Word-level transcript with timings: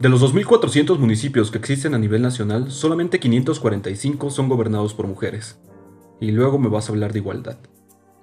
De 0.00 0.08
los 0.08 0.22
2.400 0.22 0.96
municipios 0.96 1.50
que 1.50 1.58
existen 1.58 1.92
a 1.92 1.98
nivel 1.98 2.22
nacional, 2.22 2.70
solamente 2.70 3.20
545 3.20 4.30
son 4.30 4.48
gobernados 4.48 4.94
por 4.94 5.06
mujeres. 5.06 5.58
Y 6.20 6.30
luego 6.30 6.58
me 6.58 6.70
vas 6.70 6.88
a 6.88 6.92
hablar 6.92 7.12
de 7.12 7.18
igualdad. 7.18 7.58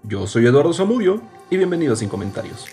Yo 0.02 0.26
soy 0.26 0.48
Eduardo 0.48 0.74
Zamudio 0.74 1.22
y 1.52 1.58
bienvenido 1.58 1.94
a 1.94 1.96
Sin 1.96 2.10
Comentarios. 2.10 2.66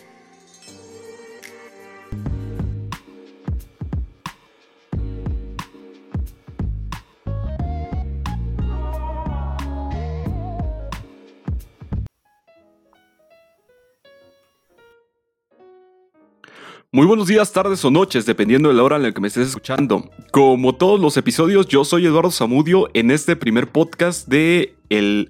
Muy 16.94 17.06
buenos 17.06 17.26
días, 17.26 17.52
tardes 17.52 17.84
o 17.84 17.90
noches, 17.90 18.24
dependiendo 18.24 18.68
de 18.68 18.76
la 18.76 18.84
hora 18.84 18.94
en 18.94 19.02
la 19.02 19.10
que 19.10 19.20
me 19.20 19.26
estés 19.26 19.48
escuchando. 19.48 20.12
Como 20.30 20.76
todos 20.76 21.00
los 21.00 21.16
episodios, 21.16 21.66
yo 21.66 21.84
soy 21.84 22.06
Eduardo 22.06 22.30
Zamudio 22.30 22.88
en 22.94 23.10
este 23.10 23.34
primer 23.34 23.66
podcast 23.66 24.28
de 24.28 24.76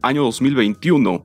año 0.03 0.25
2021. 0.25 1.25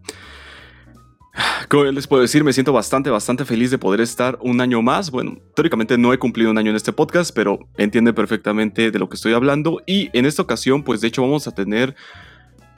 Como 1.67 1.83
les 1.83 2.07
puedo 2.07 2.21
decir, 2.21 2.45
me 2.45 2.53
siento 2.53 2.71
bastante, 2.71 3.09
bastante 3.09 3.43
feliz 3.43 3.69
de 3.69 3.79
poder 3.79 3.99
estar 3.99 4.39
un 4.41 4.61
año 4.61 4.81
más. 4.81 5.11
Bueno, 5.11 5.39
teóricamente 5.57 5.97
no 5.97 6.13
he 6.13 6.17
cumplido 6.17 6.51
un 6.51 6.57
año 6.57 6.69
en 6.69 6.77
este 6.77 6.93
podcast, 6.93 7.35
pero 7.35 7.59
entiende 7.75 8.13
perfectamente 8.13 8.91
de 8.91 8.97
lo 8.97 9.09
que 9.09 9.15
estoy 9.15 9.33
hablando. 9.33 9.81
Y 9.85 10.09
en 10.17 10.25
esta 10.25 10.41
ocasión, 10.41 10.83
pues 10.83 11.01
de 11.01 11.09
hecho 11.09 11.21
vamos 11.21 11.49
a 11.49 11.51
tener 11.53 11.97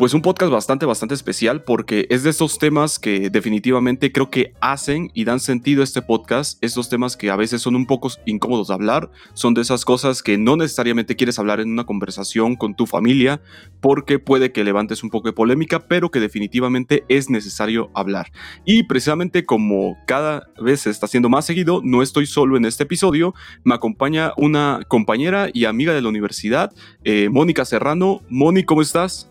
pues 0.01 0.15
un 0.15 0.23
podcast 0.23 0.51
bastante, 0.51 0.87
bastante 0.87 1.13
especial 1.13 1.63
porque 1.63 2.07
es 2.09 2.23
de 2.23 2.31
estos 2.31 2.57
temas 2.57 2.97
que 2.97 3.29
definitivamente 3.29 4.11
creo 4.11 4.31
que 4.31 4.55
hacen 4.59 5.11
y 5.13 5.25
dan 5.25 5.39
sentido 5.39 5.81
a 5.81 5.83
este 5.83 6.01
podcast. 6.01 6.57
Estos 6.63 6.89
temas 6.89 7.15
que 7.15 7.29
a 7.29 7.35
veces 7.35 7.61
son 7.61 7.75
un 7.75 7.85
poco 7.85 8.09
incómodos 8.25 8.69
de 8.69 8.73
hablar, 8.73 9.11
son 9.35 9.53
de 9.53 9.61
esas 9.61 9.85
cosas 9.85 10.23
que 10.23 10.39
no 10.39 10.57
necesariamente 10.57 11.15
quieres 11.15 11.37
hablar 11.37 11.59
en 11.59 11.71
una 11.71 11.83
conversación 11.83 12.55
con 12.55 12.73
tu 12.73 12.87
familia 12.87 13.41
porque 13.79 14.17
puede 14.17 14.51
que 14.51 14.63
levantes 14.63 15.03
un 15.03 15.11
poco 15.11 15.27
de 15.27 15.33
polémica, 15.33 15.87
pero 15.87 16.09
que 16.09 16.19
definitivamente 16.19 17.03
es 17.07 17.29
necesario 17.29 17.91
hablar. 17.93 18.31
Y 18.65 18.81
precisamente 18.81 19.45
como 19.45 19.99
cada 20.07 20.47
vez 20.59 20.81
se 20.81 20.89
está 20.89 21.05
haciendo 21.05 21.29
más 21.29 21.45
seguido, 21.45 21.79
no 21.83 22.01
estoy 22.01 22.25
solo 22.25 22.57
en 22.57 22.65
este 22.65 22.85
episodio, 22.85 23.35
me 23.63 23.75
acompaña 23.75 24.33
una 24.35 24.79
compañera 24.87 25.51
y 25.53 25.65
amiga 25.65 25.93
de 25.93 26.01
la 26.01 26.09
universidad, 26.09 26.73
eh, 27.03 27.29
Mónica 27.29 27.65
Serrano. 27.65 28.23
Moni, 28.29 28.63
¿cómo 28.63 28.81
estás? 28.81 29.30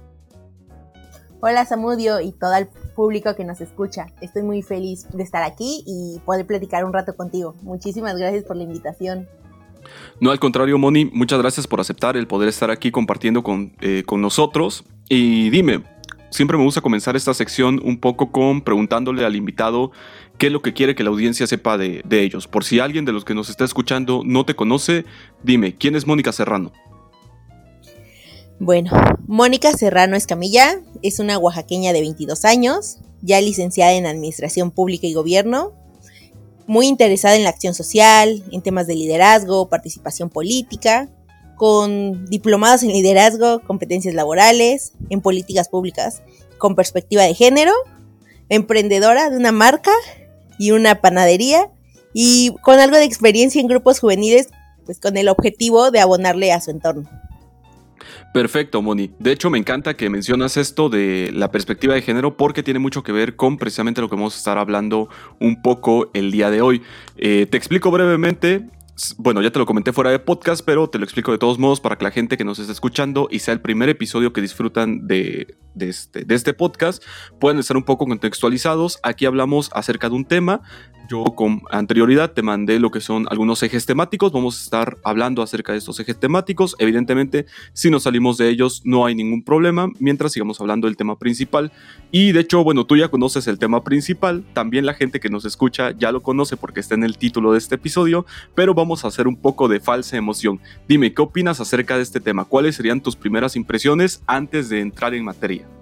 Hola 1.42 1.64
Samudio 1.64 2.20
y 2.20 2.32
todo 2.32 2.54
el 2.54 2.68
público 2.94 3.34
que 3.34 3.44
nos 3.44 3.62
escucha. 3.62 4.08
Estoy 4.20 4.42
muy 4.42 4.60
feliz 4.60 5.06
de 5.10 5.22
estar 5.22 5.42
aquí 5.42 5.82
y 5.86 6.20
poder 6.26 6.46
platicar 6.46 6.84
un 6.84 6.92
rato 6.92 7.16
contigo. 7.16 7.56
Muchísimas 7.62 8.18
gracias 8.18 8.44
por 8.44 8.56
la 8.56 8.64
invitación. 8.64 9.26
No, 10.20 10.32
al 10.32 10.38
contrario, 10.38 10.76
Moni, 10.76 11.06
muchas 11.06 11.38
gracias 11.38 11.66
por 11.66 11.80
aceptar 11.80 12.18
el 12.18 12.26
poder 12.26 12.50
estar 12.50 12.70
aquí 12.70 12.90
compartiendo 12.90 13.42
con, 13.42 13.72
eh, 13.80 14.02
con 14.04 14.20
nosotros. 14.20 14.84
Y 15.08 15.48
dime, 15.48 15.82
siempre 16.28 16.58
me 16.58 16.64
gusta 16.64 16.82
comenzar 16.82 17.16
esta 17.16 17.32
sección 17.32 17.80
un 17.82 17.98
poco 17.98 18.30
con 18.30 18.60
preguntándole 18.60 19.24
al 19.24 19.34
invitado 19.34 19.92
qué 20.36 20.48
es 20.48 20.52
lo 20.52 20.60
que 20.60 20.74
quiere 20.74 20.94
que 20.94 21.04
la 21.04 21.10
audiencia 21.10 21.46
sepa 21.46 21.78
de, 21.78 22.02
de 22.04 22.22
ellos. 22.22 22.48
Por 22.48 22.64
si 22.64 22.80
alguien 22.80 23.06
de 23.06 23.12
los 23.12 23.24
que 23.24 23.34
nos 23.34 23.48
está 23.48 23.64
escuchando 23.64 24.20
no 24.26 24.44
te 24.44 24.54
conoce, 24.54 25.06
dime, 25.42 25.74
¿quién 25.74 25.96
es 25.96 26.06
Mónica 26.06 26.32
Serrano? 26.32 26.70
Bueno, 28.62 28.90
Mónica 29.26 29.72
Serrano 29.72 30.16
Escamilla 30.16 30.82
es 31.00 31.18
una 31.18 31.38
oaxaqueña 31.38 31.94
de 31.94 32.02
22 32.02 32.44
años, 32.44 32.98
ya 33.22 33.40
licenciada 33.40 33.94
en 33.94 34.04
Administración 34.04 34.70
Pública 34.70 35.06
y 35.06 35.14
Gobierno, 35.14 35.72
muy 36.66 36.86
interesada 36.86 37.36
en 37.36 37.44
la 37.44 37.48
acción 37.48 37.72
social, 37.72 38.44
en 38.52 38.60
temas 38.60 38.86
de 38.86 38.96
liderazgo, 38.96 39.70
participación 39.70 40.28
política, 40.28 41.08
con 41.56 42.26
diplomados 42.26 42.82
en 42.82 42.92
liderazgo, 42.92 43.60
competencias 43.60 44.14
laborales, 44.14 44.92
en 45.08 45.22
políticas 45.22 45.70
públicas, 45.70 46.20
con 46.58 46.76
perspectiva 46.76 47.22
de 47.22 47.32
género, 47.32 47.72
emprendedora 48.50 49.30
de 49.30 49.38
una 49.38 49.52
marca 49.52 49.92
y 50.58 50.72
una 50.72 51.00
panadería 51.00 51.70
y 52.12 52.54
con 52.60 52.78
algo 52.78 52.98
de 52.98 53.04
experiencia 53.04 53.58
en 53.58 53.68
grupos 53.68 54.00
juveniles, 54.00 54.48
pues 54.84 55.00
con 55.00 55.16
el 55.16 55.30
objetivo 55.30 55.90
de 55.90 56.00
abonarle 56.00 56.52
a 56.52 56.60
su 56.60 56.70
entorno. 56.70 57.08
Perfecto, 58.32 58.82
Moni. 58.82 59.10
De 59.18 59.32
hecho, 59.32 59.50
me 59.50 59.58
encanta 59.58 59.94
que 59.94 60.10
mencionas 60.10 60.56
esto 60.56 60.88
de 60.88 61.30
la 61.32 61.50
perspectiva 61.50 61.94
de 61.94 62.02
género 62.02 62.36
porque 62.36 62.62
tiene 62.62 62.80
mucho 62.80 63.02
que 63.02 63.12
ver 63.12 63.36
con 63.36 63.58
precisamente 63.58 64.00
lo 64.00 64.08
que 64.08 64.16
vamos 64.16 64.34
a 64.34 64.38
estar 64.38 64.58
hablando 64.58 65.08
un 65.38 65.62
poco 65.62 66.10
el 66.14 66.30
día 66.30 66.50
de 66.50 66.62
hoy. 66.62 66.82
Eh, 67.16 67.46
te 67.50 67.56
explico 67.56 67.90
brevemente 67.90 68.66
bueno, 69.16 69.40
ya 69.42 69.50
te 69.50 69.58
lo 69.58 69.66
comenté 69.66 69.92
fuera 69.92 70.10
de 70.10 70.18
podcast, 70.18 70.64
pero 70.64 70.88
te 70.88 70.98
lo 70.98 71.04
explico 71.04 71.32
de 71.32 71.38
todos 71.38 71.58
modos 71.58 71.80
para 71.80 71.96
que 71.96 72.04
la 72.04 72.10
gente 72.10 72.36
que 72.36 72.44
nos 72.44 72.58
esté 72.58 72.72
escuchando 72.72 73.28
y 73.30 73.38
sea 73.38 73.54
el 73.54 73.60
primer 73.60 73.88
episodio 73.88 74.32
que 74.32 74.40
disfrutan 74.40 75.06
de, 75.06 75.56
este, 75.78 76.24
de 76.24 76.34
este 76.34 76.52
podcast 76.52 77.02
puedan 77.38 77.58
estar 77.58 77.76
un 77.76 77.84
poco 77.84 78.06
contextualizados. 78.06 78.98
Aquí 79.02 79.26
hablamos 79.26 79.70
acerca 79.72 80.08
de 80.08 80.16
un 80.16 80.24
tema 80.24 80.60
yo 81.10 81.24
con 81.24 81.62
anterioridad 81.70 82.32
te 82.32 82.42
mandé 82.42 82.78
lo 82.78 82.92
que 82.92 83.00
son 83.00 83.26
algunos 83.30 83.62
ejes 83.64 83.84
temáticos. 83.84 84.30
Vamos 84.30 84.58
a 84.58 84.62
estar 84.62 84.98
hablando 85.02 85.42
acerca 85.42 85.72
de 85.72 85.78
estos 85.78 85.98
ejes 85.98 86.18
temáticos. 86.18 86.76
Evidentemente, 86.78 87.46
si 87.72 87.90
nos 87.90 88.04
salimos 88.04 88.38
de 88.38 88.48
ellos, 88.48 88.82
no 88.84 89.04
hay 89.04 89.16
ningún 89.16 89.42
problema 89.42 89.88
mientras 89.98 90.32
sigamos 90.32 90.60
hablando 90.60 90.86
del 90.86 90.96
tema 90.96 91.18
principal. 91.18 91.72
Y 92.12 92.30
de 92.30 92.40
hecho, 92.40 92.62
bueno, 92.62 92.86
tú 92.86 92.96
ya 92.96 93.08
conoces 93.08 93.48
el 93.48 93.58
tema 93.58 93.82
principal. 93.82 94.44
También 94.52 94.86
la 94.86 94.94
gente 94.94 95.18
que 95.18 95.30
nos 95.30 95.44
escucha 95.44 95.90
ya 95.90 96.12
lo 96.12 96.22
conoce 96.22 96.56
porque 96.56 96.78
está 96.78 96.94
en 96.94 97.02
el 97.02 97.18
título 97.18 97.52
de 97.52 97.58
este 97.58 97.74
episodio. 97.74 98.24
Pero 98.54 98.72
vamos 98.74 99.04
a 99.04 99.08
hacer 99.08 99.26
un 99.26 99.36
poco 99.36 99.66
de 99.66 99.80
falsa 99.80 100.16
emoción. 100.16 100.60
Dime, 100.86 101.12
¿qué 101.12 101.22
opinas 101.22 101.60
acerca 101.60 101.96
de 101.96 102.04
este 102.04 102.20
tema? 102.20 102.44
¿Cuáles 102.44 102.76
serían 102.76 103.00
tus 103.00 103.16
primeras 103.16 103.56
impresiones 103.56 104.22
antes 104.28 104.68
de 104.68 104.80
entrar 104.80 105.12
en 105.14 105.24
materia? 105.24 105.79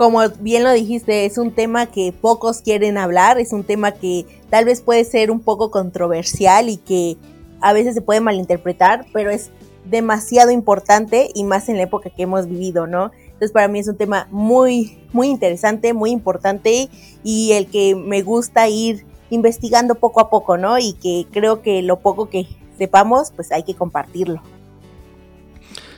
Como 0.00 0.26
bien 0.40 0.64
lo 0.64 0.72
dijiste, 0.72 1.26
es 1.26 1.36
un 1.36 1.50
tema 1.50 1.84
que 1.84 2.14
pocos 2.18 2.62
quieren 2.62 2.96
hablar, 2.96 3.38
es 3.38 3.52
un 3.52 3.64
tema 3.64 3.92
que 3.92 4.24
tal 4.48 4.64
vez 4.64 4.80
puede 4.80 5.04
ser 5.04 5.30
un 5.30 5.40
poco 5.40 5.70
controversial 5.70 6.70
y 6.70 6.78
que 6.78 7.18
a 7.60 7.74
veces 7.74 7.96
se 7.96 8.00
puede 8.00 8.22
malinterpretar, 8.22 9.04
pero 9.12 9.28
es 9.28 9.50
demasiado 9.84 10.52
importante 10.52 11.28
y 11.34 11.44
más 11.44 11.68
en 11.68 11.76
la 11.76 11.82
época 11.82 12.08
que 12.08 12.22
hemos 12.22 12.48
vivido, 12.48 12.86
¿no? 12.86 13.10
Entonces 13.24 13.52
para 13.52 13.68
mí 13.68 13.78
es 13.78 13.88
un 13.88 13.98
tema 13.98 14.26
muy, 14.30 14.98
muy 15.12 15.28
interesante, 15.28 15.92
muy 15.92 16.12
importante 16.12 16.88
y 17.22 17.52
el 17.52 17.66
que 17.66 17.94
me 17.94 18.22
gusta 18.22 18.70
ir 18.70 19.04
investigando 19.28 19.96
poco 19.96 20.20
a 20.20 20.30
poco, 20.30 20.56
¿no? 20.56 20.78
Y 20.78 20.94
que 20.94 21.26
creo 21.30 21.60
que 21.60 21.82
lo 21.82 22.00
poco 22.00 22.30
que 22.30 22.46
sepamos, 22.78 23.32
pues 23.36 23.52
hay 23.52 23.64
que 23.64 23.74
compartirlo. 23.74 24.40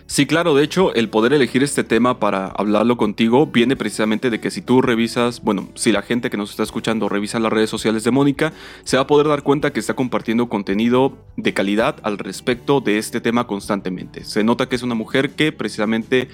Sí, 0.06 0.26
claro, 0.26 0.54
de 0.54 0.64
hecho, 0.64 0.94
el 0.94 1.08
poder 1.08 1.32
elegir 1.32 1.62
este 1.62 1.84
tema 1.84 2.18
para 2.18 2.48
hablarlo 2.48 2.96
contigo 2.96 3.46
viene 3.46 3.76
precisamente 3.76 4.30
de 4.30 4.40
que 4.40 4.50
si 4.50 4.60
tú 4.60 4.82
revisas, 4.82 5.42
bueno, 5.42 5.68
si 5.74 5.92
la 5.92 6.02
gente 6.02 6.28
que 6.28 6.36
nos 6.36 6.50
está 6.50 6.64
escuchando 6.64 7.08
revisa 7.08 7.40
las 7.40 7.52
redes 7.52 7.70
sociales 7.70 8.04
de 8.04 8.10
Mónica, 8.10 8.52
se 8.84 8.96
va 8.96 9.04
a 9.04 9.06
poder 9.06 9.28
dar 9.28 9.42
cuenta 9.42 9.72
que 9.72 9.80
está 9.80 9.94
compartiendo 9.94 10.48
contenido 10.48 11.16
de 11.36 11.54
calidad 11.54 11.96
al 12.02 12.18
respecto 12.18 12.80
de 12.80 12.98
este 12.98 13.20
tema 13.20 13.46
constantemente. 13.46 14.24
Se 14.24 14.44
nota 14.44 14.68
que 14.68 14.76
es 14.76 14.82
una 14.82 14.94
mujer 14.94 15.30
que 15.30 15.52
precisamente 15.52 16.28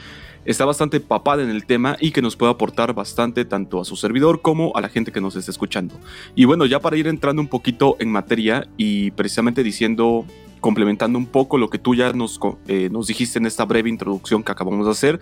está 0.44 0.64
bastante 0.64 1.00
papada 1.00 1.42
en 1.42 1.50
el 1.50 1.66
tema 1.66 1.96
y 2.00 2.10
que 2.10 2.22
nos 2.22 2.34
puede 2.34 2.52
aportar 2.52 2.94
bastante 2.94 3.44
tanto 3.44 3.80
a 3.80 3.84
su 3.84 3.96
servidor 3.96 4.40
como 4.40 4.72
a 4.74 4.80
la 4.80 4.88
gente 4.88 5.12
que 5.12 5.20
nos 5.20 5.36
está 5.36 5.50
escuchando. 5.50 5.94
Y 6.34 6.46
bueno, 6.46 6.64
ya 6.66 6.80
para 6.80 6.96
ir 6.96 7.06
entrando 7.06 7.42
un 7.42 7.48
poquito 7.48 7.96
en 8.00 8.10
materia 8.10 8.66
y 8.76 9.10
precisamente 9.12 9.62
diciendo 9.62 10.24
complementando 10.60 11.18
un 11.18 11.26
poco 11.26 11.58
lo 11.58 11.70
que 11.70 11.78
tú 11.78 11.94
ya 11.94 12.12
nos, 12.12 12.38
eh, 12.66 12.88
nos 12.90 13.06
dijiste 13.06 13.38
en 13.38 13.46
esta 13.46 13.64
breve 13.64 13.88
introducción 13.88 14.42
que 14.42 14.52
acabamos 14.52 14.86
de 14.86 14.92
hacer, 14.92 15.20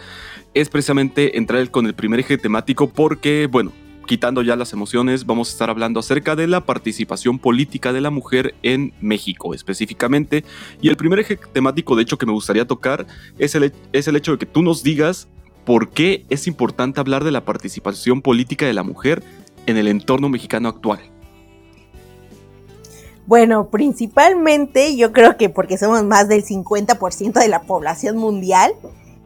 es 0.54 0.68
precisamente 0.68 1.38
entrar 1.38 1.70
con 1.70 1.86
el 1.86 1.94
primer 1.94 2.20
eje 2.20 2.38
temático 2.38 2.88
porque, 2.88 3.48
bueno, 3.50 3.72
quitando 4.06 4.42
ya 4.42 4.56
las 4.56 4.72
emociones, 4.72 5.26
vamos 5.26 5.48
a 5.48 5.52
estar 5.52 5.70
hablando 5.70 6.00
acerca 6.00 6.36
de 6.36 6.46
la 6.46 6.64
participación 6.64 7.38
política 7.38 7.92
de 7.92 8.00
la 8.00 8.10
mujer 8.10 8.54
en 8.62 8.94
México 9.00 9.52
específicamente. 9.52 10.44
Y 10.80 10.88
el 10.88 10.96
primer 10.96 11.18
eje 11.18 11.36
temático, 11.36 11.96
de 11.96 12.02
hecho, 12.02 12.16
que 12.16 12.26
me 12.26 12.32
gustaría 12.32 12.66
tocar 12.66 13.06
es 13.38 13.54
el, 13.54 13.72
es 13.92 14.08
el 14.08 14.16
hecho 14.16 14.32
de 14.32 14.38
que 14.38 14.46
tú 14.46 14.62
nos 14.62 14.82
digas 14.82 15.28
por 15.64 15.90
qué 15.90 16.24
es 16.30 16.46
importante 16.46 17.00
hablar 17.00 17.24
de 17.24 17.32
la 17.32 17.44
participación 17.44 18.22
política 18.22 18.66
de 18.66 18.72
la 18.72 18.84
mujer 18.84 19.22
en 19.66 19.76
el 19.76 19.88
entorno 19.88 20.28
mexicano 20.28 20.68
actual. 20.68 21.00
Bueno, 23.26 23.70
principalmente 23.70 24.96
yo 24.96 25.12
creo 25.12 25.36
que 25.36 25.48
porque 25.48 25.78
somos 25.78 26.04
más 26.04 26.28
del 26.28 26.44
50% 26.44 27.32
de 27.32 27.48
la 27.48 27.62
población 27.62 28.16
mundial 28.16 28.72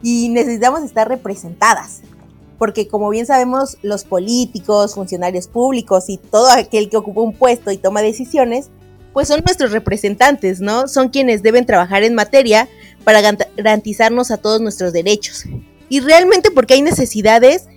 y 0.01 0.29
necesitamos 0.29 0.81
estar 0.81 1.07
representadas. 1.07 2.01
Porque 2.57 2.87
como 2.87 3.09
bien 3.09 3.27
sabemos, 3.27 3.77
los 3.83 4.03
políticos, 4.03 4.95
funcionarios 4.95 5.47
públicos 5.47 6.09
y 6.09 6.17
todo 6.17 6.49
aquel 6.49 6.89
que 6.89 6.97
ocupa 6.97 7.21
un 7.21 7.33
puesto 7.33 7.71
y 7.71 7.77
toma 7.77 8.01
decisiones, 8.01 8.71
pues 9.13 9.27
son 9.27 9.41
nuestros 9.45 9.71
representantes, 9.71 10.61
¿no? 10.61 10.87
Son 10.87 11.09
quienes 11.09 11.43
deben 11.43 11.65
trabajar 11.67 12.03
en 12.03 12.15
materia 12.15 12.67
para 13.03 13.21
garantizarnos 13.21 14.31
a 14.31 14.37
todos 14.37 14.61
nuestros 14.61 14.93
derechos. 14.93 15.45
Y 15.89 15.99
realmente 15.99 16.49
porque 16.49 16.73
hay 16.75 16.81
necesidades 16.81 17.67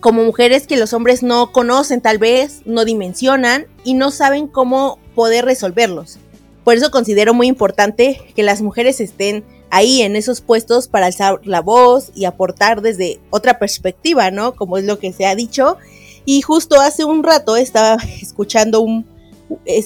como 0.00 0.24
mujeres 0.24 0.66
que 0.66 0.76
los 0.76 0.92
hombres 0.92 1.22
no 1.22 1.52
conocen 1.52 2.00
tal 2.00 2.18
vez, 2.18 2.62
no 2.64 2.84
dimensionan 2.84 3.66
y 3.84 3.94
no 3.94 4.10
saben 4.10 4.48
cómo 4.48 4.98
poder 5.14 5.44
resolverlos. 5.44 6.18
Por 6.64 6.74
eso 6.74 6.90
considero 6.90 7.34
muy 7.34 7.46
importante 7.46 8.20
que 8.34 8.42
las 8.42 8.62
mujeres 8.62 9.00
estén 9.00 9.44
ahí 9.70 10.02
en 10.02 10.16
esos 10.16 10.40
puestos 10.40 10.88
para 10.88 11.06
alzar 11.06 11.40
la 11.44 11.60
voz 11.60 12.10
y 12.14 12.24
aportar 12.24 12.82
desde 12.82 13.20
otra 13.30 13.58
perspectiva, 13.58 14.30
¿no? 14.30 14.54
Como 14.54 14.78
es 14.78 14.84
lo 14.84 14.98
que 14.98 15.12
se 15.12 15.26
ha 15.26 15.34
dicho. 15.34 15.76
Y 16.24 16.42
justo 16.42 16.80
hace 16.80 17.04
un 17.04 17.22
rato 17.22 17.56
estaba 17.56 17.96
escuchando 18.22 18.80
un, 18.80 19.06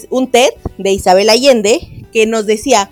un 0.09 0.31
TED 0.31 0.51
de 0.77 0.91
Isabel 0.91 1.29
Allende 1.29 2.05
que 2.11 2.25
nos 2.25 2.45
decía, 2.45 2.89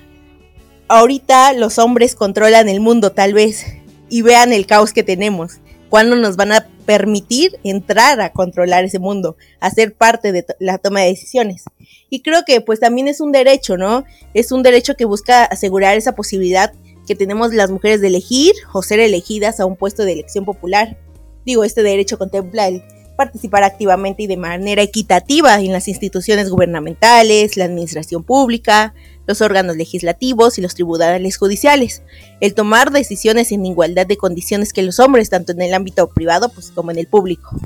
ahorita 0.88 1.54
los 1.54 1.78
hombres 1.80 2.16
controlan 2.16 2.70
el 2.70 2.80
mundo 2.80 3.12
tal 3.12 3.34
vez 3.34 3.66
y 4.10 4.22
vean 4.22 4.54
el 4.54 4.66
caos 4.66 4.94
que 4.94 5.04
tenemos. 5.04 5.60
¿Cuándo 5.94 6.16
nos 6.16 6.38
van 6.38 6.52
a 6.52 6.66
permitir 6.88 7.60
entrar 7.64 8.20
a 8.20 8.32
controlar 8.32 8.84
ese 8.84 8.98
mundo, 8.98 9.38
a 9.60 9.70
ser 9.70 9.94
parte 9.94 10.32
de 10.32 10.44
la 10.58 10.80
toma 10.80 11.02
de 11.02 11.10
decisiones? 11.10 11.66
Y 12.10 12.24
creo 12.24 12.46
que 12.48 12.62
pues 12.62 12.80
también 12.80 13.08
es 13.08 13.22
un 13.22 13.32
derecho, 13.32 13.78
¿no? 13.78 14.04
Es 14.34 14.52
un 14.52 14.64
derecho 14.64 14.96
que 14.96 15.06
busca 15.06 15.44
asegurar 15.44 15.96
esa 15.96 16.16
posibilidad 16.16 16.74
que 17.06 17.14
tenemos 17.14 17.54
las 17.54 17.70
mujeres 17.70 18.02
de 18.02 18.08
elegir 18.08 18.54
o 18.74 18.82
ser 18.82 19.02
elegidas 19.02 19.60
a 19.60 19.68
un 19.68 19.76
puesto 19.76 20.04
de 20.04 20.14
elección 20.14 20.46
popular. 20.46 20.98
Digo, 21.46 21.64
este 21.64 21.84
derecho 21.84 22.18
contempla 22.18 22.70
el 22.70 22.82
participar 23.16 23.64
activamente 23.64 24.24
y 24.24 24.28
de 24.28 24.38
manera 24.38 24.82
equitativa 24.82 25.60
en 25.60 25.74
las 25.74 25.88
instituciones 25.88 26.50
gubernamentales, 26.50 27.56
la 27.56 27.66
administración 27.66 28.24
pública, 28.24 28.96
los 29.26 29.42
órganos 29.42 29.78
legislativos 29.78 30.58
y 30.58 30.62
los 30.62 30.76
tribunales 30.76 31.38
judiciales, 31.38 32.04
el 32.42 32.54
tomar 32.54 32.92
decisiones 32.92 33.52
en 33.52 33.66
igualdad 33.66 34.08
de 34.08 34.18
condiciones 34.18 34.74
que 34.74 34.84
los 34.84 35.00
hombres, 35.00 35.30
tanto 35.30 35.52
en 35.52 35.62
el 35.62 35.74
ámbito 35.74 36.10
privado 36.10 36.50
pues, 36.50 36.72
como 36.72 36.92
en 36.92 37.00
el 37.00 37.08
público. 37.08 37.58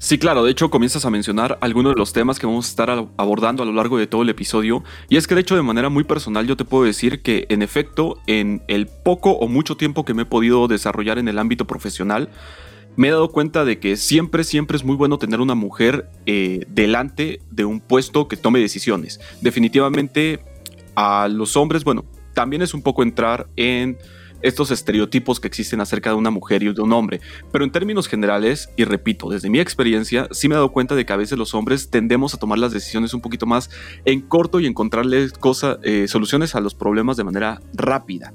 Sí, 0.00 0.16
claro, 0.16 0.44
de 0.44 0.52
hecho 0.52 0.70
comienzas 0.70 1.04
a 1.04 1.10
mencionar 1.10 1.58
algunos 1.60 1.94
de 1.94 1.98
los 1.98 2.12
temas 2.12 2.38
que 2.38 2.46
vamos 2.46 2.66
a 2.66 2.68
estar 2.68 3.08
abordando 3.16 3.64
a 3.64 3.66
lo 3.66 3.72
largo 3.72 3.98
de 3.98 4.06
todo 4.06 4.22
el 4.22 4.28
episodio, 4.28 4.84
y 5.08 5.16
es 5.16 5.26
que 5.26 5.34
de 5.34 5.40
hecho 5.40 5.56
de 5.56 5.62
manera 5.62 5.88
muy 5.88 6.04
personal 6.04 6.46
yo 6.46 6.56
te 6.56 6.64
puedo 6.64 6.84
decir 6.84 7.20
que 7.20 7.46
en 7.48 7.62
efecto 7.62 8.16
en 8.28 8.62
el 8.68 8.86
poco 8.86 9.32
o 9.32 9.48
mucho 9.48 9.76
tiempo 9.76 10.04
que 10.04 10.14
me 10.14 10.22
he 10.22 10.26
podido 10.26 10.68
desarrollar 10.68 11.18
en 11.18 11.26
el 11.26 11.36
ámbito 11.36 11.66
profesional, 11.66 12.28
me 12.98 13.08
he 13.08 13.10
dado 13.12 13.30
cuenta 13.30 13.64
de 13.64 13.78
que 13.78 13.96
siempre, 13.96 14.42
siempre 14.42 14.76
es 14.76 14.82
muy 14.82 14.96
bueno 14.96 15.18
tener 15.18 15.40
una 15.40 15.54
mujer 15.54 16.10
eh, 16.26 16.66
delante 16.68 17.40
de 17.48 17.64
un 17.64 17.78
puesto 17.78 18.26
que 18.26 18.36
tome 18.36 18.58
decisiones. 18.58 19.20
Definitivamente 19.40 20.40
a 20.96 21.28
los 21.28 21.56
hombres, 21.56 21.84
bueno, 21.84 22.04
también 22.34 22.60
es 22.60 22.74
un 22.74 22.82
poco 22.82 23.04
entrar 23.04 23.46
en 23.54 23.98
estos 24.42 24.72
estereotipos 24.72 25.38
que 25.38 25.46
existen 25.46 25.80
acerca 25.80 26.10
de 26.10 26.16
una 26.16 26.30
mujer 26.30 26.64
y 26.64 26.72
de 26.72 26.80
un 26.80 26.92
hombre. 26.92 27.20
Pero 27.52 27.64
en 27.64 27.70
términos 27.70 28.08
generales, 28.08 28.68
y 28.76 28.82
repito, 28.82 29.28
desde 29.30 29.48
mi 29.48 29.60
experiencia, 29.60 30.26
sí 30.32 30.48
me 30.48 30.54
he 30.54 30.56
dado 30.56 30.72
cuenta 30.72 30.96
de 30.96 31.06
que 31.06 31.12
a 31.12 31.16
veces 31.16 31.38
los 31.38 31.54
hombres 31.54 31.90
tendemos 31.90 32.34
a 32.34 32.38
tomar 32.38 32.58
las 32.58 32.72
decisiones 32.72 33.14
un 33.14 33.20
poquito 33.20 33.46
más 33.46 33.70
en 34.06 34.22
corto 34.22 34.58
y 34.58 34.66
encontrarles 34.66 35.32
cosas, 35.32 35.78
eh, 35.84 36.08
soluciones 36.08 36.56
a 36.56 36.60
los 36.60 36.74
problemas 36.74 37.16
de 37.16 37.24
manera 37.24 37.60
rápida. 37.74 38.32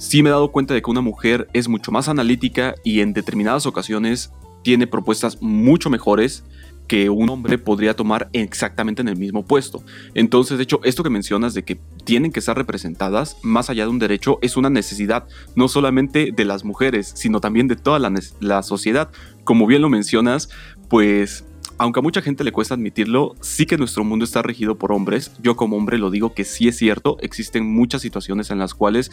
Sí 0.00 0.22
me 0.22 0.30
he 0.30 0.32
dado 0.32 0.50
cuenta 0.50 0.72
de 0.72 0.80
que 0.80 0.90
una 0.90 1.02
mujer 1.02 1.46
es 1.52 1.68
mucho 1.68 1.92
más 1.92 2.08
analítica 2.08 2.74
y 2.82 3.00
en 3.00 3.12
determinadas 3.12 3.66
ocasiones 3.66 4.32
tiene 4.64 4.86
propuestas 4.86 5.42
mucho 5.42 5.90
mejores 5.90 6.42
que 6.88 7.10
un 7.10 7.28
hombre 7.28 7.58
podría 7.58 7.94
tomar 7.94 8.30
exactamente 8.32 9.02
en 9.02 9.08
el 9.08 9.18
mismo 9.18 9.44
puesto. 9.44 9.84
Entonces, 10.14 10.56
de 10.56 10.64
hecho, 10.64 10.80
esto 10.84 11.02
que 11.02 11.10
mencionas 11.10 11.52
de 11.52 11.64
que 11.64 11.78
tienen 12.04 12.32
que 12.32 12.38
estar 12.38 12.56
representadas, 12.56 13.36
más 13.42 13.68
allá 13.68 13.84
de 13.84 13.90
un 13.90 13.98
derecho, 13.98 14.38
es 14.40 14.56
una 14.56 14.70
necesidad, 14.70 15.28
no 15.54 15.68
solamente 15.68 16.32
de 16.34 16.44
las 16.46 16.64
mujeres, 16.64 17.12
sino 17.14 17.42
también 17.42 17.68
de 17.68 17.76
toda 17.76 17.98
la, 17.98 18.10
la 18.40 18.62
sociedad. 18.62 19.10
Como 19.44 19.66
bien 19.66 19.82
lo 19.82 19.90
mencionas, 19.90 20.48
pues 20.88 21.44
aunque 21.80 22.00
a 22.00 22.02
mucha 22.02 22.20
gente 22.20 22.44
le 22.44 22.52
cuesta 22.52 22.74
admitirlo, 22.74 23.34
sí 23.40 23.64
que 23.64 23.78
nuestro 23.78 24.04
mundo 24.04 24.26
está 24.26 24.42
regido 24.42 24.76
por 24.76 24.92
hombres. 24.92 25.32
Yo 25.42 25.56
como 25.56 25.78
hombre 25.78 25.96
lo 25.96 26.10
digo 26.10 26.34
que 26.34 26.44
sí 26.44 26.68
es 26.68 26.76
cierto, 26.76 27.16
existen 27.22 27.64
muchas 27.64 28.02
situaciones 28.02 28.50
en 28.50 28.58
las 28.58 28.74
cuales 28.74 29.10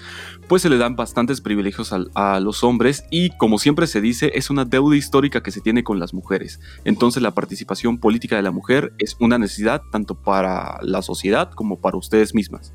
pues 0.50 0.64
se 0.64 0.70
le 0.70 0.78
dan 0.78 0.98
bastantes 0.98 1.40
privilegios 1.40 1.94
a, 1.94 2.40
los 2.42 2.66
hombres 2.66 3.06
y 3.10 3.30
como 3.38 3.58
siempre 3.58 3.88
se 3.88 4.02
dice 4.02 4.34
es 4.36 4.50
una 4.50 4.66
deuda 4.66 4.98
histórica 4.98 5.42
que 5.42 5.52
se 5.52 5.62
tiene 5.62 5.86
con 5.86 5.98
las 5.98 6.14
mujeres. 6.14 6.60
Entonces 6.84 7.24
la 7.24 7.34
participación 7.34 8.00
política 8.00 8.36
de 8.36 8.42
la 8.42 8.52
mujer 8.52 8.92
es 8.98 9.16
una 9.22 9.40
necesidad 9.40 9.82
tanto 9.90 10.16
para 10.16 10.78
la 10.82 11.02
sociedad 11.02 11.52
como 11.54 11.80
para 11.80 11.96
ustedes 11.96 12.36
mismas. 12.36 12.74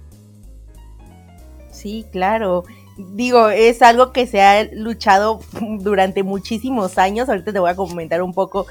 Sí, 1.70 2.06
claro 2.10 2.64
digo, 2.96 3.48
es 3.48 3.82
algo 3.82 4.12
que 4.12 4.26
se 4.26 4.42
ha 4.42 4.64
luchado 4.72 5.40
durante 5.80 6.22
muchísimos 6.22 6.98
años. 6.98 7.28
Ahorita 7.28 7.52
te 7.52 7.58
voy 7.58 7.70
a 7.70 7.76
comentar 7.76 8.22
un 8.22 8.32
poco 8.32 8.66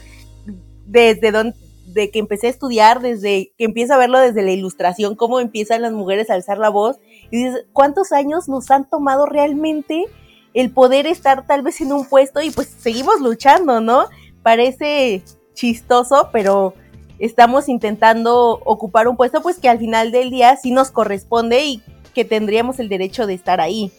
desde 0.92 1.32
donde 1.32 1.56
de 1.94 2.10
que 2.10 2.20
empecé 2.20 2.48
a 2.48 2.52
estudiar, 2.52 3.02
desde 3.02 3.54
que 3.58 3.66
empiezo 3.66 3.94
a 3.94 3.98
verlo 3.98 4.20
desde 4.20 4.44
la 4.44 4.52
ilustración, 4.52 5.16
cómo 5.16 5.40
empiezan 5.40 5.82
las 5.82 5.92
mujeres 5.92 6.30
a 6.30 6.36
alzar 6.36 6.58
la 6.58 6.70
voz, 6.70 6.98
y 7.30 7.44
dices, 7.44 7.66
¿cuántos 7.74 8.12
años 8.12 8.48
nos 8.48 8.72
han 8.72 8.90
tomado 8.90 9.26
realmente 9.26 10.06
el 10.54 10.72
poder 10.72 11.08
estar 11.08 11.46
tal 11.46 11.62
vez 11.62 11.82
en 11.82 11.94
un 11.94 12.06
puesto? 12.06 12.42
Y 12.42 12.50
pues 12.52 12.68
seguimos 12.68 13.20
luchando, 13.20 13.82
¿no? 13.82 14.06
Parece 14.44 15.24
chistoso, 15.54 16.30
pero 16.32 16.74
estamos 17.20 17.70
intentando 17.70 18.62
ocupar 18.66 19.08
un 19.08 19.18
puesto 19.18 19.42
pues 19.42 19.60
que 19.60 19.70
al 19.70 19.80
final 19.80 20.12
del 20.12 20.30
día 20.30 20.56
sí 20.56 20.72
nos 20.72 20.92
corresponde 20.92 21.64
y 21.66 21.84
que 22.14 22.26
tendríamos 22.26 22.80
el 22.80 22.90
derecho 22.90 23.28
de 23.28 23.34
estar 23.34 23.62
ahí. 23.62 23.92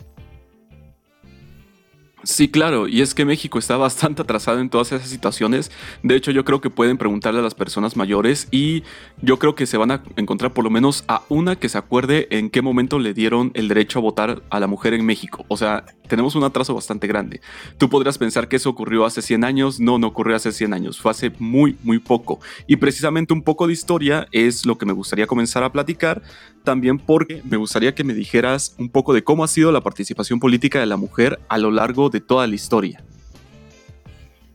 Sí, 2.25 2.49
claro, 2.49 2.87
y 2.87 3.01
es 3.01 3.15
que 3.15 3.25
México 3.25 3.59
está 3.59 3.77
bastante 3.77 4.23
atrasado 4.23 4.61
en 4.61 4.71
todas 4.71 4.93
esas 4.93 5.09
situaciones. 5.09 5.73
De 6.05 6.15
hecho, 6.15 6.31
yo 6.31 6.45
creo 6.45 6.61
que 6.61 6.71
pueden 6.71 6.97
preguntarle 6.97 7.41
a 7.41 7.43
las 7.43 7.55
personas 7.55 7.97
mayores 7.97 8.47
y 8.53 8.85
yo 9.21 9.41
creo 9.41 9.57
que 9.57 9.67
se 9.67 9.77
van 9.77 9.91
a 9.91 10.03
encontrar 10.15 10.53
por 10.53 10.63
lo 10.63 10.71
menos 10.71 11.03
a 11.09 11.23
una 11.29 11.57
que 11.57 11.69
se 11.69 11.79
acuerde 11.79 12.29
en 12.31 12.51
qué 12.51 12.63
momento 12.63 13.01
le 13.01 13.13
dieron 13.13 13.51
el 13.55 13.67
derecho 13.67 13.99
a 13.99 14.03
votar 14.03 14.43
a 14.51 14.61
la 14.61 14.69
mujer 14.69 14.95
en 14.95 15.05
México. 15.05 15.45
O 15.49 15.57
sea, 15.57 15.85
tenemos 16.13 16.35
un 16.35 16.45
atraso 16.45 16.75
bastante 16.75 17.07
grande. 17.07 17.41
Tú 17.79 17.89
podrías 17.89 18.19
pensar 18.19 18.47
que 18.47 18.57
eso 18.57 18.69
ocurrió 18.69 19.07
hace 19.07 19.23
100 19.23 19.45
años, 19.45 19.81
no, 19.81 19.97
no 19.97 20.09
ocurrió 20.09 20.37
hace 20.37 20.53
100 20.53 20.75
años, 20.75 21.01
fue 21.01 21.11
hace 21.11 21.33
muy, 21.39 21.79
muy 21.83 22.01
poco. 22.01 22.39
Y 22.67 22.77
precisamente 22.77 23.33
un 23.33 23.41
poco 23.41 23.67
de 23.67 23.73
historia 23.73 24.29
es 24.31 24.67
lo 24.67 24.77
que 24.77 24.85
me 24.85 24.93
gustaría 24.93 25.27
comenzar 25.27 25.65
a 25.65 25.73
platicar, 25.73 26.21
también 26.65 26.99
porque 26.99 27.41
me 27.49 27.57
gustaría 27.57 27.95
que 27.95 28.05
me 28.05 28.13
dijeras 28.13 28.75
un 28.79 28.91
poco 28.91 29.15
de 29.15 29.25
cómo 29.25 29.43
ha 29.43 29.49
sido 29.49 29.73
la 29.73 29.81
participación 29.81 30.39
política 30.39 30.81
de 30.81 30.85
la 30.85 30.99
mujer 30.99 31.41
a 31.49 31.57
lo 31.57 31.71
largo 31.71 32.11
de 32.11 32.21
toda 32.21 32.47
la 32.47 32.57
historia. 32.57 33.03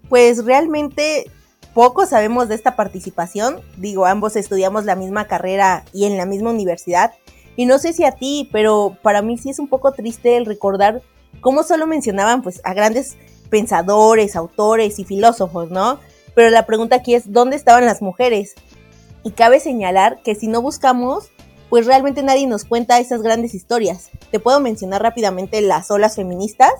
Pues 0.09 0.45
realmente 0.45 1.31
poco 1.73 2.05
sabemos 2.05 2.49
de 2.49 2.53
esta 2.53 2.75
participación. 2.75 3.61
Digo, 3.77 4.05
ambos 4.05 4.35
estudiamos 4.35 4.85
la 4.85 4.95
misma 4.95 5.25
carrera 5.25 5.85
y 5.91 6.05
en 6.05 6.17
la 6.17 6.27
misma 6.27 6.51
universidad. 6.51 7.13
Y 7.55 7.65
no 7.65 7.79
sé 7.79 7.93
si 7.93 8.03
a 8.03 8.11
ti, 8.11 8.47
pero 8.51 8.95
para 9.01 9.23
mí 9.23 9.39
sí 9.39 9.49
es 9.49 9.57
un 9.57 9.67
poco 9.67 9.91
triste 9.93 10.37
el 10.37 10.45
recordar 10.45 11.01
cómo 11.41 11.63
solo 11.63 11.87
mencionaban 11.87 12.41
pues 12.41 12.61
a 12.63 12.73
grandes 12.73 13.17
pensadores, 13.49 14.35
autores 14.35 14.99
y 14.99 15.05
filósofos, 15.05 15.71
¿no? 15.71 15.99
Pero 16.35 16.49
la 16.49 16.65
pregunta 16.65 16.97
aquí 16.97 17.15
es, 17.15 17.31
¿dónde 17.31 17.55
estaban 17.55 17.85
las 17.85 18.01
mujeres? 18.01 18.55
Y 19.23 19.31
cabe 19.31 19.59
señalar 19.59 20.21
que 20.23 20.35
si 20.35 20.47
no 20.47 20.61
buscamos, 20.61 21.29
pues 21.69 21.85
realmente 21.85 22.23
nadie 22.23 22.47
nos 22.47 22.63
cuenta 22.63 22.99
esas 22.99 23.21
grandes 23.21 23.53
historias. 23.53 24.09
Te 24.31 24.39
puedo 24.39 24.59
mencionar 24.59 25.01
rápidamente 25.01 25.61
las 25.61 25.91
olas 25.91 26.15
feministas, 26.15 26.71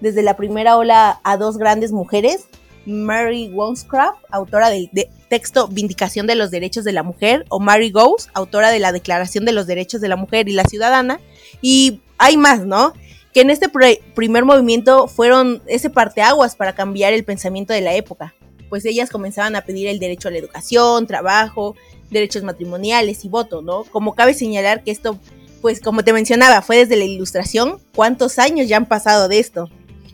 desde 0.00 0.22
la 0.22 0.36
primera 0.36 0.76
ola 0.76 1.20
a 1.22 1.36
dos 1.36 1.56
grandes 1.56 1.92
mujeres, 1.92 2.48
Mary 2.86 3.50
Wollstonecraft, 3.52 4.18
autora 4.30 4.70
del 4.70 4.90
texto 5.28 5.68
Vindicación 5.68 6.26
de 6.26 6.34
los 6.34 6.50
Derechos 6.50 6.84
de 6.84 6.92
la 6.92 7.02
Mujer, 7.02 7.44
o 7.48 7.60
Mary 7.60 7.90
Goes, 7.90 8.28
autora 8.34 8.70
de 8.70 8.80
la 8.80 8.92
Declaración 8.92 9.44
de 9.44 9.52
los 9.52 9.66
Derechos 9.66 10.00
de 10.00 10.08
la 10.08 10.16
Mujer 10.16 10.48
y 10.48 10.52
la 10.52 10.64
Ciudadana, 10.64 11.20
y 11.62 12.00
hay 12.18 12.36
más, 12.36 12.66
¿no? 12.66 12.92
Que 13.34 13.42
en 13.42 13.50
este 13.50 13.68
primer 13.68 14.44
movimiento 14.44 15.08
fueron 15.08 15.60
ese 15.66 15.90
parteaguas 15.90 16.56
para 16.56 16.74
cambiar 16.74 17.12
el 17.12 17.24
pensamiento 17.24 17.74
de 17.74 17.80
la 17.80 17.94
época, 17.94 18.34
pues 18.70 18.84
ellas 18.84 19.10
comenzaban 19.10 19.56
a 19.56 19.62
pedir 19.62 19.88
el 19.88 19.98
derecho 19.98 20.28
a 20.28 20.30
la 20.30 20.38
educación, 20.38 21.06
trabajo, 21.06 21.74
derechos 22.10 22.44
matrimoniales 22.44 23.24
y 23.24 23.28
voto, 23.28 23.60
¿no? 23.60 23.84
Como 23.84 24.14
cabe 24.14 24.34
señalar 24.34 24.84
que 24.84 24.92
esto, 24.92 25.18
pues 25.60 25.80
como 25.80 26.04
te 26.04 26.12
mencionaba, 26.12 26.62
fue 26.62 26.76
desde 26.76 26.96
la 26.96 27.04
ilustración, 27.04 27.78
¿cuántos 27.94 28.38
años 28.38 28.68
ya 28.68 28.76
han 28.76 28.86
pasado 28.86 29.28
de 29.28 29.40
esto? 29.40 29.68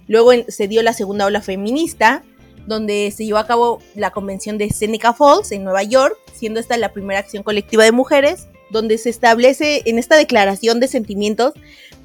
Luego 0.09 0.33
se 0.49 0.67
dio 0.67 0.83
la 0.83 0.93
segunda 0.93 1.27
ola 1.27 1.43
feminista, 1.43 2.25
donde 2.67 3.13
se 3.15 3.27
llevó 3.27 3.39
a 3.39 3.47
cabo 3.47 3.81
la 3.95 4.11
convención 4.11 4.59
de 4.59 4.71
Seneca 4.71 5.13
Falls 5.13 5.53
en 5.53 5.63
Nueva 5.63 5.83
York, 5.83 6.17
siendo 6.33 6.59
esta 6.59 6.77
la 6.79 6.93
primera 6.93 7.21
acción 7.21 7.43
colectiva 7.43 7.85
de 7.85 7.93
mujeres, 7.93 8.49
donde 8.71 8.99
se 8.99 9.11
establece 9.11 9.83
en 9.85 9.99
esta 9.99 10.17
declaración 10.17 10.81
de 10.81 10.89
sentimientos 10.89 11.55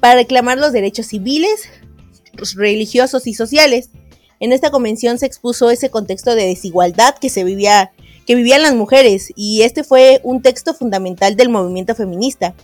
para 0.06 0.20
reclamar 0.20 0.56
los 0.56 0.70
derechos 0.70 1.06
civiles, 1.06 1.68
religiosos 2.54 3.26
y 3.26 3.34
sociales. 3.34 3.90
En 4.38 4.52
esta 4.52 4.70
convención 4.70 5.18
se 5.18 5.26
expuso 5.26 5.68
ese 5.68 5.90
contexto 5.90 6.36
de 6.36 6.46
desigualdad 6.46 7.16
que 7.20 7.28
vivía 7.42 7.90
que 8.24 8.36
vivían 8.36 8.62
las 8.62 8.76
mujeres 8.76 9.32
y 9.34 9.62
este 9.62 9.82
fue 9.82 10.20
un 10.22 10.42
texto 10.42 10.74
fundamental 10.74 11.34
del 11.34 11.48
movimiento 11.48 11.96
feminista. 11.96 12.54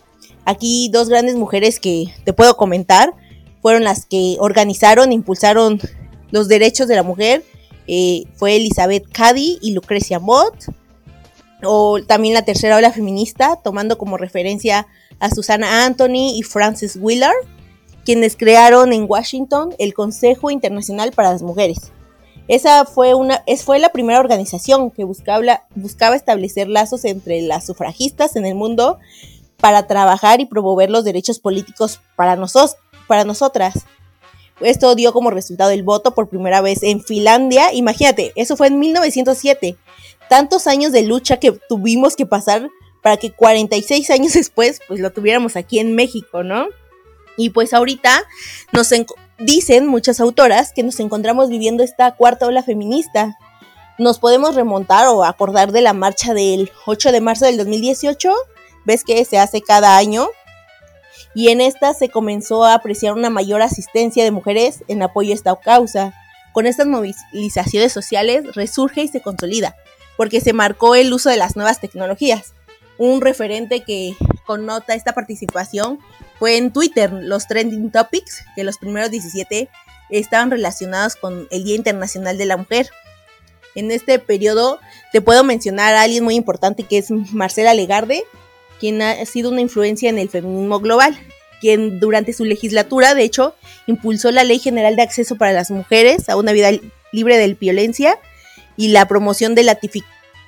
Aquí 0.45 0.89
dos 0.93 1.09
grandes 1.09 1.35
mujeres 1.35 1.81
que 1.81 2.15
te 2.23 2.33
puedo 2.33 2.57
comentar 2.57 3.13
fueron 3.61 3.83
las 3.83 4.07
que 4.07 4.37
organizaron 4.39 5.11
e 5.11 5.15
impulsaron 5.15 5.81
los 6.31 6.47
derechos 6.47 6.87
de 6.87 6.95
la 6.95 7.03
mujer. 7.03 7.43
Eh, 7.89 8.23
fue 8.37 8.55
Elizabeth 8.55 9.11
Cady 9.11 9.59
y 9.61 9.73
Lucrecia 9.73 10.21
Mott. 10.21 10.67
o 11.65 12.01
también 12.05 12.35
la 12.35 12.45
tercera 12.45 12.77
ola 12.77 12.93
feminista, 12.93 13.59
tomando 13.65 13.99
como 13.99 14.17
referencia 14.17 14.87
a 15.23 15.31
Susana 15.31 15.85
Anthony 15.85 16.35
y 16.35 16.43
Frances 16.43 16.99
Willard, 17.01 17.47
quienes 18.05 18.37
crearon 18.37 18.93
en 18.93 19.07
Washington 19.09 19.73
el 19.79 19.95
Consejo 19.95 20.51
Internacional 20.51 21.13
para 21.13 21.31
las 21.31 21.43
Mujeres. 21.43 21.93
Esa 22.49 22.85
fue, 22.85 23.15
una, 23.15 23.45
fue 23.65 23.79
la 23.79 23.91
primera 23.91 24.19
organización 24.19 24.91
que 24.91 25.05
buscaba, 25.05 25.63
buscaba 25.77 26.17
establecer 26.17 26.69
lazos 26.69 27.05
entre 27.05 27.41
las 27.41 27.65
sufragistas 27.65 28.35
en 28.35 28.47
el 28.47 28.57
mundo 28.57 28.99
para 29.59 29.87
trabajar 29.87 30.41
y 30.41 30.47
promover 30.47 30.91
los 30.91 31.05
derechos 31.05 31.39
políticos 31.39 32.01
para, 32.17 32.35
nosotros, 32.35 32.77
para 33.07 33.25
nosotras. 33.25 33.75
Esto 34.61 34.97
dio 34.97 35.13
como 35.13 35.31
resultado 35.31 35.71
el 35.71 35.85
voto 35.85 36.17
por 36.17 36.29
primera 36.29 36.61
vez 36.61 36.83
en 36.83 37.01
Finlandia. 37.01 37.73
Imagínate, 37.73 38.33
eso 38.35 38.57
fue 38.57 38.67
en 38.67 38.81
1907. 38.81 39.77
Tantos 40.29 40.67
años 40.67 40.91
de 40.91 41.03
lucha 41.03 41.37
que 41.37 41.53
tuvimos 41.69 42.17
que 42.17 42.27
pasar 42.27 42.69
para 43.03 43.17
que 43.17 43.33
46 43.33 44.11
años 44.11 44.33
después 44.35 44.81
pues 44.89 45.01
lo 45.01 45.13
tuviéramos 45.13 45.57
aquí 45.57 45.79
en 45.79 45.95
México, 45.95 46.43
¿no? 46.43 46.67
Y 47.37 47.51
pues 47.51 47.73
ahorita 47.73 48.25
nos 48.73 48.91
dicen 49.39 49.87
muchas 49.87 50.21
autoras 50.21 50.73
que 50.73 50.83
nos 50.83 51.01
encontramos 51.01 51.49
viviendo 51.49 51.83
esta 51.83 52.15
cuarta 52.15 52.47
ola 52.47 52.63
feminista. 52.63 53.37
Nos 53.99 54.19
podemos 54.19 54.55
remontar 54.55 55.07
o 55.09 55.25
acordar 55.25 55.73
de 55.73 55.81
la 55.81 55.93
marcha 55.93 56.35
del 56.35 56.71
8 56.87 57.13
de 57.13 57.21
marzo 57.21 57.47
del 57.47 57.57
2018, 57.57 58.33
ves 58.85 59.05
que 59.05 59.25
se 59.25 59.39
hace 59.39 59.63
cada 59.63 59.97
año, 59.97 60.29
y 61.35 61.49
en 61.49 61.61
esta 61.61 61.95
se 61.95 62.09
comenzó 62.09 62.65
a 62.65 62.75
apreciar 62.75 63.15
una 63.15 63.31
mayor 63.31 63.63
asistencia 63.63 64.25
de 64.25 64.31
mujeres 64.31 64.85
en 64.89 65.03
apoyo 65.03 65.33
a 65.33 65.35
esta 65.35 65.55
causa. 65.57 66.15
Con 66.53 66.67
estas 66.67 66.87
movilizaciones 66.87 67.93
sociales 67.93 68.55
resurge 68.55 69.03
y 69.03 69.09
se 69.09 69.23
consolida, 69.23 69.75
porque 70.19 70.43
se 70.43 70.53
marcó 70.53 70.95
el 70.95 71.13
uso 71.13 71.31
de 71.31 71.39
las 71.39 71.57
nuevas 71.57 71.81
tecnologías. 71.81 72.53
Un 73.05 73.21
referente 73.21 73.81
que 73.81 74.15
connota 74.47 74.95
esta 74.95 75.13
participación 75.13 75.99
fue 76.39 76.57
en 76.57 76.73
Twitter, 76.73 77.13
los 77.13 77.49
trending 77.49 77.91
topics, 77.91 78.45
que 78.55 78.63
los 78.63 78.79
primeros 78.79 79.11
17 79.11 79.69
estaban 80.11 80.53
relacionados 80.53 81.17
con 81.17 81.49
el 81.51 81.65
Día 81.65 81.75
Internacional 81.75 82.39
de 82.39 82.47
la 82.47 82.57
Mujer. 82.57 82.91
En 83.75 83.91
este 83.91 84.21
periodo 84.21 84.79
te 85.11 85.21
puedo 85.21 85.43
mencionar 85.43 85.97
a 85.97 86.03
alguien 86.03 86.23
muy 86.23 86.37
importante 86.37 86.85
que 86.85 86.99
es 86.99 87.11
Marcela 87.11 87.75
Legarde, 87.75 88.23
quien 88.79 89.03
ha 89.03 89.27
sido 89.27 89.51
una 89.51 89.63
influencia 89.63 90.09
en 90.09 90.21
el 90.21 90.29
feminismo 90.29 90.79
global, 90.79 91.19
quien 91.61 91.99
durante 91.99 92.33
su 92.33 92.45
legislatura, 92.45 93.17
de 93.17 93.25
hecho, 93.25 93.57
impulsó 93.89 94.31
la 94.31 94.45
Ley 94.45 94.61
General 94.61 94.95
de 94.95 95.03
Acceso 95.03 95.35
para 95.35 95.51
las 95.51 95.73
Mujeres 95.73 96.29
a 96.29 96.37
una 96.37 96.53
vida 96.53 96.71
libre 97.11 97.37
de 97.37 97.53
violencia 97.55 98.21
y 98.77 98.89
la 98.91 99.09
promoción 99.09 99.57
de 99.57 99.65
la 99.65 99.75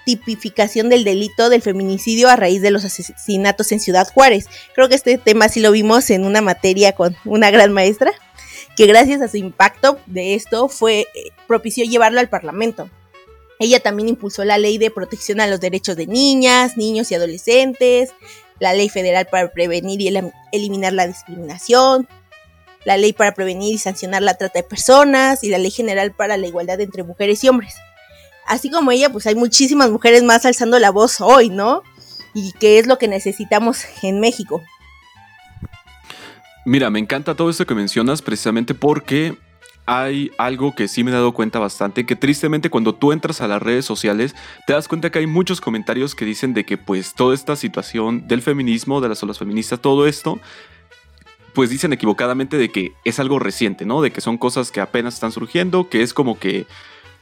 tipificación 0.05 0.89
del 0.89 1.05
delito 1.05 1.49
del 1.49 1.63
feminicidio 1.63 2.29
a 2.29 2.37
raíz 2.37 2.63
de 2.63 2.71
los 2.71 2.85
asesinatos 2.85 3.73
en 3.73 3.81
Ciudad 3.81 4.09
Juárez. 4.13 4.47
Creo 4.75 4.89
que 4.89 4.95
este 4.95 5.19
tema 5.19 5.49
sí 5.49 5.61
lo 5.61 5.73
vimos 5.73 6.11
en 6.11 6.25
una 6.25 6.41
materia 6.41 6.93
con 6.93 7.17
una 7.25 7.51
gran 7.51 7.73
maestra, 7.73 8.13
que 8.77 8.87
gracias 8.87 9.23
a 9.23 9.29
su 9.29 9.37
impacto 9.37 9.99
de 10.07 10.35
esto 10.35 10.69
fue 10.69 11.07
eh, 11.15 11.31
propició 11.47 11.85
llevarlo 11.85 12.21
al 12.21 12.29
Parlamento. 12.29 12.91
Ella 13.59 13.81
también 13.81 14.09
impulsó 14.09 14.45
la 14.45 14.59
ley 14.59 14.79
de 14.79 14.91
protección 14.91 15.41
a 15.41 15.47
los 15.47 15.61
derechos 15.61 15.97
de 15.97 16.07
niñas, 16.07 16.77
niños 16.77 17.11
y 17.11 17.15
adolescentes, 17.15 18.11
la 18.59 18.75
ley 18.75 18.89
federal 18.89 19.27
para 19.31 19.53
prevenir 19.53 20.01
y 20.01 20.13
eliminar 20.53 20.93
la 20.93 21.07
discriminación, 21.07 22.09
la 22.85 22.97
ley 22.97 23.13
para 23.13 23.33
prevenir 23.33 23.75
y 23.75 23.79
sancionar 23.79 24.23
la 24.23 24.35
trata 24.35 24.61
de 24.61 24.65
personas 24.65 25.43
y 25.45 25.49
la 25.49 25.59
ley 25.59 25.71
general 25.71 26.13
para 26.13 26.37
la 26.37 26.47
igualdad 26.47 26.81
entre 26.81 27.03
mujeres 27.03 27.43
y 27.45 27.49
hombres. 27.49 27.75
Así 28.47 28.71
como 28.71 28.91
ella, 28.91 29.11
pues 29.11 29.27
hay 29.27 29.35
muchísimas 29.35 29.91
mujeres 29.91 30.23
más 30.23 30.45
alzando 30.45 30.79
la 30.79 30.91
voz 30.91 31.21
hoy, 31.21 31.49
¿no? 31.49 31.83
Y 32.35 32.53
qué 32.53 32.79
es 32.79 32.87
lo 32.87 32.99
que 32.99 33.09
necesitamos 33.09 33.85
en 34.03 34.21
México. 34.21 34.63
Mira, 36.67 36.91
me 36.91 36.99
encanta 36.99 37.35
todo 37.35 37.51
esto 37.51 37.67
que 37.67 37.75
mencionas 37.75 38.23
precisamente 38.23 38.75
porque 38.75 39.37
hay 39.87 40.31
algo 40.39 40.75
que 40.75 40.89
sí 40.89 41.05
me 41.05 41.11
he 41.11 41.15
dado 41.15 41.33
cuenta 41.33 41.59
bastante, 41.59 42.07
que 42.07 42.17
tristemente 42.17 42.71
cuando 42.71 42.95
tú 42.95 43.13
entras 43.13 43.41
a 43.41 43.49
las 43.49 43.63
redes 43.63 43.85
sociales 43.85 44.35
te 44.67 44.73
das 44.73 44.89
cuenta 44.89 45.11
que 45.11 45.19
hay 45.19 45.27
muchos 45.27 45.61
comentarios 45.61 46.15
que 46.15 46.25
dicen 46.25 46.55
de 46.55 46.65
que 46.65 46.79
pues 46.79 47.15
toda 47.15 47.35
esta 47.35 47.55
situación 47.55 48.27
del 48.27 48.41
feminismo, 48.41 49.03
de 49.03 49.11
las 49.11 49.23
olas 49.23 49.39
feministas, 49.39 49.81
todo 49.81 50.07
esto, 50.07 50.41
pues 51.55 51.69
dicen 51.69 51.93
equivocadamente 51.93 52.57
de 52.57 52.71
que 52.71 52.93
es 53.05 53.21
algo 53.21 53.39
reciente, 53.39 53.85
¿no? 53.85 54.01
De 54.01 54.11
que 54.11 54.23
son 54.23 54.39
cosas 54.39 54.71
que 54.71 54.81
apenas 54.81 55.15
están 55.15 55.33
surgiendo, 55.33 55.91
que 55.91 56.03
es 56.03 56.15
como 56.15 56.39
que 56.39 56.67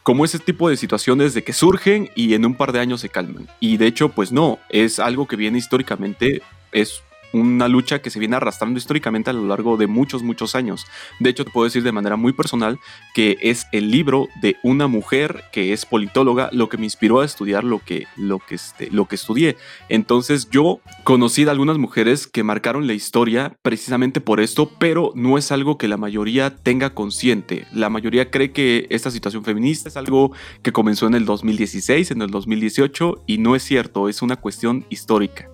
como 0.03 0.25
ese 0.25 0.39
tipo 0.39 0.69
de 0.69 0.77
situaciones 0.77 1.35
de 1.35 1.45
que 1.45 1.53
surgen 1.53 2.11
y 2.15 2.35
en 2.35 2.45
un 2.45 2.55
par 2.55 2.73
de 2.73 2.81
años 2.81 3.01
se 3.01 3.09
calman. 3.09 3.49
Y 3.61 3.77
de 3.77 3.87
hecho, 3.87 4.09
pues 4.09 4.33
no, 4.33 4.59
es 4.69 4.99
algo 4.99 5.27
que 5.27 5.37
viene 5.37 5.59
históricamente, 5.59 6.43
es 6.73 7.03
una 7.33 7.69
lucha 7.69 8.01
que 8.01 8.11
se 8.11 8.19
viene 8.19 8.37
arrastrando 8.37 8.79
históricamente 8.79 9.31
a 9.31 9.33
lo 9.33 9.47
largo 9.47 9.77
de 9.77 9.87
muchos, 9.87 10.23
muchos 10.23 10.55
años. 10.55 10.87
De 11.21 11.31
hecho, 11.31 11.45
te 11.45 11.51
puedo 11.51 11.65
decir 11.65 11.83
de 11.83 11.93
manera 11.93 12.17
muy 12.17 12.33
personal 12.33 12.79
que 13.15 13.39
es 13.41 13.67
el 13.73 13.91
libro 13.91 14.29
de 14.41 14.57
una 14.63 14.87
mujer 14.87 15.45
que 15.53 15.73
es 15.73 15.87
politóloga 15.87 16.49
lo 16.53 16.69
que 16.69 16.79
me 16.79 16.85
inspiró 16.85 17.21
a 17.21 17.25
estudiar 17.25 17.65
lo 17.65 17.79
que, 17.79 18.07
lo 18.17 18.39
que, 18.39 18.55
este, 18.55 18.91
lo 18.91 19.07
que 19.07 19.17
estudié. 19.17 19.57
Entonces 19.89 20.49
yo 20.51 20.81
conocí 21.05 21.45
a 21.45 21.51
algunas 21.51 21.79
mujeres 21.79 22.27
que 22.27 22.43
marcaron 22.43 22.87
la 22.87 22.93
historia 22.93 23.57
precisamente 23.63 24.21
por 24.21 24.41
esto, 24.41 24.71
pero 24.79 25.13
no 25.15 25.39
es 25.39 25.53
algo 25.53 25.79
que 25.79 25.89
la 25.89 25.97
mayoría 25.97 26.55
tenga 26.57 26.95
consciente. 26.95 27.67
La 27.73 27.91
mayoría 27.91 28.31
cree 28.31 28.53
que 28.53 28.87
esta 28.91 29.11
situación 29.11 29.45
feminista 29.45 29.89
es 29.89 29.97
algo 29.97 30.33
que 30.63 30.73
comenzó 30.73 31.07
en 31.07 31.15
el 31.15 31.25
2016, 31.25 32.11
en 32.11 32.23
el 32.23 32.31
2018, 32.31 33.25
y 33.27 33.39
no 33.39 33.57
es 33.57 33.63
cierto, 33.63 34.09
es 34.09 34.23
una 34.23 34.37
cuestión 34.37 34.85
histórica. 34.89 35.52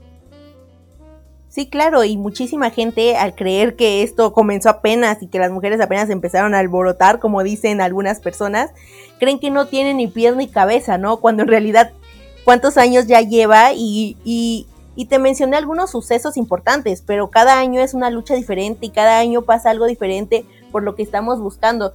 Sí, 1.49 1.67
claro, 1.67 2.05
y 2.05 2.17
muchísima 2.19 2.71
gente 2.71 3.17
al 3.17 3.35
creer 3.35 3.75
que 3.75 4.03
esto 4.03 4.33
comenzó 4.33 4.69
apenas 4.69 5.23
y 5.23 5.29
que 5.29 5.39
las 5.39 5.51
mujeres 5.51 5.81
apenas 5.81 6.11
empezaron 6.11 6.55
a 6.55 6.59
alborotar, 6.59 7.21
como 7.21 7.43
dicen 7.43 7.81
algunas 7.81 8.21
personas, 8.21 8.71
creen 9.19 9.39
que 9.39 9.51
no 9.51 9.67
tiene 9.67 9.95
ni 9.95 10.09
pies 10.09 10.37
ni 10.37 10.49
cabeza, 10.49 10.99
¿no? 10.99 11.19
Cuando 11.19 11.43
en 11.43 11.49
realidad 11.49 11.93
cuántos 12.45 12.77
años 12.77 13.07
ya 13.07 13.23
lleva 13.23 13.73
y, 13.73 14.17
y, 14.25 14.67
y 14.95 15.07
te 15.07 15.19
mencioné 15.19 15.57
algunos 15.57 15.91
sucesos 15.91 16.37
importantes, 16.37 17.03
pero 17.05 17.31
cada 17.31 17.59
año 17.59 17.81
es 17.81 17.95
una 17.95 18.11
lucha 18.11 18.35
diferente 18.35 18.87
y 18.87 18.91
cada 18.91 19.19
año 19.19 19.43
pasa 19.43 19.71
algo 19.71 19.87
diferente 19.87 20.45
por 20.71 20.83
lo 20.83 20.95
que 20.95 21.03
estamos 21.03 21.41
buscando. 21.41 21.95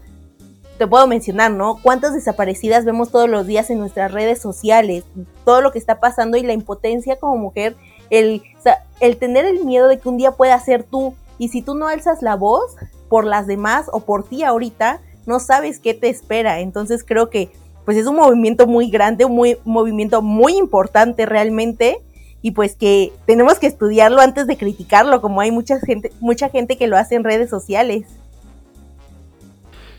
Te 0.79 0.87
puedo 0.87 1.05
mencionar, 1.05 1.51
¿no? 1.51 1.79
Cuántas 1.83 2.15
desaparecidas 2.15 2.85
vemos 2.85 3.11
todos 3.11 3.29
los 3.29 3.45
días 3.45 3.69
en 3.69 3.77
nuestras 3.77 4.11
redes 4.11 4.41
sociales, 4.41 5.03
todo 5.45 5.61
lo 5.61 5.71
que 5.71 5.77
está 5.77 5.99
pasando 5.99 6.37
y 6.37 6.41
la 6.41 6.53
impotencia 6.53 7.17
como 7.17 7.37
mujer 7.37 7.75
el, 8.13 8.43
el 8.99 9.17
tener 9.17 9.45
el 9.45 9.65
miedo 9.65 9.87
de 9.87 9.99
que 9.99 10.07
un 10.07 10.17
día 10.17 10.31
pueda 10.31 10.59
ser 10.59 10.83
tú 10.83 11.15
y 11.39 11.49
si 11.49 11.61
tú 11.63 11.73
no 11.73 11.87
alzas 11.87 12.21
la 12.21 12.35
voz 12.35 12.75
por 13.09 13.25
las 13.25 13.47
demás 13.47 13.87
o 13.91 14.01
por 14.01 14.23
ti 14.23 14.43
ahorita, 14.43 15.01
no 15.25 15.39
sabes 15.39 15.79
qué 15.79 15.93
te 15.95 16.09
espera. 16.09 16.59
Entonces 16.59 17.03
creo 17.03 17.29
que 17.29 17.51
pues 17.85 17.97
es 17.97 18.05
un 18.05 18.15
movimiento 18.15 18.67
muy 18.67 18.89
grande, 18.89 19.25
un, 19.25 19.35
muy, 19.35 19.57
movimiento 19.65 20.21
muy 20.21 20.57
importante 20.57 21.25
realmente 21.25 21.97
y 22.41 22.51
pues 22.51 22.75
que 22.75 23.11
tenemos 23.25 23.57
que 23.57 23.67
estudiarlo 23.67 24.21
antes 24.21 24.45
de 24.47 24.57
criticarlo, 24.57 25.19
como 25.19 25.41
hay 25.41 25.51
mucha 25.51 25.79
gente, 25.79 26.11
mucha 26.19 26.49
gente 26.49 26.77
que 26.77 26.87
lo 26.87 26.97
hace 26.97 27.15
en 27.15 27.23
redes 27.23 27.49
sociales. 27.49 28.05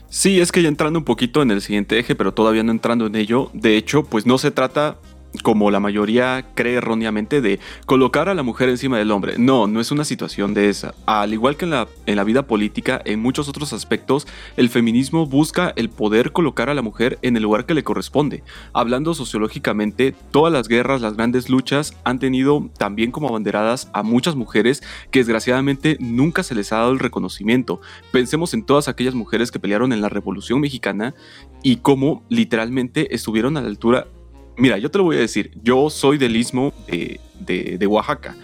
Sí, 0.09 0.39
es 0.39 0.53
que 0.53 0.61
ya 0.61 0.69
entrando 0.69 0.99
un 0.99 1.05
poquito 1.05 1.41
en 1.41 1.51
el 1.51 1.61
siguiente 1.61 1.99
eje, 1.99 2.15
pero 2.15 2.33
todavía 2.33 2.63
no 2.63 2.71
entrando 2.71 3.07
en 3.07 3.15
ello, 3.15 3.49
de 3.53 3.75
hecho, 3.75 4.03
pues 4.03 4.25
no 4.25 4.37
se 4.37 4.51
trata 4.51 4.97
como 5.41 5.71
la 5.71 5.79
mayoría 5.79 6.45
cree 6.53 6.75
erróneamente, 6.75 7.41
de 7.41 7.59
colocar 7.85 8.29
a 8.29 8.33
la 8.33 8.43
mujer 8.43 8.69
encima 8.69 8.97
del 8.97 9.11
hombre. 9.11 9.35
No, 9.37 9.67
no 9.67 9.79
es 9.79 9.91
una 9.91 10.05
situación 10.05 10.53
de 10.53 10.69
esa. 10.69 10.93
Al 11.05 11.33
igual 11.33 11.57
que 11.57 11.65
en 11.65 11.71
la, 11.71 11.87
en 12.05 12.15
la 12.15 12.23
vida 12.23 12.47
política, 12.47 13.01
en 13.05 13.21
muchos 13.21 13.49
otros 13.49 13.73
aspectos, 13.73 14.27
el 14.57 14.69
feminismo 14.69 15.25
busca 15.25 15.73
el 15.75 15.89
poder 15.89 16.31
colocar 16.31 16.69
a 16.69 16.73
la 16.73 16.81
mujer 16.81 17.19
en 17.21 17.37
el 17.37 17.43
lugar 17.43 17.65
que 17.65 17.73
le 17.73 17.83
corresponde. 17.83 18.43
Hablando 18.73 19.13
sociológicamente, 19.13 20.15
todas 20.31 20.51
las 20.51 20.67
guerras, 20.67 21.01
las 21.01 21.15
grandes 21.15 21.49
luchas 21.49 21.95
han 22.03 22.19
tenido 22.19 22.69
también 22.77 23.11
como 23.11 23.27
abanderadas 23.27 23.89
a 23.93 24.03
muchas 24.03 24.35
mujeres 24.35 24.83
que 25.11 25.19
desgraciadamente 25.19 25.97
nunca 25.99 26.43
se 26.43 26.55
les 26.55 26.71
ha 26.71 26.77
dado 26.77 26.91
el 26.91 26.99
reconocimiento. 26.99 27.81
Pensemos 28.11 28.53
en 28.53 28.63
todas 28.63 28.87
aquellas 28.87 29.15
mujeres 29.15 29.51
que 29.51 29.59
pelearon 29.59 29.93
en 29.93 30.01
la 30.01 30.09
Revolución 30.09 30.59
Mexicana 30.59 31.13
y 31.63 31.77
cómo 31.77 32.23
literalmente 32.29 33.13
estuvieron 33.15 33.57
a 33.57 33.61
la 33.61 33.67
altura 33.67 34.07
Mira, 34.57 34.77
yo 34.77 34.89
te 34.89 34.97
lo 34.97 35.03
voy 35.03 35.17
a 35.17 35.19
decir. 35.19 35.51
Yo 35.61 35.89
soy 35.89 36.17
del 36.17 36.35
istmo 36.35 36.73
de, 36.87 37.87
Oaxaca. 37.87 38.35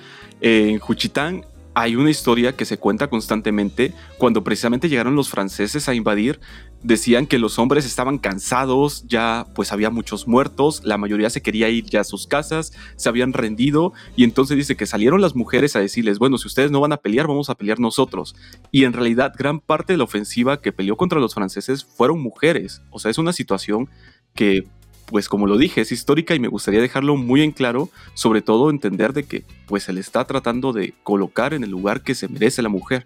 En 0.42 0.80
Juchitán 0.80 1.46
hay 1.74 1.96
una 1.96 2.10
historia 2.10 2.56
que 2.56 2.66
se 2.66 2.78
cuenta 2.78 3.08
constantemente. 3.08 3.94
Cuando 4.18 4.44
precisamente 4.44 4.90
llegaron 4.90 5.16
los 5.16 5.30
franceses 5.30 5.88
a 5.88 5.94
invadir, 5.94 6.42
decían 6.84 7.28
que 7.28 7.38
los 7.38 7.60
hombres 7.60 7.86
estaban 7.86 8.18
cansados, 8.18 9.06
ya 9.08 9.46
pues 9.56 9.72
había 9.72 9.90
muchos 9.90 10.28
muertos, 10.28 10.82
la 10.84 10.98
mayoría 10.98 11.30
se 11.30 11.42
quería 11.42 11.70
ir 11.70 11.86
ya 11.86 12.02
a 12.02 12.04
sus 12.04 12.28
casas, 12.28 12.74
se 12.98 13.08
habían 13.08 13.34
rendido 13.34 13.94
y 14.16 14.24
entonces 14.24 14.58
dice 14.58 14.76
que 14.76 14.88
salieron 14.88 15.22
las 15.22 15.36
mujeres 15.36 15.76
a 15.76 15.80
decirles, 15.80 16.20
bueno, 16.20 16.38
si 16.38 16.48
ustedes 16.48 16.72
no 16.72 16.82
van 16.82 16.92
a 16.92 16.98
pelear, 16.98 17.28
vamos 17.28 17.50
a 17.50 17.56
pelear 17.56 17.80
nosotros. 17.80 18.36
Y 18.72 18.84
en 18.84 18.94
realidad 18.94 19.34
gran 19.38 19.60
parte 19.60 19.94
de 19.94 19.98
la 19.98 20.04
ofensiva 20.04 20.60
que 20.60 20.74
peleó 20.74 20.98
contra 20.98 21.20
los 21.20 21.36
franceses 21.36 21.86
fueron 21.86 22.20
mujeres. 22.20 22.82
O 22.90 23.00
sea, 23.00 23.12
es 23.12 23.18
una 23.18 23.32
situación 23.32 23.90
que 24.36 24.68
pues 25.12 25.28
como 25.28 25.46
lo 25.46 25.58
dije, 25.58 25.82
es 25.82 25.92
histórica 25.92 26.34
y 26.34 26.40
me 26.40 26.48
gustaría 26.48 26.80
dejarlo 26.80 27.18
muy 27.18 27.44
en 27.44 27.52
claro, 27.52 27.90
sobre 28.14 28.42
todo 28.42 28.70
entender 28.70 29.12
de 29.12 29.26
que 29.26 29.44
pues 29.68 29.84
se 29.84 29.92
le 29.92 30.00
está 30.00 30.26
tratando 30.26 30.72
de 30.72 30.94
colocar 31.04 31.54
en 31.54 31.66
el 31.66 31.70
lugar 31.70 32.02
que 32.02 32.16
se 32.16 32.30
merece 32.30 32.62
la 32.62 32.70
mujer. 32.70 33.06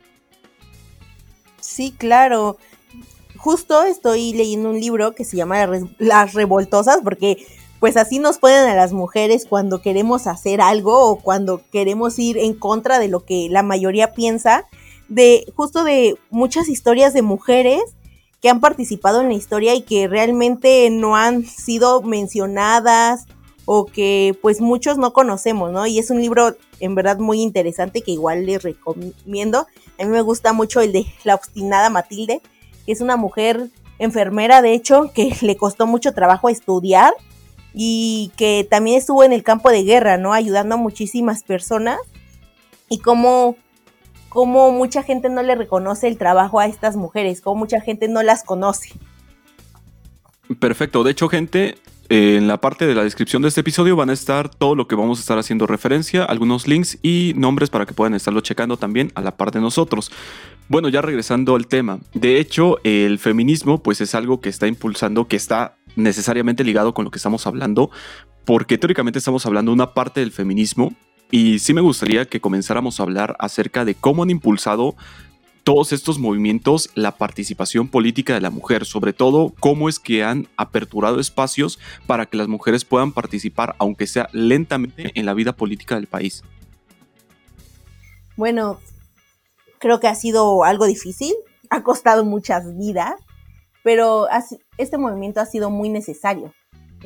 Sí, 1.59 1.95
claro. 1.97 2.57
Justo 3.37 3.83
estoy 3.83 4.33
leyendo 4.33 4.69
un 4.69 4.79
libro 4.79 5.15
que 5.15 5.25
se 5.25 5.35
llama 5.35 5.67
Las 5.97 6.33
Revoltosas, 6.33 6.99
porque 7.03 7.43
pues 7.79 7.97
así 7.97 8.19
nos 8.19 8.37
ponen 8.37 8.69
a 8.69 8.75
las 8.75 8.93
mujeres 8.93 9.47
cuando 9.47 9.81
queremos 9.81 10.27
hacer 10.27 10.61
algo 10.61 11.09
o 11.09 11.15
cuando 11.15 11.63
queremos 11.71 12.19
ir 12.19 12.37
en 12.37 12.53
contra 12.53 12.99
de 12.99 13.07
lo 13.07 13.25
que 13.25 13.47
la 13.49 13.63
mayoría 13.63 14.13
piensa, 14.13 14.65
de 15.07 15.51
justo 15.55 15.83
de 15.83 16.17
muchas 16.29 16.69
historias 16.69 17.15
de 17.15 17.23
mujeres 17.23 17.81
que 18.45 18.49
han 18.51 18.59
participado 18.59 19.21
en 19.21 19.29
la 19.29 19.33
historia 19.33 19.73
y 19.73 19.81
que 19.81 20.07
realmente 20.07 20.87
no 20.91 21.15
han 21.15 21.45
sido 21.45 22.03
mencionadas 22.03 23.25
o 23.65 23.87
que 23.87 24.37
pues 24.39 24.61
muchos 24.61 24.99
no 24.99 25.13
conocemos, 25.13 25.71
¿no? 25.71 25.87
Y 25.87 25.97
es 25.97 26.11
un 26.11 26.21
libro 26.21 26.55
en 26.79 26.93
verdad 26.93 27.17
muy 27.17 27.41
interesante 27.41 28.01
que 28.03 28.11
igual 28.11 28.45
les 28.45 28.61
recomiendo. 28.61 29.65
A 29.99 30.03
mí 30.03 30.11
me 30.11 30.21
gusta 30.21 30.53
mucho 30.53 30.79
el 30.81 30.91
de 30.91 31.07
La 31.23 31.33
obstinada 31.33 31.89
Matilde, 31.89 32.43
que 32.85 32.91
es 32.91 33.01
una 33.01 33.17
mujer 33.17 33.71
enfermera, 33.97 34.61
de 34.61 34.73
hecho, 34.73 35.11
que 35.15 35.35
le 35.41 35.57
costó 35.57 35.87
mucho 35.87 36.13
trabajo 36.13 36.47
estudiar 36.47 37.15
y 37.73 38.31
que 38.37 38.67
también 38.69 38.97
estuvo 38.97 39.23
en 39.23 39.33
el 39.33 39.41
campo 39.41 39.71
de 39.71 39.81
guerra, 39.81 40.17
¿no? 40.17 40.33
Ayudando 40.33 40.75
a 40.75 40.77
muchísimas 40.77 41.41
personas 41.41 41.97
y 42.89 42.99
cómo, 42.99 43.55
cómo 44.35 44.73
mucha 44.73 45.01
gente 45.01 45.29
no 45.29 45.41
le 45.43 45.55
reconoce 45.55 46.09
el 46.09 46.17
trabajo 46.17 46.59
a 46.59 46.65
estas 46.65 46.97
mujeres, 46.97 47.39
cómo 47.39 47.55
mucha 47.61 47.79
gente 47.79 48.09
no 48.09 48.21
las 48.21 48.43
conoce. 48.43 48.89
Perfecto, 50.59 51.05
de 51.05 51.11
hecho 51.11 51.29
gente, 51.29 51.75
en 52.09 52.45
la 52.45 52.59
parte 52.59 52.85
de 52.85 52.95
la 52.95 53.05
descripción 53.05 53.41
de 53.41 53.47
este 53.47 53.61
episodio 53.61 53.95
van 53.95 54.09
a 54.09 54.13
estar 54.13 54.49
todo 54.49 54.75
lo 54.75 54.89
que 54.89 54.95
vamos 54.95 55.19
a 55.19 55.21
estar 55.21 55.37
haciendo 55.39 55.67
referencia, 55.67 56.25
algunos 56.25 56.67
links 56.67 56.99
y 57.01 57.31
nombres 57.37 57.69
para 57.69 57.85
que 57.85 57.93
puedan 57.93 58.13
estarlo 58.13 58.41
checando 58.41 58.75
también 58.75 59.09
a 59.15 59.21
la 59.21 59.37
par 59.37 59.51
de 59.51 59.61
nosotros. 59.61 60.11
Bueno, 60.67 60.89
ya 60.89 61.01
regresando 61.01 61.55
al 61.55 61.67
tema. 61.67 61.99
De 62.13 62.37
hecho, 62.37 62.79
el 62.83 63.19
feminismo 63.19 63.81
pues 63.81 64.01
es 64.01 64.15
algo 64.15 64.41
que 64.41 64.49
está 64.49 64.67
impulsando, 64.67 65.29
que 65.29 65.37
está 65.37 65.77
necesariamente 65.95 66.65
ligado 66.65 66.93
con 66.93 67.05
lo 67.05 67.11
que 67.11 67.19
estamos 67.19 67.47
hablando, 67.47 67.89
porque 68.43 68.77
teóricamente 68.77 69.19
estamos 69.19 69.45
hablando 69.45 69.71
de 69.71 69.75
una 69.75 69.93
parte 69.93 70.19
del 70.19 70.33
feminismo 70.33 70.93
y 71.31 71.59
sí 71.59 71.73
me 71.73 71.81
gustaría 71.81 72.25
que 72.25 72.39
comenzáramos 72.39 72.99
a 72.99 73.03
hablar 73.03 73.35
acerca 73.39 73.85
de 73.85 73.95
cómo 73.95 74.23
han 74.23 74.29
impulsado 74.29 74.95
todos 75.65 75.93
estos 75.93 76.19
movimientos 76.19 76.91
la 76.93 77.17
participación 77.17 77.87
política 77.87 78.35
de 78.35 78.41
la 78.41 78.51
mujer, 78.51 78.85
sobre 78.85 79.13
todo 79.13 79.51
cómo 79.59 79.89
es 79.89 79.97
que 79.97 80.23
han 80.23 80.47
aperturado 80.57 81.19
espacios 81.19 81.79
para 82.05 82.27
que 82.27 82.37
las 82.37 82.47
mujeres 82.47 82.85
puedan 82.85 83.11
participar, 83.11 83.75
aunque 83.79 84.05
sea 84.05 84.29
lentamente, 84.31 85.11
en 85.15 85.25
la 85.25 85.33
vida 85.33 85.53
política 85.53 85.95
del 85.95 86.05
país. 86.05 86.43
Bueno, 88.37 88.79
creo 89.79 89.99
que 89.99 90.07
ha 90.07 90.13
sido 90.13 90.63
algo 90.63 90.85
difícil, 90.85 91.33
ha 91.71 91.81
costado 91.81 92.23
muchas 92.23 92.77
vidas, 92.77 93.15
pero 93.83 94.27
este 94.77 94.99
movimiento 94.99 95.39
ha 95.39 95.47
sido 95.47 95.71
muy 95.71 95.89
necesario. 95.89 96.53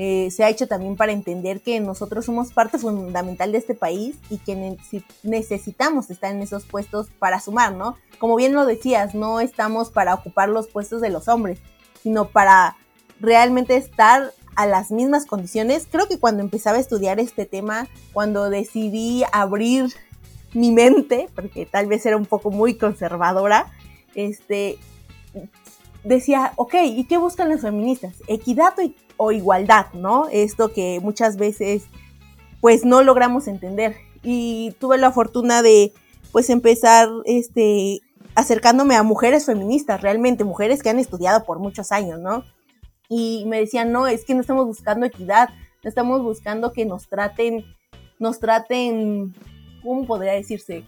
Eh, 0.02 0.32
se 0.32 0.46
ha 0.46 0.50
hecho 0.50 0.66
también 0.66 0.96
para 0.96 1.12
entender 1.12 1.60
que 1.60 1.78
nosotros 1.82 2.24
somos 2.24 2.54
parte 2.54 2.78
fundamental 2.78 3.52
de 3.52 3.58
este 3.58 3.76
país 3.76 4.16
y 4.30 4.38
que 4.38 4.78
necesitamos 5.24 6.10
estar 6.10 6.34
en 6.34 6.42
esos 6.42 6.64
puestos 6.64 7.10
para 7.20 7.42
sumar, 7.42 7.74
¿no? 7.74 7.98
Como 8.18 8.38
bien 8.38 8.54
lo 8.54 8.66
decías, 8.66 9.14
no 9.14 9.42
estamos 9.42 9.90
para 9.90 10.14
ocupar 10.14 10.48
los 10.48 10.70
puestos 10.70 11.02
de 11.02 11.10
los 11.10 11.28
hombres, 11.28 11.60
sino 12.02 12.30
para 12.30 12.78
realmente 13.20 13.76
estar 13.76 14.32
a 14.56 14.66
las 14.66 14.90
mismas 14.90 15.26
condiciones. 15.26 15.86
Creo 15.92 16.08
que 16.08 16.18
cuando 16.18 16.44
empezaba 16.44 16.78
a 16.78 16.80
estudiar 16.80 17.20
este 17.20 17.46
tema, 17.46 17.90
cuando 18.14 18.50
decidí 18.50 19.26
abrir 19.34 19.92
mi 20.54 20.72
mente, 20.72 21.28
porque 21.36 21.66
tal 21.66 21.88
vez 21.88 22.06
era 22.06 22.16
un 22.16 22.26
poco 22.26 22.52
muy 22.52 22.76
conservadora, 22.76 23.70
este, 24.16 24.78
decía, 26.06 26.54
ok, 26.56 26.76
¿y 26.86 27.04
qué 27.04 27.18
buscan 27.18 27.50
las 27.50 27.60
feministas? 27.60 28.16
Equidad 28.28 28.76
o, 28.80 28.94
igualdad, 29.32 29.88
¿no? 29.94 30.28
Esto 30.32 30.72
que 30.74 31.00
muchas 31.02 31.38
veces 31.38 31.84
pues 32.62 32.86
no 32.86 33.04
logramos 33.04 33.48
entender. 33.48 33.96
Y 34.24 34.72
tuve 34.80 34.98
la 34.98 35.12
fortuna 35.12 35.62
de 35.62 35.94
pues 36.32 36.50
empezar 36.50 37.10
este 37.26 38.02
acercándome 38.36 38.96
a 38.96 39.04
mujeres 39.04 39.46
feministas, 39.46 40.02
realmente 40.02 40.44
mujeres 40.44 40.82
que 40.82 40.90
han 40.90 41.00
estudiado 41.00 41.44
por 41.44 41.60
muchos 41.60 41.92
años, 41.92 42.20
¿no? 42.20 42.44
Y 43.10 43.46
me 43.48 43.60
decían, 43.60 43.92
"No, 43.92 44.08
es 44.08 44.24
que 44.24 44.36
no 44.36 44.42
estamos 44.42 44.66
buscando 44.66 45.06
equidad, 45.06 45.50
no 45.84 45.90
estamos 45.90 46.22
buscando 46.22 46.72
que 46.72 46.86
nos 46.86 47.08
traten 47.08 47.66
nos 48.20 48.40
traten 48.40 49.34
¿cómo 49.84 50.06
podría 50.06 50.34
decirse? 50.34 50.84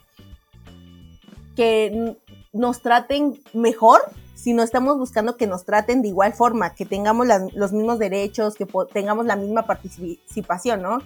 Que 1.56 2.16
nos 2.54 2.82
traten 2.82 3.40
mejor 3.54 4.02
si 4.42 4.54
no 4.54 4.64
estamos 4.64 4.98
buscando 4.98 5.38
que 5.38 5.46
nos 5.46 5.66
traten 5.66 6.02
de 6.02 6.08
igual 6.08 6.34
forma, 6.34 6.74
que 6.74 6.84
tengamos 6.84 7.28
los 7.54 7.74
mismos 7.74 8.00
derechos, 8.00 8.56
que 8.56 8.66
tengamos 8.92 9.28
la 9.28 9.36
misma 9.36 9.68
participación, 9.68 10.82
¿no? 10.82 10.98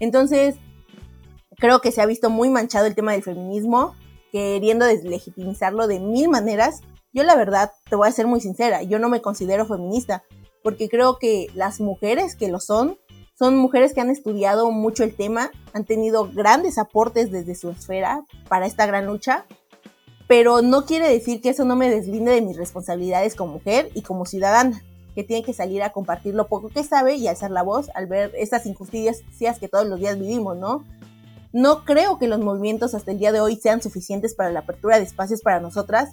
Entonces, 0.00 0.56
creo 1.56 1.80
que 1.80 1.92
se 1.92 2.02
ha 2.02 2.06
visto 2.06 2.30
muy 2.30 2.50
manchado 2.50 2.86
el 2.86 2.96
tema 2.96 3.12
del 3.12 3.22
feminismo, 3.22 3.94
queriendo 4.32 4.86
deslegitimizarlo 4.86 5.86
de 5.86 6.00
mil 6.00 6.28
maneras. 6.28 6.80
Yo 7.12 7.22
la 7.22 7.36
verdad, 7.36 7.70
te 7.88 7.94
voy 7.94 8.08
a 8.08 8.12
ser 8.12 8.26
muy 8.26 8.40
sincera, 8.40 8.82
yo 8.82 8.98
no 8.98 9.08
me 9.08 9.22
considero 9.22 9.66
feminista, 9.66 10.24
porque 10.64 10.88
creo 10.88 11.18
que 11.18 11.46
las 11.54 11.78
mujeres 11.80 12.34
que 12.34 12.48
lo 12.48 12.58
son, 12.58 12.98
son 13.38 13.56
mujeres 13.56 13.94
que 13.94 14.00
han 14.00 14.10
estudiado 14.10 14.72
mucho 14.72 15.04
el 15.04 15.14
tema, 15.14 15.52
han 15.74 15.84
tenido 15.84 16.28
grandes 16.28 16.76
aportes 16.76 17.30
desde 17.30 17.54
su 17.54 17.70
esfera 17.70 18.24
para 18.48 18.66
esta 18.66 18.84
gran 18.86 19.06
lucha 19.06 19.46
pero 20.30 20.62
no 20.62 20.86
quiere 20.86 21.08
decir 21.08 21.40
que 21.40 21.48
eso 21.48 21.64
no 21.64 21.74
me 21.74 21.90
deslinde 21.90 22.30
de 22.30 22.40
mis 22.40 22.56
responsabilidades 22.56 23.34
como 23.34 23.54
mujer 23.54 23.90
y 23.94 24.02
como 24.02 24.26
ciudadana, 24.26 24.80
que 25.16 25.24
tiene 25.24 25.44
que 25.44 25.52
salir 25.52 25.82
a 25.82 25.90
compartir 25.90 26.36
lo 26.36 26.46
poco 26.46 26.68
que 26.68 26.84
sabe 26.84 27.16
y 27.16 27.26
alzar 27.26 27.50
la 27.50 27.64
voz 27.64 27.90
al 27.96 28.06
ver 28.06 28.30
estas 28.38 28.64
injusticias 28.64 29.24
que 29.58 29.66
todos 29.66 29.88
los 29.88 29.98
días 29.98 30.16
vivimos, 30.16 30.56
¿no? 30.56 30.84
No 31.52 31.84
creo 31.84 32.16
que 32.20 32.28
los 32.28 32.38
movimientos 32.38 32.94
hasta 32.94 33.10
el 33.10 33.18
día 33.18 33.32
de 33.32 33.40
hoy 33.40 33.56
sean 33.56 33.82
suficientes 33.82 34.36
para 34.36 34.52
la 34.52 34.60
apertura 34.60 34.98
de 34.98 35.02
espacios 35.02 35.40
para 35.40 35.58
nosotras, 35.58 36.10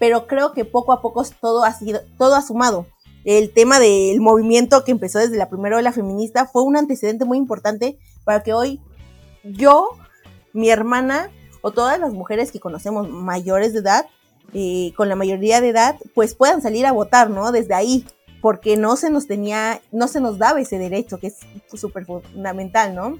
pero 0.00 0.26
creo 0.26 0.54
que 0.54 0.64
poco 0.64 0.92
a 0.92 1.00
poco 1.00 1.24
todo 1.40 1.62
ha 1.62 1.72
sido, 1.72 2.00
todo 2.18 2.34
ha 2.34 2.42
sumado. 2.42 2.86
El 3.24 3.52
tema 3.52 3.78
del 3.78 4.20
movimiento 4.20 4.82
que 4.82 4.90
empezó 4.90 5.20
desde 5.20 5.36
la 5.36 5.48
primera 5.48 5.76
ola 5.76 5.92
feminista 5.92 6.46
fue 6.48 6.64
un 6.64 6.76
antecedente 6.76 7.24
muy 7.24 7.38
importante 7.38 7.96
para 8.24 8.42
que 8.42 8.54
hoy 8.54 8.80
yo, 9.44 9.90
mi 10.52 10.68
hermana 10.68 11.30
o 11.62 11.70
todas 11.70 11.98
las 11.98 12.12
mujeres 12.12 12.52
que 12.52 12.60
conocemos 12.60 13.08
mayores 13.08 13.72
de 13.72 13.78
edad, 13.78 14.06
eh, 14.52 14.92
con 14.96 15.08
la 15.08 15.16
mayoría 15.16 15.62
de 15.62 15.70
edad, 15.70 15.96
pues 16.14 16.34
puedan 16.34 16.60
salir 16.60 16.84
a 16.84 16.92
votar, 16.92 17.30
¿no? 17.30 17.52
Desde 17.52 17.72
ahí, 17.72 18.04
porque 18.42 18.76
no 18.76 18.96
se 18.96 19.08
nos 19.08 19.26
tenía, 19.26 19.80
no 19.92 20.08
se 20.08 20.20
nos 20.20 20.36
daba 20.36 20.60
ese 20.60 20.76
derecho, 20.78 21.18
que 21.18 21.28
es 21.28 21.38
súper 21.72 22.04
fundamental, 22.04 22.94
¿no? 22.94 23.18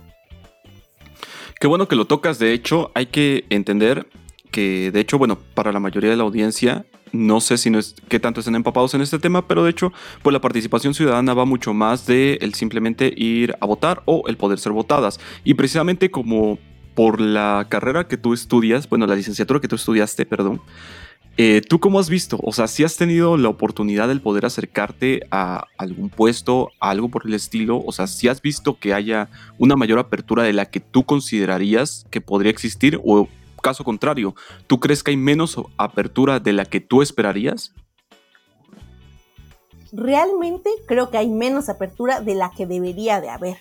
Qué 1.59 1.67
bueno 1.69 1.89
que 1.89 1.97
lo 1.97 2.07
tocas, 2.07 2.39
de 2.39 2.53
hecho, 2.53 2.91
hay 2.95 3.07
que 3.07 3.47
entender 3.49 4.09
que, 4.51 4.91
de 4.93 5.01
hecho, 5.01 5.17
bueno, 5.17 5.39
para 5.55 5.73
la 5.73 5.81
mayoría 5.81 6.11
de 6.11 6.17
la 6.17 6.25
audiencia, 6.25 6.85
no 7.13 7.41
sé 7.41 7.57
si 7.57 7.71
no 7.71 7.79
es 7.79 7.95
qué 8.09 8.19
tanto 8.19 8.41
están 8.41 8.55
empapados 8.55 8.95
en 8.95 9.01
este 9.01 9.19
tema, 9.19 9.47
pero 9.47 9.65
de 9.65 9.71
hecho, 9.71 9.93
pues 10.23 10.33
la 10.33 10.41
participación 10.41 10.93
ciudadana 10.93 11.35
va 11.35 11.45
mucho 11.45 11.73
más 11.73 12.07
de 12.07 12.39
el 12.41 12.55
simplemente 12.55 13.13
ir 13.17 13.55
a 13.61 13.67
votar 13.67 14.03
o 14.07 14.25
el 14.27 14.37
poder 14.37 14.59
ser 14.59 14.73
votadas. 14.73 15.21
Y 15.45 15.55
precisamente 15.55 16.11
como 16.11 16.59
por 16.95 17.21
la 17.21 17.67
carrera 17.69 18.09
que 18.09 18.17
tú 18.17 18.35
estudias, 18.35 18.89
bueno, 18.89 19.07
la 19.07 19.15
licenciatura 19.15 19.61
que 19.61 19.69
tú 19.69 19.77
estudiaste, 19.77 20.27
perdón, 20.27 20.61
eh, 21.39 21.63
¿Tú 21.67 21.81
cómo 21.81 21.99
has 21.99 22.11
visto? 22.11 22.39
O 22.43 22.53
sea, 22.53 22.67
si 22.67 22.85
has 22.85 22.99
tenido 22.99 23.39
la 23.39 23.49
oportunidad 23.49 24.07
de 24.07 24.21
poder 24.21 24.45
acercarte 24.45 25.27
a 25.31 25.65
algún 25.79 26.11
puesto, 26.11 26.69
a 26.79 26.91
algo 26.91 27.09
por 27.09 27.27
el 27.27 27.33
estilo, 27.33 27.83
o 27.87 27.91
sea, 27.91 28.07
si 28.07 28.29
has 28.29 28.43
visto 28.43 28.79
que 28.79 28.93
haya 28.93 29.31
una 29.57 29.75
mayor 29.75 29.99
apertura 29.99 30.43
de 30.43 30.53
la 30.53 30.67
que 30.67 30.81
tú 30.81 31.05
considerarías 31.05 32.05
que 32.11 32.21
podría 32.21 32.51
existir, 32.51 33.01
o 33.03 33.29
caso 33.63 33.83
contrario, 33.83 34.35
¿tú 34.67 34.79
crees 34.79 35.03
que 35.03 35.13
hay 35.13 35.17
menos 35.17 35.57
apertura 35.79 36.39
de 36.39 36.53
la 36.53 36.67
que 36.67 36.81
tú 36.81 37.01
esperarías? 37.01 37.73
Realmente 39.91 40.69
creo 40.87 41.11
que 41.11 41.17
hay 41.17 41.31
menos 41.31 41.71
apertura 41.71 42.21
de 42.21 42.35
la 42.35 42.51
que 42.51 42.67
debería 42.67 43.23
de 43.23 43.31
haber 43.31 43.57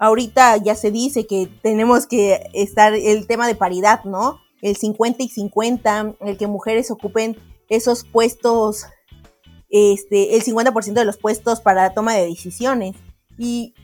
ahorita 0.00 0.56
ya 0.56 0.74
se 0.74 0.90
dice 0.90 1.26
que 1.26 1.48
tenemos 1.62 2.06
que 2.06 2.40
estar 2.54 2.94
el 2.94 3.26
tema 3.26 3.46
de 3.46 3.54
paridad, 3.54 4.02
¿no? 4.04 4.40
El 4.62 4.74
50 4.74 5.22
y 5.22 5.28
50, 5.28 6.16
el 6.20 6.36
que 6.38 6.46
mujeres 6.46 6.90
ocupen 6.90 7.36
esos 7.68 8.04
puestos, 8.04 8.86
este, 9.68 10.36
el 10.36 10.42
50% 10.42 10.94
de 10.94 11.04
los 11.04 11.18
puestos 11.18 11.60
para 11.60 11.82
la 11.82 11.94
toma 11.94 12.14
de 12.14 12.26
decisiones. 12.26 12.96
Y, 13.38 13.74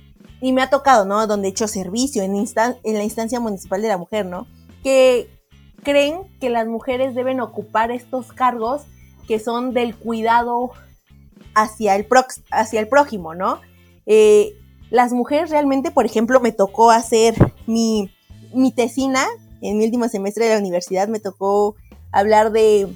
me 0.40 0.62
ha 0.62 0.70
tocado, 0.70 1.04
¿no? 1.04 1.26
Donde 1.26 1.48
he 1.48 1.50
hecho 1.50 1.68
servicio 1.68 2.22
en, 2.22 2.34
en 2.34 2.94
la 2.94 3.02
instancia 3.02 3.40
municipal 3.40 3.82
de 3.82 3.88
la 3.88 3.98
mujer, 3.98 4.24
¿no? 4.24 4.46
Que 4.82 5.28
creen 5.82 6.22
que 6.40 6.50
las 6.50 6.66
mujeres 6.66 7.14
deben 7.14 7.40
ocupar 7.40 7.90
estos 7.90 8.32
cargos 8.32 8.82
que 9.26 9.38
son 9.38 9.74
del 9.74 9.96
cuidado 9.96 10.70
hacia 11.54 11.96
el, 11.96 12.06
hacia 12.50 12.80
el 12.80 12.88
prójimo, 12.88 13.34
¿no? 13.34 13.60
Eh, 14.06 14.54
las 14.90 15.12
mujeres 15.12 15.50
realmente, 15.50 15.90
por 15.90 16.06
ejemplo, 16.06 16.40
me 16.40 16.52
tocó 16.52 16.90
hacer 16.90 17.34
mi, 17.66 18.10
mi 18.54 18.72
tesina 18.72 19.26
en 19.60 19.78
mi 19.78 19.84
último 19.84 20.08
semestre 20.08 20.46
de 20.46 20.54
la 20.54 20.60
universidad, 20.60 21.08
me 21.08 21.18
tocó 21.18 21.76
hablar 22.12 22.52
de, 22.52 22.88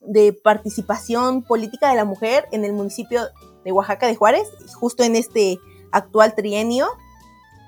de 0.00 0.32
participación 0.32 1.42
política 1.42 1.88
de 1.88 1.96
la 1.96 2.04
mujer 2.04 2.46
en 2.52 2.64
el 2.64 2.72
municipio 2.72 3.22
de 3.64 3.72
Oaxaca 3.72 4.06
de 4.06 4.16
Juárez, 4.16 4.48
justo 4.74 5.02
en 5.02 5.16
este 5.16 5.58
actual 5.92 6.34
trienio. 6.34 6.88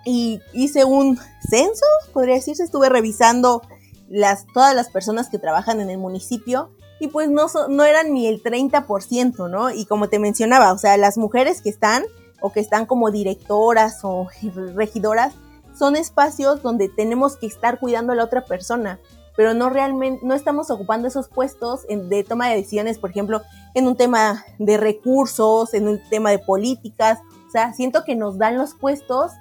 Y 0.05 0.40
hice 0.53 0.85
un 0.85 1.19
censo, 1.49 1.87
podría 2.12 2.37
decirse, 2.37 2.62
estuve 2.62 2.88
revisando 2.88 3.62
las, 4.09 4.47
todas 4.53 4.75
las 4.75 4.88
personas 4.88 5.29
que 5.29 5.38
trabajan 5.38 5.81
en 5.81 5.90
el 5.90 5.99
municipio 5.99 6.71
y 7.01 7.09
pues 7.09 7.29
no, 7.29 7.47
no 7.69 7.85
eran 7.85 8.14
ni 8.14 8.27
el 8.27 8.42
30%, 8.42 9.51
¿no? 9.51 9.71
Y 9.71 9.85
como 9.85 10.09
te 10.09 10.19
mencionaba, 10.19 10.73
o 10.73 10.79
sea, 10.79 10.97
las 10.97 11.19
mujeres 11.19 11.61
que 11.61 11.71
están 11.71 12.05
o 12.40 12.53
que 12.53 12.61
están 12.61 12.87
como 12.87 13.11
directoras 13.11 14.01
o 14.03 14.29
regidoras 14.75 15.35
son 15.77 15.96
espacios 15.96 16.62
donde 16.62 16.88
tenemos 16.88 17.37
que 17.37 17.46
estar 17.46 17.79
cuidando 17.79 18.12
a 18.12 18.16
la 18.16 18.25
otra 18.25 18.44
persona, 18.44 18.99
pero 19.37 19.53
no 19.53 19.68
realmente, 19.68 20.25
no 20.25 20.35
estamos 20.35 20.70
ocupando 20.70 21.07
esos 21.07 21.29
puestos 21.29 21.87
de 21.88 22.25
toma 22.25 22.49
de 22.49 22.57
decisiones, 22.57 22.99
por 22.99 23.11
ejemplo, 23.11 23.42
en 23.75 23.87
un 23.87 23.96
tema 23.96 24.44
de 24.59 24.79
recursos, 24.79 25.75
en 25.75 25.87
un 25.87 26.01
tema 26.09 26.31
de 26.31 26.38
políticas, 26.38 27.18
o 27.46 27.51
sea, 27.51 27.75
siento 27.75 28.05
que 28.05 28.16
nos 28.16 28.38
dan 28.38 28.57
los 28.57 28.75
puestos 28.75 29.33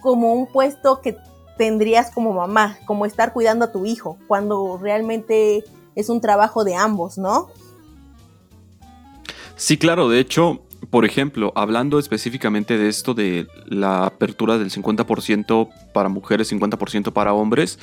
como 0.00 0.32
un 0.32 0.46
puesto 0.46 1.00
que 1.00 1.16
tendrías 1.56 2.10
como 2.10 2.32
mamá, 2.32 2.78
como 2.86 3.06
estar 3.06 3.32
cuidando 3.32 3.66
a 3.66 3.72
tu 3.72 3.86
hijo, 3.86 4.18
cuando 4.26 4.78
realmente 4.78 5.64
es 5.94 6.08
un 6.08 6.20
trabajo 6.20 6.64
de 6.64 6.74
ambos, 6.74 7.18
¿no? 7.18 7.48
Sí, 9.56 9.78
claro, 9.78 10.08
de 10.08 10.18
hecho, 10.18 10.60
por 10.94 11.04
ejemplo, 11.04 11.52
hablando 11.56 11.98
específicamente 11.98 12.78
de 12.78 12.88
esto 12.88 13.14
de 13.14 13.48
la 13.66 14.06
apertura 14.06 14.58
del 14.58 14.70
50% 14.70 15.68
para 15.92 16.08
mujeres, 16.08 16.52
50% 16.52 17.12
para 17.12 17.32
hombres, 17.32 17.80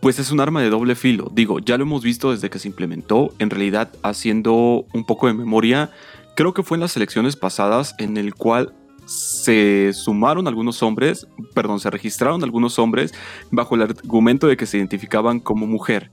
pues 0.00 0.18
es 0.18 0.30
un 0.30 0.40
arma 0.40 0.62
de 0.62 0.70
doble 0.70 0.94
filo. 0.94 1.30
Digo, 1.34 1.58
ya 1.58 1.76
lo 1.76 1.82
hemos 1.82 2.02
visto 2.02 2.30
desde 2.30 2.48
que 2.48 2.58
se 2.58 2.68
implementó, 2.68 3.34
en 3.38 3.50
realidad 3.50 3.90
haciendo 4.02 4.86
un 4.94 5.04
poco 5.04 5.26
de 5.26 5.34
memoria, 5.34 5.90
creo 6.36 6.54
que 6.54 6.62
fue 6.62 6.78
en 6.78 6.80
las 6.80 6.96
elecciones 6.96 7.36
pasadas 7.36 7.94
en 7.98 8.16
el 8.16 8.34
cual 8.34 8.72
se 9.04 9.92
sumaron 9.92 10.48
algunos 10.48 10.82
hombres, 10.82 11.26
perdón, 11.54 11.80
se 11.80 11.90
registraron 11.90 12.42
algunos 12.42 12.78
hombres 12.78 13.12
bajo 13.50 13.74
el 13.74 13.82
argumento 13.82 14.46
de 14.46 14.56
que 14.56 14.64
se 14.64 14.78
identificaban 14.78 15.38
como 15.38 15.66
mujer. 15.66 16.10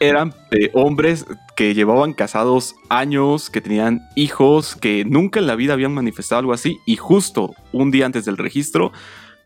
Eran 0.00 0.32
hombres 0.74 1.26
que 1.56 1.74
llevaban 1.74 2.12
casados 2.12 2.76
años, 2.88 3.50
que 3.50 3.60
tenían 3.60 4.08
hijos, 4.14 4.76
que 4.76 5.04
nunca 5.04 5.40
en 5.40 5.46
la 5.46 5.56
vida 5.56 5.72
habían 5.72 5.92
manifestado 5.92 6.38
algo 6.38 6.52
así 6.52 6.78
y 6.86 6.96
justo 6.96 7.54
un 7.72 7.90
día 7.90 8.06
antes 8.06 8.24
del 8.24 8.36
registro 8.36 8.92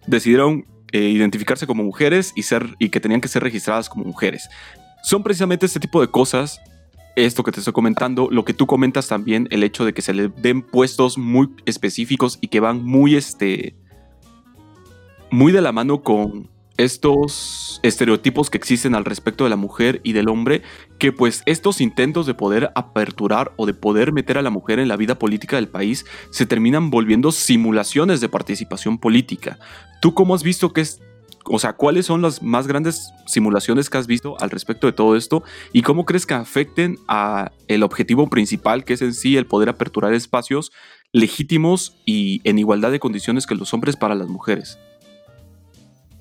decidieron 0.06 0.66
eh, 0.92 1.00
identificarse 1.00 1.66
como 1.66 1.84
mujeres 1.84 2.32
y, 2.36 2.42
ser, 2.42 2.76
y 2.78 2.90
que 2.90 3.00
tenían 3.00 3.22
que 3.22 3.28
ser 3.28 3.42
registradas 3.42 3.88
como 3.88 4.04
mujeres. 4.04 4.50
Son 5.02 5.22
precisamente 5.22 5.64
este 5.64 5.80
tipo 5.80 6.00
de 6.00 6.08
cosas 6.08 6.60
esto 7.16 7.42
que 7.42 7.52
te 7.52 7.60
estoy 7.60 7.72
comentando, 7.72 8.28
lo 8.30 8.44
que 8.44 8.54
tú 8.54 8.66
comentas 8.66 9.08
también, 9.08 9.46
el 9.50 9.62
hecho 9.62 9.84
de 9.84 9.92
que 9.92 10.02
se 10.02 10.14
le 10.14 10.28
den 10.28 10.62
puestos 10.62 11.18
muy 11.18 11.50
específicos 11.66 12.38
y 12.40 12.48
que 12.48 12.60
van 12.60 12.82
muy, 12.84 13.16
este, 13.16 13.74
muy 15.30 15.52
de 15.52 15.60
la 15.60 15.72
mano 15.72 16.02
con 16.02 16.48
estos 16.76 17.80
estereotipos 17.82 18.50
que 18.50 18.58
existen 18.58 18.94
al 18.94 19.04
respecto 19.04 19.44
de 19.44 19.50
la 19.50 19.56
mujer 19.56 20.00
y 20.04 20.12
del 20.12 20.28
hombre, 20.28 20.62
que 20.98 21.12
pues 21.12 21.42
estos 21.46 21.80
intentos 21.80 22.26
de 22.26 22.34
poder 22.34 22.70
aperturar 22.74 23.52
o 23.56 23.66
de 23.66 23.74
poder 23.74 24.12
meter 24.12 24.38
a 24.38 24.42
la 24.42 24.50
mujer 24.50 24.78
en 24.78 24.88
la 24.88 24.96
vida 24.96 25.18
política 25.18 25.56
del 25.56 25.68
país 25.68 26.06
se 26.30 26.46
terminan 26.46 26.90
volviendo 26.90 27.32
simulaciones 27.32 28.20
de 28.20 28.28
participación 28.28 28.98
política. 28.98 29.58
¿Tú 30.00 30.14
cómo 30.14 30.34
has 30.34 30.42
visto 30.42 30.72
que 30.72 30.82
es 30.82 31.00
o 31.44 31.58
sea, 31.58 31.72
¿cuáles 31.72 32.06
son 32.06 32.22
las 32.22 32.42
más 32.42 32.68
grandes 32.68 33.12
simulaciones 33.26 33.90
que 33.90 33.98
has 33.98 34.06
visto 34.06 34.36
al 34.40 34.50
respecto 34.50 34.86
de 34.86 34.92
todo 34.92 35.16
esto 35.16 35.42
y 35.72 35.82
cómo 35.82 36.04
crees 36.04 36.24
que 36.24 36.34
afecten 36.34 36.98
a 37.08 37.50
el 37.66 37.82
objetivo 37.82 38.28
principal 38.28 38.84
que 38.84 38.92
es 38.92 39.02
en 39.02 39.12
sí 39.12 39.36
el 39.36 39.46
poder 39.46 39.68
aperturar 39.68 40.14
espacios 40.14 40.70
legítimos 41.12 41.96
y 42.06 42.40
en 42.44 42.60
igualdad 42.60 42.92
de 42.92 43.00
condiciones 43.00 43.46
que 43.46 43.56
los 43.56 43.74
hombres 43.74 43.96
para 43.96 44.14
las 44.14 44.28
mujeres? 44.28 44.78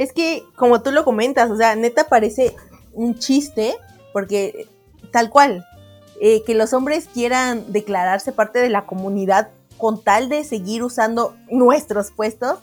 Es 0.02 0.14
que, 0.14 0.44
como 0.56 0.82
tú 0.82 0.92
lo 0.92 1.06
comentas, 1.06 1.52
o 1.52 1.58
sea, 1.58 1.76
neta 1.76 2.06
parece 2.06 2.56
un 2.92 3.20
chiste, 3.20 3.76
porque 4.14 4.68
tal 5.12 5.30
cual, 5.30 5.64
eh, 6.20 6.42
que 6.44 6.56
los 6.56 6.74
hombres 6.74 7.08
quieran 7.08 7.72
declararse 7.72 8.32
parte 8.32 8.58
de 8.58 8.70
la 8.70 8.88
comunidad 8.88 9.50
con 9.78 10.04
tal 10.04 10.28
de 10.28 10.44
seguir 10.44 10.82
usando 10.82 11.36
nuestros 11.52 12.10
puestos, 12.10 12.58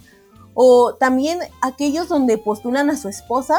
o 0.53 0.95
también 0.95 1.39
aquellos 1.63 2.09
donde 2.09 2.39
postulan 2.39 2.91
a 2.91 2.97
su 2.97 3.09
esposa, 3.09 3.57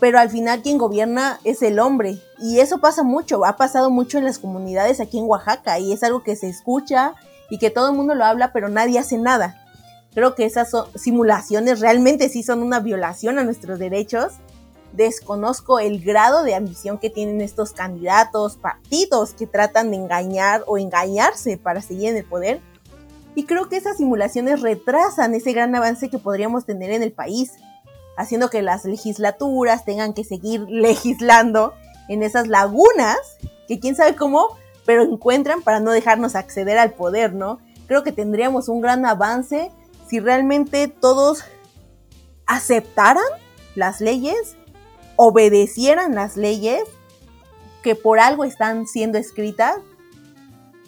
pero 0.00 0.18
al 0.18 0.30
final 0.30 0.62
quien 0.62 0.78
gobierna 0.78 1.40
es 1.44 1.60
el 1.60 1.78
hombre. 1.78 2.22
Y 2.38 2.60
eso 2.60 2.78
pasa 2.78 3.02
mucho, 3.02 3.44
ha 3.44 3.58
pasado 3.58 3.90
mucho 3.90 4.16
en 4.16 4.24
las 4.24 4.38
comunidades 4.38 4.98
aquí 4.98 5.18
en 5.18 5.26
Oaxaca 5.26 5.78
y 5.78 5.92
es 5.92 6.02
algo 6.02 6.22
que 6.22 6.36
se 6.36 6.48
escucha 6.48 7.12
y 7.50 7.58
que 7.58 7.68
todo 7.68 7.90
el 7.90 7.96
mundo 7.96 8.14
lo 8.14 8.24
habla, 8.24 8.50
pero 8.54 8.70
nadie 8.70 8.98
hace 8.98 9.18
nada. 9.18 9.63
Creo 10.14 10.34
que 10.34 10.44
esas 10.44 10.70
simulaciones 10.94 11.80
realmente 11.80 12.28
sí 12.28 12.42
son 12.42 12.62
una 12.62 12.80
violación 12.80 13.38
a 13.38 13.44
nuestros 13.44 13.78
derechos. 13.78 14.34
Desconozco 14.92 15.80
el 15.80 16.02
grado 16.02 16.44
de 16.44 16.54
ambición 16.54 16.98
que 16.98 17.10
tienen 17.10 17.40
estos 17.40 17.72
candidatos, 17.72 18.56
partidos 18.56 19.34
que 19.34 19.46
tratan 19.46 19.90
de 19.90 19.96
engañar 19.96 20.62
o 20.66 20.78
engañarse 20.78 21.58
para 21.58 21.80
seguir 21.80 22.10
en 22.10 22.16
el 22.18 22.24
poder 22.24 22.60
y 23.34 23.44
creo 23.44 23.68
que 23.68 23.76
esas 23.76 23.96
simulaciones 23.96 24.60
retrasan 24.60 25.34
ese 25.34 25.52
gran 25.52 25.74
avance 25.74 26.08
que 26.08 26.18
podríamos 26.18 26.64
tener 26.64 26.90
en 26.92 27.02
el 27.02 27.12
país, 27.12 27.52
haciendo 28.16 28.48
que 28.48 28.62
las 28.62 28.84
legislaturas 28.84 29.84
tengan 29.84 30.14
que 30.14 30.24
seguir 30.24 30.60
legislando 30.68 31.74
en 32.08 32.22
esas 32.22 32.46
lagunas 32.46 33.18
que 33.66 33.80
quién 33.80 33.96
sabe 33.96 34.14
cómo, 34.14 34.48
pero 34.86 35.02
encuentran 35.02 35.62
para 35.62 35.80
no 35.80 35.90
dejarnos 35.90 36.34
acceder 36.34 36.78
al 36.78 36.92
poder, 36.92 37.32
¿no? 37.32 37.58
Creo 37.86 38.02
que 38.02 38.12
tendríamos 38.12 38.68
un 38.68 38.80
gran 38.80 39.04
avance 39.06 39.70
si 40.14 40.20
realmente 40.20 40.86
todos 40.86 41.42
aceptaran 42.46 43.24
las 43.74 44.00
leyes, 44.00 44.54
obedecieran 45.16 46.14
las 46.14 46.36
leyes 46.36 46.84
que 47.82 47.96
por 47.96 48.20
algo 48.20 48.44
están 48.44 48.86
siendo 48.86 49.18
escritas 49.18 49.74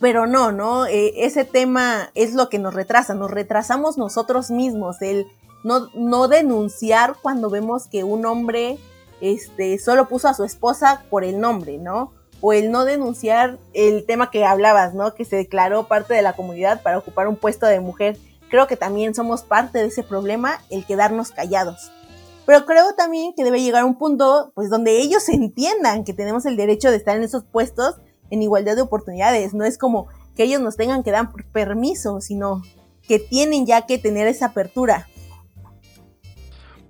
pero 0.01 0.29
no, 0.29 0.53
¿no? 0.53 0.87
Eh, 0.87 1.25
ese 1.25 1.45
tema 1.45 2.11
es 2.15 2.35
lo 2.35 2.49
que 2.49 2.61
nos 2.61 2.73
retrasa, 2.73 3.15
nos 3.15 3.33
retrasamos 3.33 3.99
nosotros 3.99 4.53
mismos, 4.53 5.03
el 5.03 5.27
no, 5.65 5.89
no 5.95 6.29
denunciar 6.29 7.17
cuando 7.21 7.51
vemos 7.51 7.89
que 7.89 8.05
un 8.05 8.27
hombre 8.27 8.79
este, 9.21 9.77
solo 9.81 10.07
puso 10.07 10.29
a 10.29 10.35
su 10.35 10.45
esposa 10.45 11.03
por 11.11 11.25
el 11.25 11.41
nombre, 11.41 11.79
¿no? 11.79 12.13
O 12.41 12.53
el 12.53 12.71
no 12.71 12.85
denunciar 12.85 13.59
el 13.73 14.07
tema 14.07 14.31
que 14.31 14.45
hablabas, 14.45 14.95
¿no? 14.95 15.15
Que 15.15 15.25
se 15.25 15.35
declaró 15.35 15.89
parte 15.89 16.15
de 16.15 16.23
la 16.23 16.35
comunidad 16.35 16.81
para 16.85 16.99
ocupar 16.99 17.27
un 17.27 17.35
puesto 17.35 17.67
de 17.67 17.81
mujer. 17.81 18.17
Creo 18.51 18.67
que 18.67 18.77
también 18.77 19.15
somos 19.15 19.43
parte 19.43 19.79
de 19.79 19.87
ese 19.87 20.03
problema, 20.03 20.61
el 20.71 20.85
quedarnos 20.85 21.31
callados. 21.31 21.91
Pero 22.47 22.65
creo 22.65 22.95
también 22.97 23.33
que 23.37 23.43
debe 23.43 23.61
llegar 23.61 23.85
un 23.85 23.99
punto, 23.99 24.53
pues, 24.55 24.71
donde 24.71 24.99
ellos 24.99 25.29
entiendan 25.29 26.05
que 26.05 26.15
tenemos 26.15 26.47
el 26.47 26.57
derecho 26.57 26.91
de 26.91 26.97
estar 26.97 27.17
en 27.17 27.25
esos 27.25 27.45
puestos 27.45 27.97
en 28.31 28.43
igualdad 28.43 28.77
de 28.77 28.83
oportunidades. 28.83 29.55
No 29.55 29.65
es 29.65 29.79
como 29.79 30.07
que 30.37 30.45
ellos 30.45 30.61
nos 30.61 30.77
tengan 30.77 31.03
que 31.03 31.11
dar 31.11 31.31
permiso, 31.53 32.21
sino 32.21 32.63
que 33.07 33.19
tienen 33.19 33.67
ya 33.67 33.87
que 33.87 33.99
tener 33.99 34.27
esa 34.27 34.47
apertura. 34.47 35.09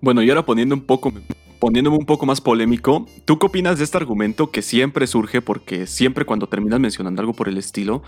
Bueno, 0.01 0.23
y 0.23 0.29
ahora 0.29 0.45
poniendo 0.45 0.75
un 0.75 0.83
poco, 0.83 1.13
poniéndome 1.59 1.97
un 1.97 2.07
poco 2.07 2.27
más 2.27 2.41
polémico, 2.41 3.07
¿tú 3.25 3.39
qué 3.39 3.47
opinas 3.47 3.79
de 3.79 3.85
este 3.85 3.97
argumento 3.97 4.51
que 4.51 4.63
siempre 4.63 5.07
surge 5.07 5.43
porque 5.43 5.87
siempre 5.87 6.25
cuando 6.25 6.49
terminas 6.49 6.81
mencionando 6.81 7.21
algo 7.21 7.33
por 7.33 7.49
el 7.49 7.59
estilo, 7.59 8.03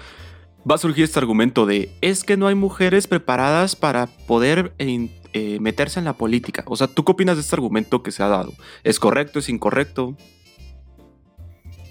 va 0.69 0.75
a 0.75 0.79
surgir 0.79 1.05
este 1.05 1.19
argumento 1.19 1.67
de 1.67 1.91
es 2.01 2.25
que 2.25 2.37
no 2.37 2.47
hay 2.47 2.55
mujeres 2.55 3.07
preparadas 3.07 3.77
para 3.77 4.07
poder 4.07 4.73
eh, 4.79 5.59
meterse 5.61 5.99
en 5.99 6.05
la 6.05 6.15
política? 6.15 6.65
O 6.67 6.77
sea, 6.77 6.87
¿tú 6.87 7.05
qué 7.05 7.13
opinas 7.13 7.37
de 7.37 7.43
este 7.43 7.57
argumento 7.57 8.03
que 8.03 8.11
se 8.11 8.23
ha 8.23 8.29
dado? 8.29 8.53
¿Es 8.85 8.99
correcto? 8.99 9.39
¿Es 9.39 9.49
incorrecto? 9.49 10.17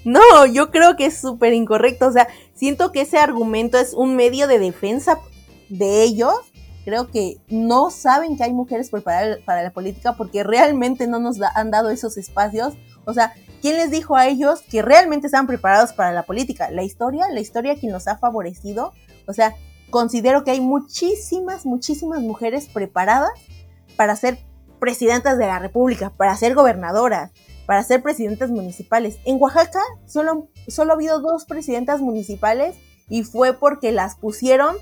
No, 0.04 0.46
yo 0.46 0.70
creo 0.70 0.96
que 0.96 1.06
es 1.06 1.20
súper 1.20 1.52
incorrecto. 1.52 2.06
O 2.06 2.12
sea, 2.12 2.28
siento 2.54 2.92
que 2.92 3.02
ese 3.02 3.18
argumento 3.18 3.78
es 3.78 3.92
un 3.94 4.16
medio 4.16 4.46
de 4.46 4.58
defensa 4.58 5.18
de 5.68 6.02
ellos. 6.02 6.34
Creo 6.84 7.10
que 7.10 7.36
no 7.48 7.90
saben 7.90 8.36
que 8.36 8.44
hay 8.44 8.52
mujeres 8.52 8.88
preparadas 8.90 9.40
para 9.44 9.62
la 9.62 9.70
política 9.70 10.14
porque 10.14 10.44
realmente 10.44 11.06
no 11.06 11.18
nos 11.18 11.38
han 11.42 11.70
dado 11.70 11.90
esos 11.90 12.16
espacios. 12.16 12.74
O 13.04 13.12
sea, 13.12 13.34
¿quién 13.60 13.76
les 13.76 13.90
dijo 13.90 14.16
a 14.16 14.26
ellos 14.26 14.62
que 14.62 14.82
realmente 14.82 15.26
estaban 15.26 15.46
preparados 15.46 15.92
para 15.92 16.12
la 16.12 16.24
política? 16.24 16.70
La 16.70 16.82
historia, 16.82 17.28
la 17.32 17.40
historia 17.40 17.76
quien 17.76 17.92
los 17.92 18.08
ha 18.08 18.18
favorecido. 18.18 18.92
O 19.26 19.32
sea, 19.32 19.54
considero 19.90 20.44
que 20.44 20.50
hay 20.52 20.60
muchísimas, 20.60 21.66
muchísimas 21.66 22.20
mujeres 22.20 22.66
preparadas 22.66 23.30
para 23.96 24.16
ser 24.16 24.38
presidentas 24.78 25.38
de 25.38 25.46
la 25.46 25.58
República, 25.58 26.10
para 26.10 26.36
ser 26.36 26.54
gobernadoras, 26.54 27.32
para 27.66 27.82
ser 27.82 28.02
presidentas 28.02 28.50
municipales. 28.50 29.18
En 29.24 29.40
Oaxaca 29.40 29.80
solo, 30.06 30.48
solo 30.68 30.92
ha 30.92 30.94
habido 30.94 31.20
dos 31.20 31.44
presidentas 31.44 32.00
municipales 32.00 32.76
y 33.08 33.24
fue 33.24 33.52
porque 33.52 33.92
las 33.92 34.16
pusieron 34.16 34.76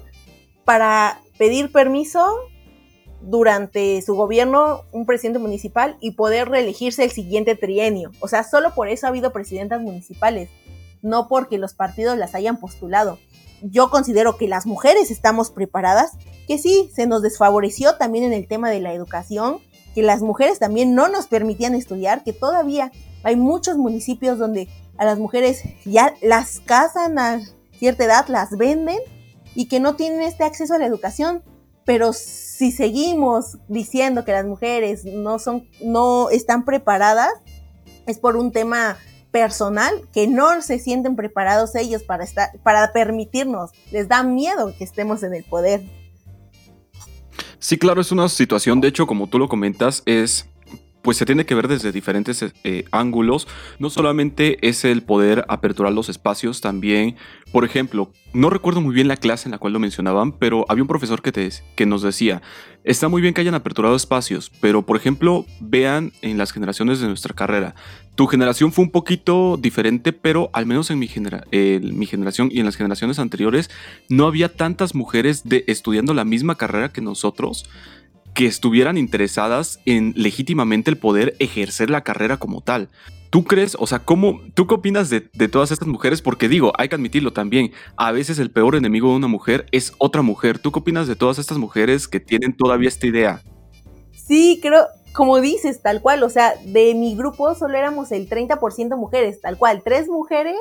para 0.65 1.21
pedir 1.39 1.73
permiso 1.73 2.27
durante 3.27 4.01
su 4.03 4.15
gobierno 4.15 4.83
un 4.93 5.05
presidente 5.05 5.41
municipal 5.41 5.97
y 6.01 6.13
poder 6.13 6.49
reelegirse 6.49 7.03
el 7.03 7.11
siguiente 7.11 7.57
trienio. 7.57 8.13
O 8.21 8.29
sea, 8.29 8.45
solo 8.45 8.73
por 8.75 8.89
eso 8.89 9.07
ha 9.07 9.11
habido 9.11 9.33
presidentas 9.33 9.81
municipales, 9.81 10.49
no 11.03 11.29
porque 11.29 11.59
los 11.59 11.75
partidos 11.75 12.17
las 12.17 12.35
hayan 12.35 12.59
postulado. 12.59 13.19
Yo 13.63 13.91
considero 13.91 14.37
que 14.37 14.49
las 14.49 14.65
mujeres 14.65 15.11
estamos 15.11 15.51
preparadas, 15.51 16.13
que 16.47 16.59
sí, 16.59 16.89
se 16.95 17.07
nos 17.07 17.21
desfavoreció 17.23 17.97
también 17.97 18.25
en 18.25 18.33
el 18.33 18.47
tema 18.47 18.71
de 18.71 18.81
la 18.81 18.93
educación, 18.93 19.59
que 19.95 20.03
las 20.03 20.23
mujeres 20.23 20.59
también 20.61 20.95
no 20.95 21.09
nos 21.09 21.27
permitían 21.27 21.75
estudiar, 21.75 22.23
que 22.23 22.33
todavía 22.33 22.93
hay 23.25 23.35
muchos 23.35 23.77
municipios 23.77 24.39
donde 24.39 24.69
a 24.99 25.05
las 25.05 25.19
mujeres 25.19 25.63
ya 25.85 26.15
las 26.23 26.61
casan 26.61 27.19
a 27.19 27.41
cierta 27.77 28.05
edad, 28.05 28.29
las 28.29 28.57
venden 28.57 28.99
y 29.55 29.67
que 29.67 29.81
no 29.81 29.97
tienen 29.97 30.23
este 30.23 30.45
acceso 30.45 30.75
a 30.75 30.79
la 30.79 30.87
educación. 30.87 31.43
Pero 31.87 32.13
si 32.13 32.73
seguimos 32.73 33.57
diciendo 33.69 34.27
que 34.27 34.33
las 34.33 34.45
mujeres 34.45 35.07
no 35.07 35.39
son, 35.39 35.67
no 35.81 36.29
están 36.29 36.67
preparadas, 36.67 37.33
es 38.07 38.19
por 38.19 38.37
un 38.37 38.53
tema 38.53 38.99
personal 39.31 40.03
que 40.13 40.27
no 40.27 40.61
se 40.63 40.79
sienten 40.79 41.17
preparados 41.17 41.75
ellos 41.75 42.03
para 42.03 42.25
estar, 42.25 42.51
para 42.63 42.93
permitirnos, 42.93 43.71
les 43.93 44.09
da 44.09 44.23
miedo 44.23 44.75
que 44.77 44.85
estemos 44.85 45.23
en 45.23 45.35
el 45.35 45.45
poder. 45.45 45.83
Sí, 47.59 47.79
claro, 47.79 48.01
es 48.01 48.13
una 48.13 48.29
situación, 48.29 48.81
de 48.81 48.89
hecho, 48.89 49.07
como 49.07 49.29
tú 49.29 49.39
lo 49.39 49.49
comentas, 49.49 50.03
es 50.07 50.49
pues 51.07 51.19
se 51.19 51.25
tiene 51.25 51.47
que 51.47 51.55
ver 51.55 51.69
desde 51.69 51.93
diferentes 51.93 52.45
eh, 52.65 52.85
ángulos. 52.91 53.47
No 53.79 53.91
solamente 53.91 54.59
es 54.67 54.85
el 54.85 55.05
poder 55.05 55.45
aperturar 55.47 55.93
los 55.93 56.09
espacios, 56.09 56.61
también, 56.61 57.15
por 57.53 57.65
ejemplo, 57.65 58.11
no 58.33 58.51
recuerdo 58.51 58.81
muy 58.81 58.93
bien 58.93 59.07
la 59.07 59.17
clase 59.17 59.47
en 59.47 59.53
la 59.53 59.59
cual 59.59 59.73
lo 59.73 59.79
mencionaban, 59.79 60.33
pero 60.33 60.67
había 60.69 60.83
un 60.83 60.89
profesor 60.89 61.23
que, 61.23 61.31
te, 61.31 61.49
que 61.77 61.87
nos 61.87 62.03
decía, 62.03 62.43
está 62.83 63.07
muy 63.07 63.23
bien 63.23 63.35
que 63.35 63.41
hayan 63.41 63.55
aperturado 63.55 63.95
espacios, 63.95 64.51
pero 64.61 64.85
por 64.85 64.97
ejemplo, 64.97 65.47
vean 65.61 66.13
en 66.23 66.39
las 66.39 66.51
generaciones 66.51 66.99
de 66.99 67.07
nuestra 67.07 67.37
carrera. 67.37 67.77
Tu 68.17 68.27
generación 68.27 68.73
fue 68.73 68.85
un 68.85 68.91
poquito 68.91 69.59
diferente, 69.59 70.13
pero 70.13 70.51
al 70.55 70.67
menos 70.67 70.91
en 70.91 70.99
mi, 70.99 71.09
mi 71.13 72.07
generación 72.07 72.49
y 72.51 72.59
en 72.59 72.67
las 72.67 72.75
generaciones 72.75 73.21
anteriores 73.21 73.71
no 74.09 74.27
había 74.27 74.53
tantas 74.53 74.97
mujeres 74.97 75.45
de, 75.45 75.63
estudiando 75.69 76.15
la 76.15 76.25
misma 76.25 76.57
carrera 76.57 76.89
que 76.89 77.01
nosotros 77.01 77.69
que 78.37 78.47
estuvieran 78.47 78.99
interesadas 78.99 79.81
en 79.87 80.13
legítimamente 80.15 80.91
el 80.91 80.99
poder 80.99 81.35
ejercer 81.39 81.89
la 81.89 82.03
carrera 82.03 82.37
como 82.37 82.61
tal. 82.61 82.91
¿Tú 83.31 83.45
crees, 83.45 83.79
o 83.81 83.87
sea, 83.87 84.01
cómo, 84.01 84.43
tú 84.53 84.67
qué 84.67 84.75
opinas 84.75 85.09
de, 85.09 85.23
todas 85.49 85.71
estas 85.71 85.89
mujeres? 85.89 86.21
Porque 86.21 86.47
digo, 86.47 86.75
hay 86.77 86.91
que 86.91 86.97
admitirlo 86.97 87.33
también, 87.33 87.73
a 87.97 88.13
veces 88.13 88.39
el 88.39 88.51
peor 88.51 88.77
enemigo 88.77 89.09
de 89.09 89.17
una 89.17 89.27
mujer 89.27 89.65
es 89.73 89.95
otra 89.97 90.21
mujer. 90.21 90.59
¿Tú 90.59 90.71
qué 90.71 90.81
opinas 90.81 91.09
de 91.09 91.17
todas 91.17 91.39
estas 91.39 91.57
mujeres 91.57 92.09
que 92.09 92.21
tienen 92.21 92.55
todavía 92.55 92.91
esta 92.91 93.07
idea? 93.07 93.43
Sí, 94.13 94.59
creo, 94.61 94.85
como 95.15 95.41
dices, 95.41 95.81
tal 95.81 96.03
cual, 96.03 96.23
o 96.23 96.29
sea, 96.29 96.57
de 96.63 96.95
mi 96.95 97.17
grupo 97.17 97.55
solo 97.55 97.79
éramos 97.79 98.13
el 98.13 98.29
30% 98.29 98.99
mujeres, 98.99 99.41
tal 99.41 99.57
cual, 99.57 99.81
tres 99.83 100.09
mujeres, 100.09 100.59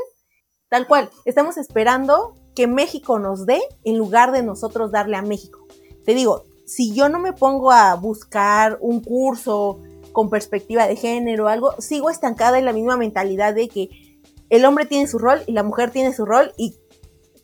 tal 0.69 0.87
cual. 0.87 1.09
Estamos 1.25 1.57
esperando 1.57 2.35
que 2.55 2.67
México 2.67 3.19
nos 3.19 3.45
dé 3.45 3.59
en 3.83 3.97
lugar 3.97 4.31
de 4.31 4.43
nosotros 4.43 4.93
darle 4.93 5.17
a 5.17 5.21
México. 5.21 5.67
Te 6.05 6.13
digo, 6.13 6.45
si 6.65 6.93
yo 6.93 7.09
no 7.09 7.19
me 7.19 7.33
pongo 7.33 7.71
a 7.71 7.93
buscar 7.95 8.77
un 8.81 9.01
curso 9.01 9.79
con 10.11 10.29
perspectiva 10.29 10.87
de 10.87 10.95
género 10.95 11.45
o 11.45 11.47
algo, 11.47 11.73
sigo 11.79 12.09
estancada 12.09 12.57
en 12.57 12.65
la 12.65 12.73
misma 12.73 12.97
mentalidad 12.97 13.53
de 13.53 13.69
que 13.69 14.19
el 14.49 14.65
hombre 14.65 14.85
tiene 14.85 15.07
su 15.07 15.19
rol 15.19 15.41
y 15.47 15.51
la 15.51 15.63
mujer 15.63 15.91
tiene 15.91 16.13
su 16.13 16.25
rol 16.25 16.53
y 16.57 16.75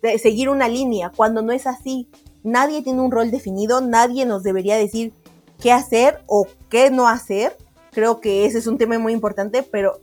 de 0.01 0.17
seguir 0.17 0.49
una 0.49 0.67
línea, 0.67 1.11
cuando 1.15 1.41
no 1.41 1.51
es 1.51 1.67
así. 1.67 2.09
Nadie 2.43 2.81
tiene 2.81 3.01
un 3.01 3.11
rol 3.11 3.29
definido, 3.29 3.81
nadie 3.81 4.25
nos 4.25 4.41
debería 4.41 4.75
decir 4.75 5.13
qué 5.59 5.71
hacer 5.71 6.23
o 6.25 6.47
qué 6.69 6.89
no 6.89 7.07
hacer. 7.07 7.55
Creo 7.91 8.19
que 8.19 8.45
ese 8.45 8.57
es 8.57 8.67
un 8.67 8.77
tema 8.77 8.97
muy 8.97 9.13
importante, 9.13 9.61
pero 9.61 10.01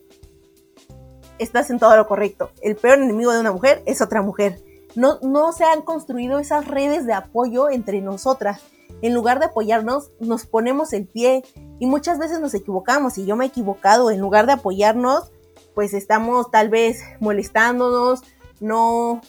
estás 1.38 1.70
en 1.70 1.80
todo 1.80 1.96
lo 1.96 2.06
correcto. 2.06 2.50
El 2.62 2.76
peor 2.76 2.98
enemigo 2.98 3.32
de 3.32 3.40
una 3.40 3.50
mujer 3.50 3.82
es 3.86 4.00
otra 4.00 4.22
mujer. 4.22 4.62
No, 4.94 5.18
no 5.22 5.52
se 5.52 5.64
han 5.64 5.82
construido 5.82 6.38
esas 6.38 6.68
redes 6.68 7.06
de 7.06 7.14
apoyo 7.14 7.70
entre 7.70 8.00
nosotras 8.00 8.62
en 9.02 9.14
lugar 9.14 9.38
de 9.38 9.46
apoyarnos, 9.46 10.10
nos 10.20 10.46
ponemos 10.46 10.92
el 10.92 11.06
pie 11.06 11.44
y 11.78 11.86
muchas 11.86 12.18
veces 12.18 12.40
nos 12.40 12.54
equivocamos 12.54 13.18
y 13.18 13.26
yo 13.26 13.36
me 13.36 13.44
he 13.44 13.48
equivocado, 13.48 14.10
en 14.10 14.20
lugar 14.20 14.46
de 14.46 14.52
apoyarnos, 14.52 15.30
pues 15.74 15.94
estamos 15.94 16.50
tal 16.50 16.68
vez 16.68 17.00
molestándonos, 17.20 18.22
no, 18.60 19.20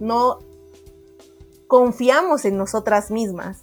no 0.00 0.38
confiamos 1.66 2.44
en 2.44 2.56
nosotras 2.56 3.10
mismas. 3.10 3.58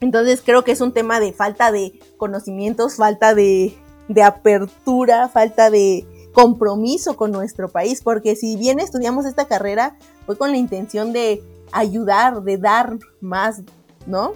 Entonces 0.00 0.42
creo 0.44 0.64
que 0.64 0.72
es 0.72 0.80
un 0.80 0.92
tema 0.92 1.20
de 1.20 1.32
falta 1.32 1.72
de 1.72 1.98
conocimientos, 2.18 2.96
falta 2.96 3.34
de, 3.34 3.74
de 4.08 4.22
apertura, 4.22 5.28
falta 5.28 5.70
de 5.70 6.06
compromiso 6.34 7.16
con 7.16 7.32
nuestro 7.32 7.70
país, 7.70 8.02
porque 8.02 8.36
si 8.36 8.56
bien 8.56 8.78
estudiamos 8.78 9.24
esta 9.24 9.46
carrera, 9.46 9.96
fue 10.26 10.36
con 10.36 10.50
la 10.50 10.58
intención 10.58 11.14
de 11.14 11.42
ayudar, 11.72 12.42
de 12.42 12.58
dar 12.58 12.98
más, 13.22 13.62
¿no? 14.06 14.32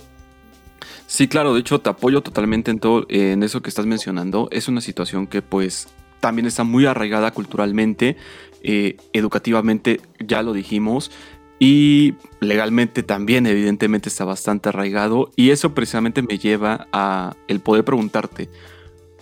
Sí, 1.07 1.29
claro, 1.29 1.55
de 1.55 1.61
hecho 1.61 1.81
te 1.81 1.91
apoyo 1.91 2.23
totalmente 2.23 2.71
en 2.71 2.79
todo 2.79 3.07
en 3.09 3.43
eso 3.43 3.63
que 3.63 3.69
estás 3.69 3.87
mencionando. 3.87 4.49
Es 4.51 4.69
una 4.69 4.81
situación 4.81 5.27
que 5.27 5.43
pues 5.43 5.89
también 6.21 6.47
está 6.47 6.65
muy 6.65 6.87
arraigada 6.87 7.33
culturalmente, 7.33 8.17
eh, 8.63 8.97
educativamente, 9.13 10.01
ya 10.19 10.43
lo 10.43 10.53
dijimos, 10.53 11.11
y 11.59 12.15
legalmente 12.41 13.03
también 13.03 13.47
evidentemente 13.47 14.09
está 14.09 14.25
bastante 14.25 14.71
arraigado 14.71 15.31
y 15.37 15.51
eso 15.51 15.75
precisamente 15.75 16.23
me 16.23 16.39
lleva 16.39 16.89
a 16.93 17.37
el 17.49 17.61
poder 17.61 17.85
preguntarte, 17.85 18.49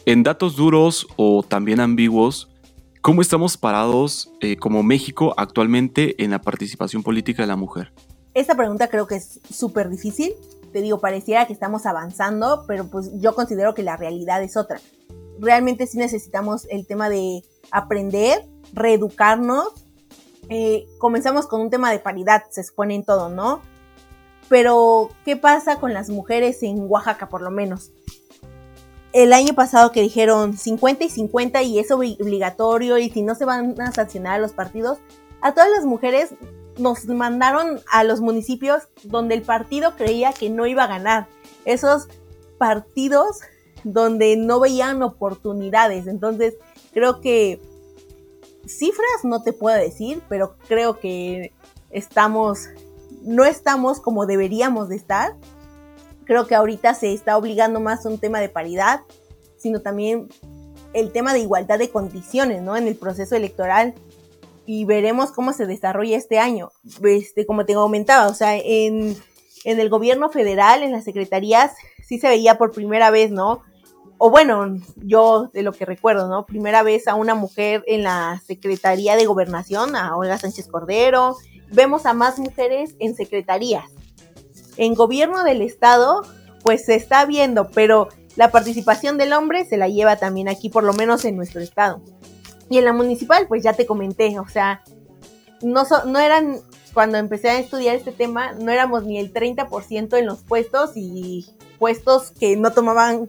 en 0.06 0.22
datos 0.22 0.56
duros 0.56 1.06
o 1.16 1.42
también 1.42 1.80
ambiguos, 1.80 2.48
¿cómo 3.00 3.22
estamos 3.22 3.56
parados 3.56 4.32
eh, 4.40 4.56
como 4.56 4.82
México 4.82 5.34
actualmente 5.36 6.22
en 6.22 6.30
la 6.30 6.40
participación 6.40 7.02
política 7.02 7.42
de 7.42 7.48
la 7.48 7.56
mujer? 7.56 7.92
Esta 8.34 8.56
pregunta 8.56 8.88
creo 8.88 9.06
que 9.06 9.16
es 9.16 9.40
súper 9.52 9.88
difícil 9.88 10.32
te 10.72 10.80
digo, 10.80 11.00
pareciera 11.00 11.46
que 11.46 11.52
estamos 11.52 11.86
avanzando, 11.86 12.64
pero 12.66 12.88
pues 12.88 13.10
yo 13.20 13.34
considero 13.34 13.74
que 13.74 13.82
la 13.82 13.96
realidad 13.96 14.42
es 14.42 14.56
otra. 14.56 14.80
Realmente 15.38 15.86
sí 15.86 15.98
necesitamos 15.98 16.66
el 16.70 16.86
tema 16.86 17.08
de 17.08 17.42
aprender, 17.70 18.44
reeducarnos. 18.72 19.68
Eh, 20.48 20.86
comenzamos 20.98 21.46
con 21.46 21.60
un 21.60 21.70
tema 21.70 21.90
de 21.90 21.98
paridad, 21.98 22.44
se 22.50 22.60
expone 22.60 22.94
en 22.94 23.04
todo, 23.04 23.28
¿no? 23.28 23.60
Pero, 24.48 25.10
¿qué 25.24 25.36
pasa 25.36 25.78
con 25.78 25.92
las 25.92 26.08
mujeres 26.08 26.62
en 26.62 26.86
Oaxaca, 26.88 27.28
por 27.28 27.42
lo 27.42 27.50
menos? 27.50 27.90
El 29.12 29.32
año 29.32 29.54
pasado 29.54 29.92
que 29.92 30.02
dijeron 30.02 30.56
50 30.56 31.04
y 31.04 31.10
50 31.10 31.62
y 31.62 31.78
es 31.78 31.90
obligatorio 31.90 32.98
y 32.98 33.10
si 33.10 33.22
no 33.22 33.34
se 33.34 33.44
van 33.44 33.80
a 33.80 33.92
sancionar 33.92 34.34
a 34.34 34.38
los 34.38 34.52
partidos, 34.52 34.98
a 35.40 35.52
todas 35.52 35.70
las 35.70 35.84
mujeres 35.84 36.34
nos 36.78 37.06
mandaron 37.06 37.80
a 37.90 38.04
los 38.04 38.20
municipios 38.20 38.84
donde 39.04 39.34
el 39.34 39.42
partido 39.42 39.94
creía 39.96 40.32
que 40.32 40.50
no 40.50 40.66
iba 40.66 40.84
a 40.84 40.88
ganar. 40.88 41.26
Esos 41.64 42.08
partidos 42.58 43.40
donde 43.84 44.36
no 44.36 44.60
veían 44.60 45.02
oportunidades. 45.02 46.06
Entonces, 46.06 46.54
creo 46.92 47.20
que 47.20 47.60
cifras 48.66 49.24
no 49.24 49.42
te 49.42 49.52
puedo 49.52 49.76
decir, 49.76 50.22
pero 50.28 50.56
creo 50.66 50.98
que 50.98 51.52
estamos, 51.90 52.68
no 53.22 53.44
estamos 53.44 54.00
como 54.00 54.26
deberíamos 54.26 54.88
de 54.88 54.96
estar. 54.96 55.36
Creo 56.24 56.46
que 56.46 56.54
ahorita 56.54 56.94
se 56.94 57.12
está 57.12 57.36
obligando 57.36 57.80
más 57.80 58.04
a 58.04 58.10
un 58.10 58.18
tema 58.18 58.40
de 58.40 58.48
paridad, 58.48 59.00
sino 59.56 59.80
también 59.80 60.28
el 60.92 61.12
tema 61.12 61.32
de 61.32 61.40
igualdad 61.40 61.78
de 61.78 61.90
condiciones, 61.90 62.62
¿no? 62.62 62.76
En 62.76 62.86
el 62.86 62.96
proceso 62.96 63.36
electoral 63.36 63.94
y 64.68 64.84
veremos 64.84 65.32
cómo 65.32 65.54
se 65.54 65.64
desarrolla 65.64 66.18
este 66.18 66.38
año. 66.38 66.72
Este, 67.02 67.46
como 67.46 67.64
te 67.64 67.72
comentaba, 67.72 68.28
o 68.28 68.34
sea, 68.34 68.54
en, 68.54 69.16
en 69.64 69.80
el 69.80 69.88
gobierno 69.88 70.28
federal, 70.28 70.82
en 70.82 70.92
las 70.92 71.04
secretarías, 71.04 71.72
sí 72.06 72.18
se 72.18 72.28
veía 72.28 72.58
por 72.58 72.72
primera 72.72 73.10
vez, 73.10 73.30
¿no? 73.30 73.62
O 74.18 74.30
bueno, 74.30 74.76
yo 74.96 75.48
de 75.54 75.62
lo 75.62 75.72
que 75.72 75.86
recuerdo, 75.86 76.28
¿no? 76.28 76.44
Primera 76.44 76.82
vez 76.82 77.08
a 77.08 77.14
una 77.14 77.34
mujer 77.34 77.82
en 77.86 78.02
la 78.02 78.42
Secretaría 78.46 79.16
de 79.16 79.24
Gobernación, 79.24 79.96
a 79.96 80.14
Olga 80.18 80.36
Sánchez 80.36 80.68
Cordero. 80.68 81.38
Vemos 81.72 82.04
a 82.04 82.12
más 82.12 82.38
mujeres 82.38 82.94
en 82.98 83.16
secretarías. 83.16 83.86
En 84.76 84.92
gobierno 84.92 85.44
del 85.44 85.62
Estado, 85.62 86.20
pues 86.62 86.84
se 86.84 86.94
está 86.94 87.24
viendo, 87.24 87.70
pero 87.70 88.08
la 88.36 88.50
participación 88.50 89.16
del 89.16 89.32
hombre 89.32 89.64
se 89.64 89.78
la 89.78 89.88
lleva 89.88 90.16
también 90.16 90.46
aquí, 90.50 90.68
por 90.68 90.84
lo 90.84 90.92
menos 90.92 91.24
en 91.24 91.36
nuestro 91.36 91.62
estado. 91.62 92.02
Y 92.70 92.78
en 92.78 92.84
la 92.84 92.92
municipal, 92.92 93.46
pues 93.48 93.62
ya 93.62 93.72
te 93.72 93.86
comenté, 93.86 94.38
o 94.38 94.48
sea, 94.48 94.82
no, 95.62 95.84
no 96.06 96.18
eran, 96.18 96.60
cuando 96.92 97.18
empecé 97.18 97.50
a 97.50 97.58
estudiar 97.58 97.96
este 97.96 98.12
tema, 98.12 98.52
no 98.52 98.70
éramos 98.70 99.04
ni 99.04 99.18
el 99.18 99.32
30% 99.32 100.18
en 100.18 100.26
los 100.26 100.40
puestos 100.40 100.92
y 100.94 101.46
puestos 101.78 102.32
que 102.32 102.56
no 102.56 102.72
tomaban 102.72 103.28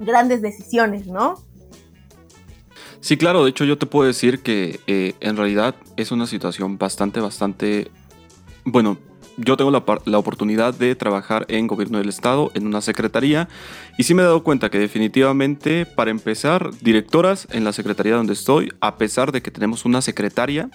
grandes 0.00 0.42
decisiones, 0.42 1.06
¿no? 1.06 1.42
Sí, 3.00 3.16
claro, 3.16 3.44
de 3.44 3.50
hecho 3.50 3.64
yo 3.64 3.78
te 3.78 3.86
puedo 3.86 4.06
decir 4.06 4.40
que 4.40 4.80
eh, 4.86 5.14
en 5.20 5.36
realidad 5.36 5.74
es 5.96 6.10
una 6.10 6.26
situación 6.26 6.78
bastante, 6.78 7.20
bastante, 7.20 7.90
bueno, 8.64 8.98
yo 9.38 9.56
tengo 9.56 9.70
la, 9.70 10.18
oportunidad 10.18 10.74
de 10.74 10.94
trabajar 10.94 11.46
en 11.48 11.66
gobierno 11.66 11.98
del 11.98 12.08
estado, 12.08 12.50
en 12.54 12.66
una 12.66 12.80
secretaría, 12.80 13.48
y 13.96 14.02
sí 14.02 14.14
me 14.14 14.22
he 14.22 14.24
dado 14.24 14.42
cuenta 14.42 14.68
que 14.68 14.78
definitivamente, 14.78 15.86
para 15.86 16.10
empezar, 16.10 16.70
directoras 16.80 17.46
en 17.52 17.64
la 17.64 17.72
secretaría 17.72 18.16
donde 18.16 18.32
estoy, 18.32 18.72
a 18.80 18.96
pesar 18.96 19.32
de 19.32 19.40
que 19.40 19.50
tenemos 19.50 19.84
una 19.84 20.02
secretaria, 20.02 20.70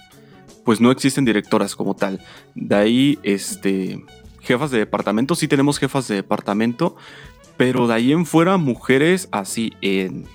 pues 0.64 0.80
no 0.80 0.90
existen 0.90 1.24
directoras 1.24 1.76
como 1.76 1.94
tal. 1.94 2.20
De 2.54 2.74
ahí, 2.74 3.18
este, 3.22 4.02
jefas 4.40 4.70
de 4.70 4.78
departamento, 4.78 5.34
sí 5.34 5.46
tenemos 5.46 5.78
jefas 5.78 6.08
de 6.08 6.16
departamento, 6.16 6.96
pero 7.56 7.86
de 7.86 7.94
ahí 7.94 8.12
en 8.12 8.24
fuera 8.26 8.56
mujeres 8.56 9.28
así 9.30 9.74
en 9.82 10.26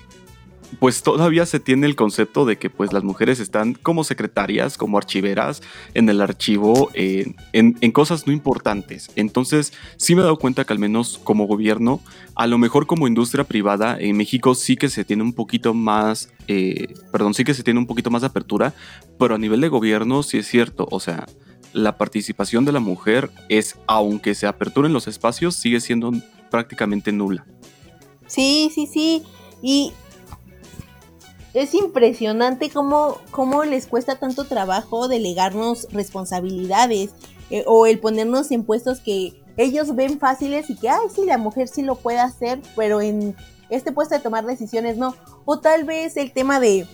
pues 0.79 1.01
todavía 1.01 1.45
se 1.45 1.59
tiene 1.59 1.87
el 1.87 1.95
concepto 1.95 2.45
de 2.45 2.57
que 2.57 2.69
pues 2.69 2.93
las 2.93 3.03
mujeres 3.03 3.39
están 3.39 3.73
como 3.73 4.03
secretarias, 4.03 4.77
como 4.77 4.97
archiveras 4.97 5.61
en 5.93 6.09
el 6.09 6.21
archivo, 6.21 6.91
en, 6.93 7.91
cosas 7.91 8.27
no 8.27 8.33
importantes. 8.33 9.09
Entonces 9.15 9.73
sí 9.97 10.15
me 10.15 10.21
he 10.21 10.23
dado 10.23 10.37
cuenta 10.37 10.65
que 10.65 10.73
al 10.73 10.79
menos 10.79 11.19
como 11.23 11.47
gobierno, 11.47 12.01
a 12.35 12.45
lo 12.45 12.57
mejor 12.57 12.85
como 12.85 13.07
industria 13.07 13.43
privada 13.43 13.97
en 13.99 14.15
México 14.15 14.53
sí 14.53 14.75
que 14.75 14.89
se 14.89 15.03
tiene 15.03 15.23
un 15.23 15.33
poquito 15.33 15.73
más, 15.73 16.31
eh, 16.47 16.93
perdón, 17.11 17.33
sí 17.33 17.43
que 17.43 17.53
se 17.53 17.63
tiene 17.63 17.79
un 17.79 17.87
poquito 17.87 18.11
más 18.11 18.21
de 18.21 18.27
apertura, 18.27 18.73
pero 19.17 19.35
a 19.35 19.37
nivel 19.37 19.61
de 19.61 19.69
gobierno 19.69 20.23
sí 20.23 20.37
es 20.37 20.47
cierto, 20.47 20.87
o 20.91 20.99
sea, 20.99 21.25
la 21.73 21.97
participación 21.97 22.65
de 22.65 22.71
la 22.71 22.79
mujer 22.79 23.31
es, 23.47 23.77
aunque 23.87 24.35
se 24.35 24.47
aperturen 24.47 24.93
los 24.93 25.07
espacios, 25.07 25.55
sigue 25.55 25.79
siendo 25.79 26.11
prácticamente 26.49 27.11
nula. 27.11 27.45
Sí, 28.27 28.71
sí, 28.73 28.87
sí. 28.87 29.23
Y 29.61 29.91
es 31.53 31.73
impresionante 31.73 32.69
cómo, 32.69 33.17
cómo 33.31 33.63
les 33.63 33.87
cuesta 33.87 34.17
tanto 34.17 34.45
trabajo 34.45 35.07
delegarnos 35.07 35.87
responsabilidades 35.91 37.11
eh, 37.49 37.63
o 37.65 37.87
el 37.87 37.99
ponernos 37.99 38.51
en 38.51 38.63
puestos 38.63 38.99
que 38.99 39.41
ellos 39.57 39.95
ven 39.95 40.19
fáciles 40.19 40.69
y 40.69 40.75
que, 40.75 40.89
ay, 40.89 41.07
sí, 41.13 41.25
la 41.25 41.37
mujer 41.37 41.67
sí 41.67 41.81
lo 41.81 41.95
puede 41.95 42.19
hacer, 42.19 42.61
pero 42.75 43.01
en 43.01 43.35
este 43.69 43.91
puesto 43.91 44.15
de 44.15 44.21
tomar 44.21 44.45
decisiones 44.45 44.97
no. 44.97 45.15
O 45.45 45.59
tal 45.59 45.83
vez 45.83 46.17
el 46.17 46.31
tema 46.31 46.59
de 46.59 46.87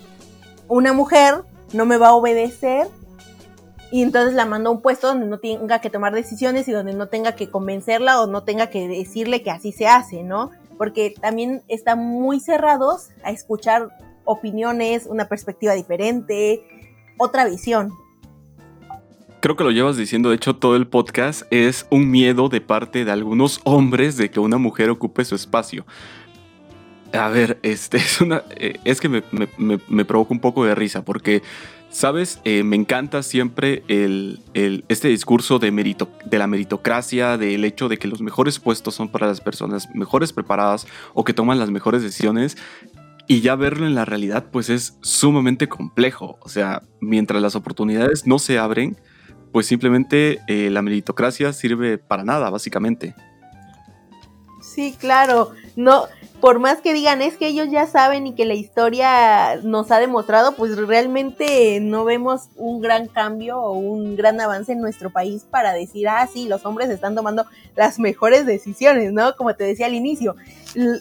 una 0.68 0.94
mujer 0.94 1.44
no 1.74 1.86
me 1.86 1.98
va 1.98 2.10
a 2.10 2.16
obedecer 2.16 2.88
y 3.92 4.02
entonces 4.02 4.34
la 4.34 4.46
mando 4.46 4.70
a 4.70 4.74
un 4.74 4.82
puesto 4.82 5.08
donde 5.08 5.28
no 5.28 5.40
tenga 5.40 5.80
que 5.80 5.90
tomar 5.90 6.14
decisiones 6.14 6.68
y 6.68 6.72
donde 6.72 6.94
no 6.94 7.08
tenga 7.08 7.36
que 7.36 7.50
convencerla 7.50 8.22
o 8.22 8.28
no 8.28 8.44
tenga 8.44 8.68
que 8.68 8.88
decirle 8.88 9.44
que 9.44 9.52
así 9.52 9.72
se 9.72 9.88
hace, 9.88 10.24
¿no? 10.24 10.52
Porque 10.78 11.14
también 11.22 11.62
están 11.68 12.00
muy 12.00 12.40
cerrados 12.40 13.10
a 13.24 13.32
escuchar 13.32 13.90
opiniones, 14.26 15.06
una 15.08 15.28
perspectiva 15.28 15.74
diferente, 15.74 16.64
otra 17.18 17.46
visión. 17.46 17.94
Creo 19.42 19.56
que 19.56 19.64
lo 19.64 19.72
llevas 19.72 19.96
diciendo, 19.96 20.30
de 20.30 20.38
hecho 20.38 20.56
todo 20.56 20.76
el 20.76 20.88
podcast 20.88 21.44
es 21.52 21.86
un 21.92 22.10
miedo 22.10 22.50
de 22.50 22.62
parte 22.62 23.06
de 23.06 23.12
algunos 23.12 23.62
hombres 23.64 24.18
de 24.18 24.32
que 24.32 24.40
una 24.40 24.58
mujer 24.58 24.90
ocupe 24.90 25.24
su 25.24 25.36
espacio. 25.36 25.86
A 27.14 27.30
ver, 27.30 27.60
este 27.62 27.98
es 27.98 28.22
una. 28.22 28.44
Eh, 28.56 28.80
es 28.84 29.00
que 29.00 29.10
me, 29.10 30.06
provoca 30.06 30.34
un 30.34 30.40
poco 30.40 30.66
de 30.66 30.76
risa, 30.76 31.04
porque, 31.06 31.44
¿sabes? 31.90 32.40
Eh, 32.44 32.64
me 32.64 32.76
encanta 32.76 33.24
siempre 33.24 33.84
el, 33.88 34.42
este 34.88 35.10
discurso 35.10 35.60
de, 35.60 35.72
de 36.26 36.38
la 36.38 36.48
meritocracia, 36.48 37.38
del 37.38 37.66
hecho 37.66 37.88
de 37.88 37.98
que 37.98 38.08
los 38.08 38.22
mejores 38.22 38.60
puestos 38.60 38.96
son 38.96 39.10
para 39.10 39.28
las 39.28 39.42
personas 39.42 39.94
mejores 39.94 40.34
preparadas 40.34 40.88
o 41.14 41.24
que 41.24 41.34
toman 41.34 41.60
las 41.60 41.70
mejores 41.70 42.02
decisiones. 42.02 42.58
Y 43.28 43.42
ya 43.42 43.56
verlo 43.56 43.88
en 43.88 43.96
la 43.96 44.06
realidad, 44.06 44.46
pues 44.52 44.70
es 44.70 44.98
sumamente 45.02 45.68
complejo. 45.68 46.38
O 46.42 46.50
sea, 46.50 46.84
mientras 47.02 47.42
las 47.42 47.56
oportunidades 47.56 48.28
no 48.28 48.38
se 48.38 48.60
abren, 48.60 48.98
pues 49.52 49.66
simplemente 49.66 50.40
eh, 50.48 50.70
la 50.70 50.82
meritocracia 50.82 51.54
sirve 51.54 51.98
para 51.98 52.24
nada, 52.24 52.50
básicamente. 52.50 53.16
Sí, 54.76 54.94
claro. 55.00 55.52
No, 55.78 56.04
por 56.42 56.60
más 56.60 56.82
que 56.82 56.94
digan 56.94 57.22
es 57.22 57.38
que 57.38 57.48
ellos 57.48 57.70
ya 57.72 57.88
saben 57.88 58.28
y 58.28 58.36
que 58.36 58.44
la 58.44 58.56
historia 58.56 59.56
nos 59.64 59.90
ha 59.90 60.00
demostrado, 60.00 60.54
pues 60.56 60.76
realmente 60.76 61.80
no 61.80 62.04
vemos 62.04 62.50
un 62.58 62.82
gran 62.82 63.08
cambio 63.08 63.58
o 63.58 63.72
un 63.72 64.18
gran 64.18 64.42
avance 64.42 64.74
en 64.74 64.82
nuestro 64.82 65.12
país 65.12 65.46
para 65.50 65.72
decir, 65.72 66.10
ah, 66.10 66.28
sí, 66.32 66.50
los 66.50 66.66
hombres 66.66 66.90
están 66.90 67.16
tomando 67.16 67.46
las 67.78 68.00
mejores 68.00 68.46
decisiones, 68.46 69.14
¿no? 69.14 69.34
Como 69.38 69.56
te 69.56 69.64
decía 69.64 69.86
al 69.86 69.94
inicio, 69.94 70.36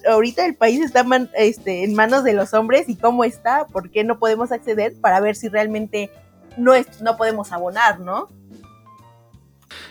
ahorita 0.09 0.47
el 0.47 0.55
país 0.55 0.81
está 0.81 1.05
este, 1.35 1.83
en 1.83 1.95
manos 1.95 2.23
de 2.23 2.33
los 2.33 2.55
hombres 2.55 2.89
y 2.89 2.95
cómo 2.95 3.25
está, 3.25 3.67
por 3.67 3.91
qué 3.91 4.05
no 4.05 4.21
podemos 4.21 4.53
acceder 4.53 4.95
para 5.01 5.19
ver 5.19 5.35
si 5.35 5.49
realmente 5.49 6.11
no, 6.57 6.75
no 7.01 7.17
podemos 7.17 7.51
abonar, 7.51 7.99
¿no? 7.99 8.29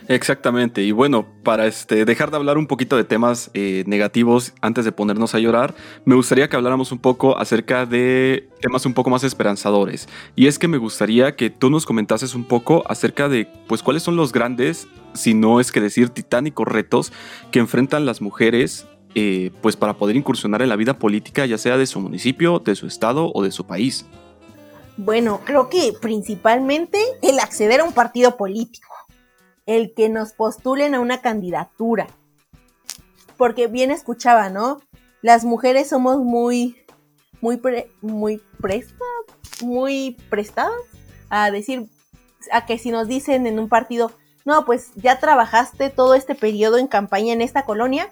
Exactamente, 0.07 0.83
y 0.83 0.91
bueno, 0.91 1.25
para 1.43 1.65
este, 1.65 2.03
dejar 2.03 2.29
de 2.29 2.37
hablar 2.37 2.57
un 2.57 2.67
poquito 2.67 2.97
de 2.97 3.03
temas 3.05 3.49
eh, 3.53 3.83
negativos 3.87 4.53
antes 4.61 4.83
de 4.83 4.91
ponernos 4.91 5.33
a 5.33 5.39
llorar, 5.39 5.75
me 6.03 6.15
gustaría 6.15 6.49
que 6.49 6.55
habláramos 6.55 6.91
un 6.91 6.99
poco 6.99 7.37
acerca 7.37 7.85
de 7.85 8.49
temas 8.61 8.85
un 8.85 8.93
poco 8.93 9.09
más 9.09 9.23
esperanzadores. 9.23 10.09
Y 10.35 10.47
es 10.47 10.59
que 10.59 10.67
me 10.67 10.77
gustaría 10.77 11.35
que 11.35 11.49
tú 11.49 11.69
nos 11.69 11.85
comentases 11.85 12.35
un 12.35 12.43
poco 12.43 12.83
acerca 12.87 13.29
de, 13.29 13.47
pues, 13.67 13.81
cuáles 13.81 14.03
son 14.03 14.15
los 14.17 14.33
grandes, 14.33 14.87
si 15.13 15.33
no 15.33 15.59
es 15.59 15.71
que 15.71 15.79
decir 15.79 16.09
titánicos 16.09 16.67
retos 16.67 17.13
que 17.51 17.59
enfrentan 17.59 18.05
las 18.05 18.21
mujeres, 18.21 18.85
eh, 19.15 19.51
pues, 19.61 19.77
para 19.77 19.93
poder 19.93 20.17
incursionar 20.17 20.61
en 20.61 20.69
la 20.69 20.75
vida 20.75 20.99
política, 20.99 21.45
ya 21.45 21.57
sea 21.57 21.77
de 21.77 21.85
su 21.85 22.01
municipio, 22.01 22.59
de 22.59 22.75
su 22.75 22.87
estado 22.87 23.31
o 23.33 23.41
de 23.43 23.51
su 23.51 23.65
país. 23.65 24.05
Bueno, 24.97 25.41
creo 25.43 25.69
que 25.69 25.93
principalmente 25.99 26.99
el 27.21 27.39
acceder 27.39 27.79
a 27.79 27.83
un 27.83 27.93
partido 27.93 28.37
político 28.37 28.87
el 29.65 29.93
que 29.93 30.09
nos 30.09 30.33
postulen 30.33 30.95
a 30.95 30.99
una 30.99 31.21
candidatura. 31.21 32.07
Porque 33.37 33.67
bien 33.67 33.91
escuchaba, 33.91 34.49
¿no? 34.49 34.81
Las 35.21 35.45
mujeres 35.45 35.89
somos 35.89 36.19
muy, 36.19 36.77
muy, 37.41 37.61
muy 38.01 38.41
prestas, 38.61 38.97
muy 39.61 40.17
prestadas 40.29 40.73
a 41.29 41.49
decir, 41.49 41.89
a 42.51 42.65
que 42.65 42.77
si 42.77 42.91
nos 42.91 43.07
dicen 43.07 43.47
en 43.47 43.59
un 43.59 43.69
partido, 43.69 44.11
no, 44.45 44.65
pues 44.65 44.91
ya 44.95 45.19
trabajaste 45.19 45.89
todo 45.89 46.13
este 46.15 46.35
periodo 46.35 46.77
en 46.77 46.87
campaña 46.87 47.33
en 47.33 47.41
esta 47.41 47.63
colonia, 47.63 48.09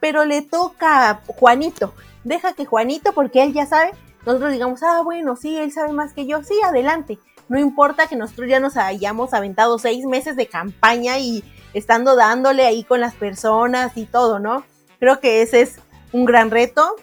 pero 0.00 0.24
le 0.24 0.42
toca 0.42 1.10
a 1.10 1.20
Juanito. 1.26 1.94
Deja 2.24 2.52
que 2.52 2.66
Juanito, 2.66 3.12
porque 3.14 3.42
él 3.42 3.52
ya 3.52 3.66
sabe, 3.66 3.92
nosotros 4.26 4.52
digamos, 4.52 4.82
ah, 4.82 5.00
bueno, 5.02 5.36
sí, 5.36 5.56
él 5.56 5.72
sabe 5.72 5.92
más 5.92 6.12
que 6.12 6.26
yo, 6.26 6.42
sí, 6.42 6.54
adelante. 6.64 7.18
No 7.48 7.58
importa 7.58 8.06
que 8.06 8.16
nosotros 8.16 8.48
ya 8.48 8.60
nos 8.60 8.76
hayamos 8.76 9.34
aventado 9.34 9.78
seis 9.78 10.04
meses 10.06 10.36
de 10.36 10.46
campaña 10.46 11.18
y 11.18 11.44
estando 11.74 12.16
dándole 12.16 12.64
ahí 12.66 12.84
con 12.84 13.00
las 13.00 13.14
personas 13.14 13.96
y 13.96 14.06
todo, 14.06 14.38
¿no? 14.38 14.64
Creo 14.98 15.20
que 15.20 15.42
ese 15.42 15.62
es 15.62 15.76
un 16.12 16.24
gran 16.24 16.50
reto. 16.50 16.96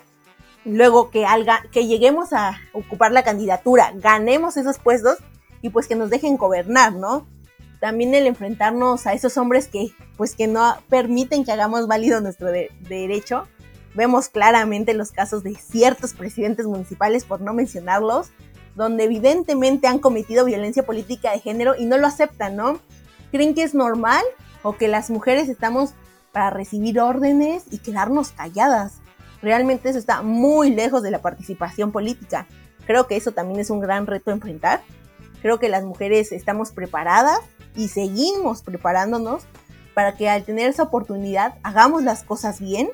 Luego 0.65 1.09
que, 1.09 1.25
que 1.71 1.87
lleguemos 1.87 2.33
a 2.33 2.59
ocupar 2.73 3.11
la 3.11 3.23
candidatura, 3.23 3.91
ganemos 3.95 4.57
esos 4.57 4.77
puestos 4.77 5.17
y 5.61 5.69
pues 5.69 5.87
que 5.87 5.95
nos 5.95 6.09
dejen 6.09 6.37
gobernar, 6.37 6.93
¿no? 6.93 7.27
También 7.79 8.13
el 8.13 8.27
enfrentarnos 8.27 9.07
a 9.07 9.13
esos 9.13 9.37
hombres 9.37 9.67
que 9.67 9.91
pues 10.17 10.35
que 10.35 10.47
no 10.47 10.75
permiten 10.89 11.45
que 11.45 11.51
hagamos 11.53 11.87
válido 11.87 12.19
nuestro 12.19 12.49
derecho. 12.51 13.47
Vemos 13.95 14.29
claramente 14.29 14.93
los 14.93 15.11
casos 15.11 15.43
de 15.43 15.55
ciertos 15.55 16.13
presidentes 16.13 16.65
municipales, 16.65 17.23
por 17.23 17.41
no 17.41 17.53
mencionarlos, 17.53 18.29
donde 18.79 19.03
evidentemente 19.03 19.87
han 19.87 19.99
cometido 19.99 20.45
violencia 20.45 20.85
política 20.85 21.33
de 21.33 21.41
género 21.41 21.75
y 21.77 21.83
no 21.83 21.97
lo 21.97 22.07
aceptan, 22.07 22.55
¿no? 22.55 22.79
Creen 23.29 23.53
que 23.53 23.63
es 23.63 23.75
normal 23.75 24.23
o 24.63 24.77
que 24.77 24.87
las 24.87 25.09
mujeres 25.09 25.49
estamos 25.49 25.89
para 26.31 26.49
recibir 26.49 26.97
órdenes 27.01 27.63
y 27.69 27.79
quedarnos 27.79 28.31
calladas. 28.31 28.93
Realmente 29.41 29.89
eso 29.89 29.99
está 29.99 30.21
muy 30.21 30.69
lejos 30.69 31.03
de 31.03 31.11
la 31.11 31.21
participación 31.21 31.91
política. 31.91 32.47
Creo 32.87 33.05
que 33.05 33.17
eso 33.17 33.33
también 33.33 33.59
es 33.59 33.69
un 33.69 33.81
gran 33.81 34.07
reto 34.07 34.31
a 34.31 34.35
enfrentar. 34.35 34.81
Creo 35.41 35.59
que 35.59 35.67
las 35.67 35.83
mujeres 35.83 36.31
estamos 36.31 36.71
preparadas 36.71 37.41
y 37.75 37.89
seguimos 37.89 38.61
preparándonos 38.61 39.43
para 39.93 40.15
que 40.15 40.29
al 40.29 40.45
tener 40.45 40.69
esa 40.69 40.83
oportunidad 40.83 41.55
hagamos 41.63 42.03
las 42.03 42.23
cosas 42.23 42.61
bien 42.61 42.89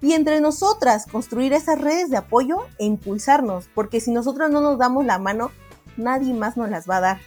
y 0.00 0.12
entre 0.12 0.40
nosotras 0.40 1.06
construir 1.06 1.52
esas 1.52 1.80
redes 1.80 2.10
de 2.10 2.16
apoyo 2.16 2.58
e 2.78 2.84
impulsarnos, 2.84 3.68
porque 3.74 4.00
si 4.00 4.10
nosotros 4.10 4.50
no 4.50 4.60
nos 4.60 4.78
damos 4.78 5.04
la 5.04 5.18
mano, 5.18 5.50
nadie 5.96 6.34
más 6.34 6.56
nos 6.56 6.70
las 6.70 6.88
va 6.88 6.98
a 6.98 7.00
dar. 7.00 7.20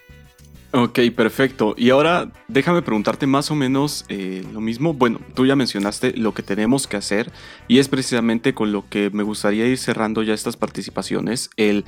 Ok, 0.71 0.99
perfecto. 1.15 1.73
Y 1.77 1.89
ahora 1.89 2.31
déjame 2.47 2.83
preguntarte 2.83 3.25
más 3.25 3.49
o 3.49 3.55
menos 3.55 4.05
eh, 4.07 4.45
lo 4.53 4.61
mismo. 4.61 4.93
Bueno, 4.93 5.19
tú 5.33 5.47
ya 5.47 5.55
mencionaste 5.55 6.15
lo 6.15 6.35
que 6.35 6.43
tenemos 6.43 6.85
que 6.85 6.95
hacer 6.95 7.31
y 7.67 7.79
es 7.79 7.87
precisamente 7.87 8.53
con 8.53 8.71
lo 8.71 8.87
que 8.87 9.09
me 9.09 9.23
gustaría 9.23 9.65
ir 9.65 9.79
cerrando 9.79 10.21
ya 10.21 10.35
estas 10.35 10.57
participaciones. 10.57 11.49
El 11.57 11.85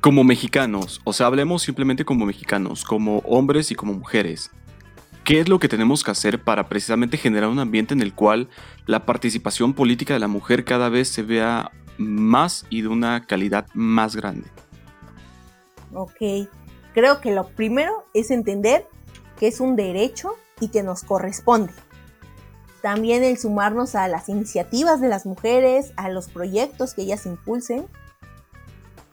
como 0.00 0.24
mexicanos, 0.24 1.00
o 1.04 1.12
sea, 1.12 1.28
hablemos 1.28 1.62
simplemente 1.62 2.04
como 2.04 2.26
mexicanos, 2.26 2.82
como 2.82 3.18
hombres 3.18 3.70
y 3.70 3.76
como 3.76 3.92
mujeres. 3.92 4.50
¿Qué 5.24 5.38
es 5.38 5.48
lo 5.48 5.60
que 5.60 5.68
tenemos 5.68 6.02
que 6.02 6.10
hacer 6.10 6.42
para 6.42 6.68
precisamente 6.68 7.16
generar 7.16 7.48
un 7.48 7.60
ambiente 7.60 7.94
en 7.94 8.02
el 8.02 8.12
cual 8.12 8.48
la 8.86 9.06
participación 9.06 9.72
política 9.72 10.14
de 10.14 10.20
la 10.20 10.26
mujer 10.26 10.64
cada 10.64 10.88
vez 10.88 11.08
se 11.08 11.22
vea 11.22 11.70
más 11.96 12.66
y 12.70 12.82
de 12.82 12.88
una 12.88 13.24
calidad 13.24 13.66
más 13.72 14.16
grande? 14.16 14.48
Ok, 15.94 16.48
creo 16.92 17.20
que 17.20 17.32
lo 17.32 17.48
primero 17.48 18.04
es 18.14 18.32
entender 18.32 18.88
que 19.38 19.46
es 19.46 19.60
un 19.60 19.76
derecho 19.76 20.36
y 20.58 20.68
que 20.68 20.82
nos 20.82 21.04
corresponde. 21.04 21.72
También 22.80 23.22
el 23.22 23.38
sumarnos 23.38 23.94
a 23.94 24.08
las 24.08 24.28
iniciativas 24.28 25.00
de 25.00 25.08
las 25.08 25.24
mujeres, 25.24 25.92
a 25.96 26.08
los 26.08 26.28
proyectos 26.28 26.94
que 26.94 27.02
ellas 27.02 27.26
impulsen. 27.26 27.86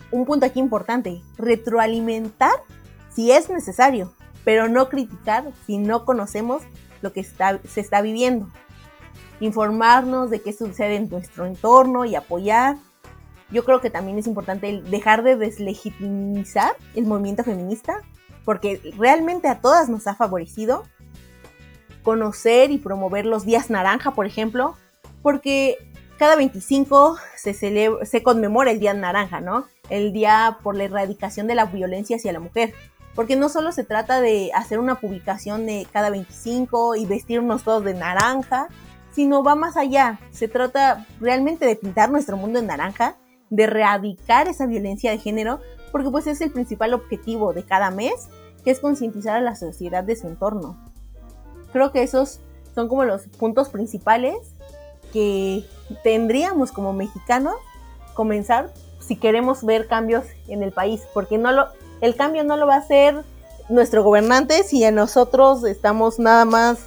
Un 0.10 0.26
punto 0.26 0.48
aquí 0.48 0.60
importante, 0.60 1.22
retroalimentar 1.38 2.54
si 3.14 3.32
es 3.32 3.48
necesario, 3.50 4.12
pero 4.44 4.68
no 4.68 4.90
criticar 4.90 5.52
si 5.66 5.78
no 5.78 6.06
conocemos 6.06 6.64
lo 7.02 7.14
que 7.14 7.24
se 7.24 7.82
está 7.82 8.02
viviendo. 8.02 8.48
Informarnos 9.40 10.30
de 10.30 10.42
qué 10.42 10.54
sucede 10.54 10.96
en 10.96 11.10
nuestro 11.10 11.46
entorno 11.46 12.06
y 12.06 12.16
apoyar. 12.16 12.78
Yo 13.52 13.64
creo 13.64 13.82
que 13.82 13.90
también 13.90 14.18
es 14.18 14.28
importante 14.28 14.82
dejar 14.82 15.24
de 15.24 15.36
deslegitimizar 15.36 16.76
el 16.96 17.06
movimiento 17.06 17.44
feminista, 17.44 18.02
porque 18.46 18.82
realmente 18.98 19.48
a 19.48 19.60
todas 19.60 19.90
nos 19.90 20.08
ha 20.08 20.16
favorecido 20.16 20.84
conocer 22.04 22.72
y 22.72 22.78
promover 22.78 23.26
los 23.26 23.46
días 23.46 23.70
naranja, 23.70 24.12
por 24.12 24.26
ejemplo, 24.26 24.76
porque 25.22 25.78
cada 26.18 26.36
25 26.36 27.18
se, 27.38 27.54
se 27.54 28.24
conmemora 28.24 28.72
el 28.72 28.80
día 28.80 28.94
naranja, 28.94 29.42
¿no? 29.42 29.66
El 29.90 30.12
día 30.12 30.58
por 30.64 30.76
la 30.76 30.84
erradicación 30.84 31.48
de 31.48 31.56
la 31.56 31.66
violencia 31.66 32.18
hacia 32.18 32.34
la 32.34 32.40
mujer. 32.40 32.74
Porque 33.16 33.36
no 33.36 33.50
solo 33.50 33.72
se 33.72 33.84
trata 33.84 34.22
de 34.22 34.52
hacer 34.54 34.80
una 34.80 34.96
publicación 34.96 35.66
de 35.66 35.88
cada 35.92 36.10
25 36.10 36.96
y 36.96 37.06
vestirnos 37.06 37.64
todos 37.64 37.84
de 37.84 37.94
naranja, 37.94 38.68
sino 39.12 39.44
va 39.44 39.56
más 39.56 39.78
allá. 39.78 40.20
Se 40.32 40.48
trata 40.48 41.06
realmente 41.20 41.66
de 41.66 41.76
pintar 41.76 42.12
nuestro 42.12 42.38
mundo 42.38 42.60
en 42.60 42.68
naranja, 42.68 43.18
de 43.50 43.64
erradicar 43.64 44.48
esa 44.48 44.66
violencia 44.66 45.12
de 45.12 45.18
género, 45.18 45.60
porque 45.92 46.10
pues 46.10 46.28
es 46.28 46.40
el 46.42 46.52
principal 46.52 46.94
objetivo 46.94 47.54
de 47.54 47.64
cada 47.64 47.92
mes, 47.92 48.30
que 48.64 48.72
es 48.72 48.80
concientizar 48.80 49.36
a 49.36 49.42
la 49.42 49.56
sociedad 49.56 50.04
de 50.04 50.16
su 50.16 50.28
entorno. 50.28 50.78
Creo 51.74 51.92
que 51.92 52.04
esos 52.04 52.40
son 52.76 52.88
como 52.88 53.04
los 53.06 53.24
puntos 53.28 53.70
principales 53.70 54.38
que 55.12 55.66
tendríamos 56.04 56.72
como 56.72 56.94
mexicanos 56.94 57.56
comenzar 58.14 58.72
si 59.00 59.16
queremos 59.16 59.64
ver 59.64 59.88
cambios 59.88 60.26
en 60.48 60.62
el 60.62 60.72
país, 60.72 61.02
porque 61.14 61.38
no 61.38 61.52
lo, 61.52 61.68
el 62.02 62.16
cambio 62.16 62.44
no 62.44 62.58
lo 62.58 62.68
va 62.68 62.76
a 62.76 62.80
hacer 62.80 63.24
nuestro 63.70 64.04
gobernante 64.04 64.64
si 64.64 64.84
a 64.84 64.92
nosotros 64.92 65.64
estamos 65.64 66.20
nada 66.20 66.46
más 66.46 66.80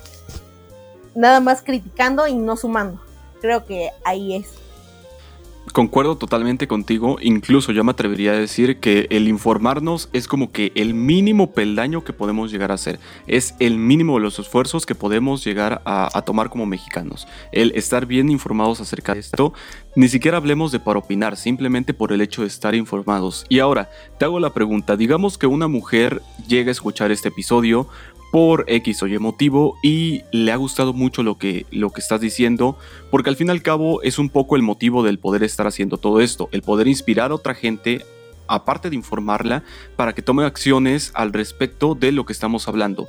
nada 1.14 1.40
más 1.40 1.62
criticando 1.62 2.26
y 2.26 2.34
no 2.34 2.56
sumando. 2.56 3.00
Creo 3.40 3.66
que 3.66 3.90
ahí 4.04 4.36
es 4.36 4.48
Concuerdo 5.72 6.16
totalmente 6.16 6.68
contigo, 6.68 7.16
incluso 7.22 7.72
yo 7.72 7.82
me 7.82 7.92
atrevería 7.92 8.32
a 8.32 8.36
decir 8.36 8.76
que 8.76 9.06
el 9.08 9.26
informarnos 9.26 10.10
es 10.12 10.28
como 10.28 10.52
que 10.52 10.70
el 10.74 10.92
mínimo 10.92 11.52
peldaño 11.52 12.04
que 12.04 12.12
podemos 12.12 12.52
llegar 12.52 12.70
a 12.70 12.74
hacer, 12.74 13.00
es 13.26 13.54
el 13.58 13.78
mínimo 13.78 14.16
de 14.16 14.20
los 14.20 14.38
esfuerzos 14.38 14.84
que 14.84 14.94
podemos 14.94 15.42
llegar 15.42 15.80
a, 15.86 16.22
tomar 16.26 16.50
como 16.50 16.66
mexicanos. 16.66 17.26
El 17.52 17.72
estar 17.74 18.04
bien 18.04 18.28
informados 18.28 18.82
acerca 18.82 19.14
de 19.14 19.20
esto, 19.20 19.54
ni 19.96 20.08
siquiera 20.08 20.36
hablemos 20.36 20.72
de 20.72 20.80
para 20.80 20.98
opinar, 20.98 21.38
simplemente 21.38 21.94
por 21.94 22.12
el 22.12 22.20
hecho 22.20 22.42
de 22.42 22.48
estar 22.48 22.74
informados. 22.74 23.46
Y 23.48 23.60
ahora, 23.60 23.88
te 24.18 24.26
hago 24.26 24.40
la 24.40 24.52
pregunta, 24.52 24.98
digamos 24.98 25.38
que 25.38 25.46
una 25.46 25.68
mujer 25.68 26.20
llega 26.48 26.68
a 26.68 26.72
escuchar 26.72 27.10
este 27.10 27.28
episodio, 27.28 27.88
por 28.32 28.64
X 28.66 29.02
o 29.02 29.06
Y 29.06 29.18
motivo 29.18 29.76
y 29.82 30.24
le 30.32 30.52
ha 30.52 30.56
gustado 30.56 30.94
mucho 30.94 31.22
lo 31.22 31.36
que, 31.36 31.66
lo 31.70 31.90
que 31.90 32.00
estás 32.00 32.22
diciendo, 32.22 32.78
porque 33.10 33.28
al 33.28 33.36
fin 33.36 33.48
y 33.48 33.50
al 33.50 33.60
cabo 33.60 34.02
es 34.02 34.18
un 34.18 34.30
poco 34.30 34.56
el 34.56 34.62
motivo 34.62 35.02
del 35.02 35.18
poder 35.18 35.42
estar 35.44 35.66
haciendo 35.66 35.98
todo 35.98 36.18
esto, 36.22 36.48
el 36.50 36.62
poder 36.62 36.88
inspirar 36.88 37.30
a 37.30 37.34
otra 37.34 37.54
gente, 37.54 38.06
aparte 38.48 38.88
de 38.88 38.96
informarla, 38.96 39.64
para 39.96 40.14
que 40.14 40.22
tome 40.22 40.44
acciones 40.44 41.12
al 41.14 41.34
respecto 41.34 41.94
de 41.94 42.10
lo 42.10 42.24
que 42.24 42.32
estamos 42.32 42.68
hablando. 42.68 43.06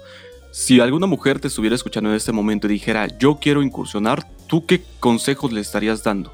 Si 0.52 0.82
alguna 0.82 1.08
mujer 1.08 1.40
te 1.40 1.48
estuviera 1.48 1.78
escuchando 1.78 2.10
en 2.10 2.18
este 2.18 2.34
momento 2.34 2.68
y 2.68 2.72
dijera, 2.72 3.08
yo 3.18 3.38
quiero 3.40 3.64
incursionar, 3.64 4.28
¿tú 4.48 4.66
qué 4.66 4.84
consejos 5.00 5.54
le 5.54 5.62
estarías 5.62 6.04
dando? 6.04 6.34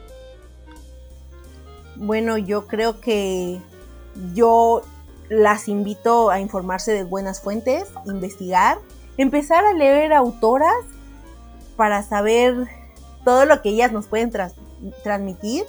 Bueno, 1.96 2.40
yo 2.40 2.66
creo 2.66 3.00
que 3.00 3.60
yo 4.34 4.82
las 5.30 5.68
invito 5.68 6.32
a 6.32 6.40
informarse 6.40 6.92
de 6.92 7.04
buenas 7.04 7.40
fuentes, 7.40 7.86
investigar, 8.06 8.80
empezar 9.18 9.64
a 9.66 9.74
leer 9.74 10.12
autoras 10.14 10.74
para 11.76 12.04
saber 12.04 12.68
todo 13.24 13.46
lo 13.46 13.62
que 13.62 13.70
ellas 13.70 13.92
nos 13.92 14.08
pueden 14.08 14.32
transmitir, 15.04 15.66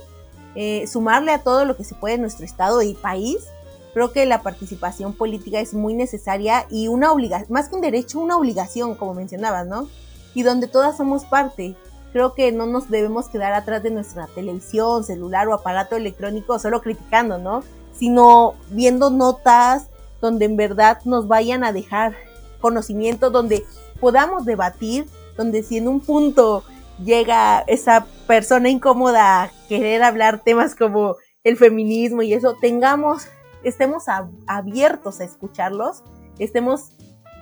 eh, 0.55 0.87
sumarle 0.87 1.33
a 1.33 1.43
todo 1.43 1.65
lo 1.65 1.77
que 1.77 1.85
se 1.85 1.95
puede 1.95 2.15
en 2.15 2.23
nuestro 2.23 2.45
estado 2.45 2.83
y 2.83 2.95
país. 2.95 3.47
Creo 3.93 4.13
que 4.13 4.25
la 4.25 4.43
participación 4.43 5.13
política 5.13 5.61
es 5.61 5.75
muy 5.75 5.95
necesaria 5.95 6.67
y 6.71 6.89
una 6.89 7.13
obligación, 7.13 7.53
más 7.53 7.69
que 7.69 7.75
un 7.75 7.81
derecho, 7.81 8.21
una 8.21 8.37
obligación, 8.37 8.95
como 8.95 9.15
mencionabas, 9.15 9.67
¿no? 9.67 9.89
Y 10.33 10.43
donde 10.43 10.69
todas 10.69 10.97
somos 10.97 11.25
parte. 11.25 11.77
Creo 12.13 12.35
que 12.35 12.51
no 12.51 12.67
nos 12.67 12.89
debemos 12.89 13.29
quedar 13.29 13.53
atrás 13.53 13.83
de 13.83 13.91
nuestra 13.91 14.27
televisión, 14.29 15.05
celular 15.05 15.49
o 15.49 15.55
aparato 15.55 15.97
electrónico 15.97 16.59
solo 16.59 16.81
criticando, 16.83 17.39
¿no? 17.39 17.63
Sino 17.93 18.55
viendo 18.71 19.11
notas 19.11 19.87
donde 20.21 20.45
en 20.45 20.57
verdad 20.57 20.99
nos 21.05 21.29
vayan 21.29 21.65
a 21.65 21.73
dejar 21.73 22.15
conocimiento, 22.61 23.31
donde 23.31 23.65
podamos 24.01 24.45
debatir, 24.45 25.07
donde 25.37 25.63
si 25.63 25.79
en 25.79 25.89
un 25.89 26.01
punto 26.01 26.65
llega 27.03 27.61
esa 27.67 28.07
persona 28.27 28.69
incómoda 28.69 29.43
a 29.43 29.51
querer 29.69 30.03
hablar 30.03 30.43
temas 30.43 30.75
como 30.75 31.17
el 31.45 31.57
feminismo 31.57 32.23
y 32.23 32.35
eso, 32.35 32.57
tengamos, 32.61 33.27
estemos 33.63 34.05
abiertos 34.47 35.21
a 35.21 35.25
escucharlos, 35.25 36.03
estemos 36.39 36.93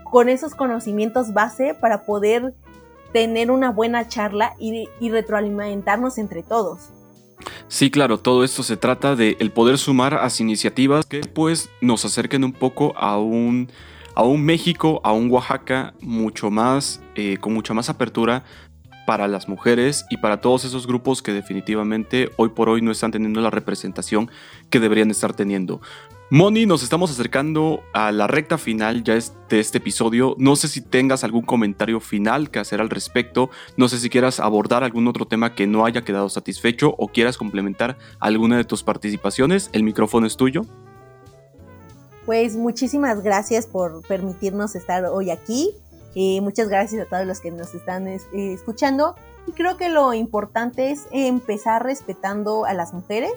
con 0.05 0.29
esos 0.29 0.55
conocimientos 0.55 1.35
base 1.35 1.75
para 1.75 2.05
poder 2.05 2.55
tener 3.13 3.51
una 3.51 3.71
buena 3.71 4.09
charla 4.09 4.55
y, 4.59 4.89
y 5.01 5.11
retroalimentarnos 5.11 6.19
entre 6.19 6.43
todos. 6.43 6.91
Sí, 7.69 7.91
claro, 7.91 8.19
todo 8.19 8.45
esto 8.45 8.63
se 8.63 8.77
trata 8.77 9.17
de 9.17 9.37
el 9.41 9.51
poder 9.51 9.79
sumar 9.79 10.15
a 10.15 10.29
iniciativas 10.39 11.07
que 11.07 11.21
pues 11.21 11.71
nos 11.81 12.05
acerquen 12.05 12.45
un 12.45 12.53
poco 12.53 12.97
a 12.97 13.19
un, 13.19 13.71
a 14.15 14.23
un 14.23 14.45
México, 14.45 15.01
a 15.05 15.13
un 15.13 15.31
Oaxaca 15.31 15.95
mucho 16.01 16.51
más, 16.51 17.01
eh, 17.15 17.39
con 17.39 17.55
mucha 17.55 17.75
más 17.75 17.89
apertura 17.89 18.45
para 19.07 19.27
las 19.27 19.49
mujeres 19.49 20.05
y 20.11 20.19
para 20.19 20.43
todos 20.43 20.67
esos 20.67 20.87
grupos 20.87 21.23
que 21.23 21.33
definitivamente 21.33 22.31
hoy 22.37 22.51
por 22.51 22.69
hoy 22.69 22.83
no 22.83 22.91
están 22.91 23.11
teniendo 23.11 23.41
la 23.41 23.49
representación 23.49 24.31
que 24.69 24.81
deberían 24.81 25.11
estar 25.11 25.33
teniendo. 25.33 25.81
Moni, 26.31 26.67
nos 26.67 26.83
estamos 26.83 27.11
acercando 27.11 27.83
a 27.95 28.13
la 28.13 28.27
recta 28.27 28.59
final 28.59 29.03
ya 29.03 29.15
de 29.15 29.61
este 29.61 29.79
episodio. 29.79 30.35
No 30.37 30.57
sé 30.57 30.69
si 30.69 30.83
tengas 30.83 31.25
algún 31.25 31.41
comentario 31.41 32.01
final 32.01 32.51
que 32.51 32.59
hacer 32.59 32.83
al 32.83 32.91
respecto. 32.91 33.49
No 33.79 33.89
sé 33.89 33.99
si 33.99 34.11
quieras 34.11 34.39
abordar 34.39 34.85
algún 34.85 35.09
otro 35.09 35.27
tema 35.27 35.55
que 35.55 35.67
no 35.67 35.87
haya 35.87 36.03
quedado 36.03 36.29
satisfecho 36.29 36.95
o 36.99 37.09
quieras 37.09 37.39
complementar 37.39 37.97
alguna 38.21 38.59
de 38.59 38.65
tus 38.65 38.83
participaciones. 38.83 39.71
El 39.73 39.85
micrófono 39.85 40.27
es 40.27 40.37
tuyo. 40.37 40.67
Pues 42.27 42.57
muchísimas 42.57 43.23
gracias 43.23 43.67
por 43.67 44.07
permitirnos 44.07 44.75
estar 44.75 45.07
hoy 45.07 45.31
aquí. 45.31 45.71
Eh, 46.15 46.43
muchas 46.43 46.69
gracias 46.69 47.07
a 47.07 47.09
todos 47.09 47.25
los 47.25 47.41
que 47.41 47.51
nos 47.53 47.75
están 47.75 48.07
eh, 48.07 48.21
escuchando. 48.35 49.15
Y 49.47 49.53
creo 49.53 49.79
que 49.79 49.89
lo 49.89 50.13
importante 50.13 50.91
es 50.91 51.07
empezar 51.11 51.85
respetando 51.85 52.67
a 52.67 52.75
las 52.75 52.93
mujeres 52.93 53.33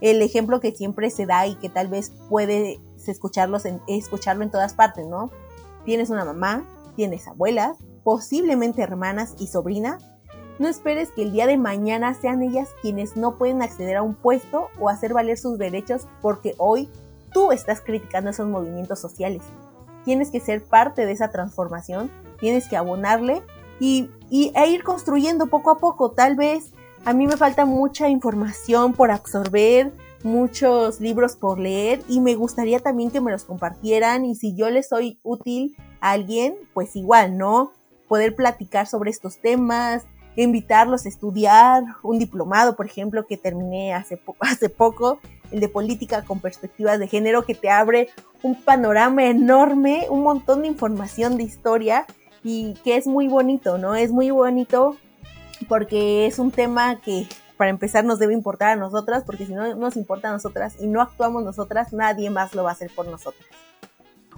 el 0.00 0.22
ejemplo 0.22 0.60
que 0.60 0.72
siempre 0.72 1.10
se 1.10 1.26
da 1.26 1.46
y 1.46 1.56
que 1.56 1.68
tal 1.68 1.88
vez 1.88 2.12
puedes 2.28 2.78
escucharlos 3.06 3.64
escucharlo 3.86 4.42
en 4.42 4.50
todas 4.50 4.74
partes, 4.74 5.06
¿no? 5.06 5.30
Tienes 5.84 6.10
una 6.10 6.24
mamá, 6.24 6.64
tienes 6.96 7.26
abuelas, 7.26 7.78
posiblemente 8.04 8.82
hermanas 8.82 9.34
y 9.38 9.46
sobrinas. 9.46 10.04
No 10.58 10.68
esperes 10.68 11.10
que 11.12 11.22
el 11.22 11.32
día 11.32 11.46
de 11.46 11.56
mañana 11.56 12.14
sean 12.14 12.42
ellas 12.42 12.68
quienes 12.82 13.16
no 13.16 13.38
pueden 13.38 13.62
acceder 13.62 13.96
a 13.96 14.02
un 14.02 14.14
puesto 14.14 14.68
o 14.78 14.88
hacer 14.88 15.14
valer 15.14 15.38
sus 15.38 15.56
derechos 15.56 16.08
porque 16.20 16.54
hoy 16.58 16.88
tú 17.32 17.52
estás 17.52 17.80
criticando 17.80 18.30
esos 18.30 18.48
movimientos 18.48 18.98
sociales. 18.98 19.42
Tienes 20.04 20.30
que 20.30 20.40
ser 20.40 20.64
parte 20.64 21.06
de 21.06 21.12
esa 21.12 21.30
transformación, 21.30 22.10
tienes 22.40 22.68
que 22.68 22.76
abonarle 22.76 23.42
y, 23.78 24.10
y 24.30 24.52
e 24.56 24.68
ir 24.68 24.82
construyendo 24.82 25.46
poco 25.46 25.70
a 25.70 25.78
poco. 25.78 26.10
Tal 26.10 26.34
vez 26.34 26.72
a 27.08 27.14
mí 27.14 27.26
me 27.26 27.38
falta 27.38 27.64
mucha 27.64 28.10
información 28.10 28.92
por 28.92 29.10
absorber, 29.10 29.94
muchos 30.24 31.00
libros 31.00 31.36
por 31.36 31.58
leer 31.58 32.02
y 32.06 32.20
me 32.20 32.34
gustaría 32.34 32.80
también 32.80 33.10
que 33.10 33.22
me 33.22 33.30
los 33.30 33.44
compartieran 33.44 34.26
y 34.26 34.34
si 34.34 34.54
yo 34.54 34.68
les 34.68 34.90
soy 34.90 35.18
útil 35.22 35.74
a 36.02 36.10
alguien, 36.10 36.56
pues 36.74 36.96
igual, 36.96 37.38
¿no? 37.38 37.72
Poder 38.08 38.34
platicar 38.34 38.86
sobre 38.86 39.10
estos 39.10 39.38
temas, 39.38 40.04
invitarlos 40.36 41.06
a 41.06 41.08
estudiar 41.08 41.82
un 42.02 42.18
diplomado, 42.18 42.76
por 42.76 42.84
ejemplo, 42.84 43.26
que 43.26 43.38
terminé 43.38 43.94
hace, 43.94 44.20
hace 44.40 44.68
poco, 44.68 45.18
el 45.50 45.60
de 45.60 45.70
política 45.70 46.26
con 46.26 46.40
perspectivas 46.40 46.98
de 46.98 47.08
género, 47.08 47.46
que 47.46 47.54
te 47.54 47.70
abre 47.70 48.10
un 48.42 48.54
panorama 48.54 49.24
enorme, 49.24 50.08
un 50.10 50.22
montón 50.22 50.60
de 50.60 50.68
información 50.68 51.38
de 51.38 51.44
historia 51.44 52.04
y 52.44 52.74
que 52.84 52.96
es 52.96 53.06
muy 53.06 53.28
bonito, 53.28 53.78
¿no? 53.78 53.94
Es 53.94 54.12
muy 54.12 54.30
bonito 54.30 54.98
porque 55.66 56.26
es 56.26 56.38
un 56.38 56.50
tema 56.50 57.00
que 57.00 57.26
para 57.56 57.70
empezar 57.70 58.04
nos 58.04 58.18
debe 58.18 58.34
importar 58.34 58.70
a 58.70 58.76
nosotras, 58.76 59.24
porque 59.24 59.44
si 59.44 59.52
no 59.52 59.74
nos 59.74 59.96
importa 59.96 60.28
a 60.28 60.32
nosotras 60.32 60.76
y 60.80 60.86
no 60.86 61.02
actuamos 61.02 61.42
nosotras, 61.42 61.92
nadie 61.92 62.30
más 62.30 62.54
lo 62.54 62.62
va 62.62 62.70
a 62.70 62.72
hacer 62.72 62.90
por 62.94 63.06
nosotras. 63.06 63.46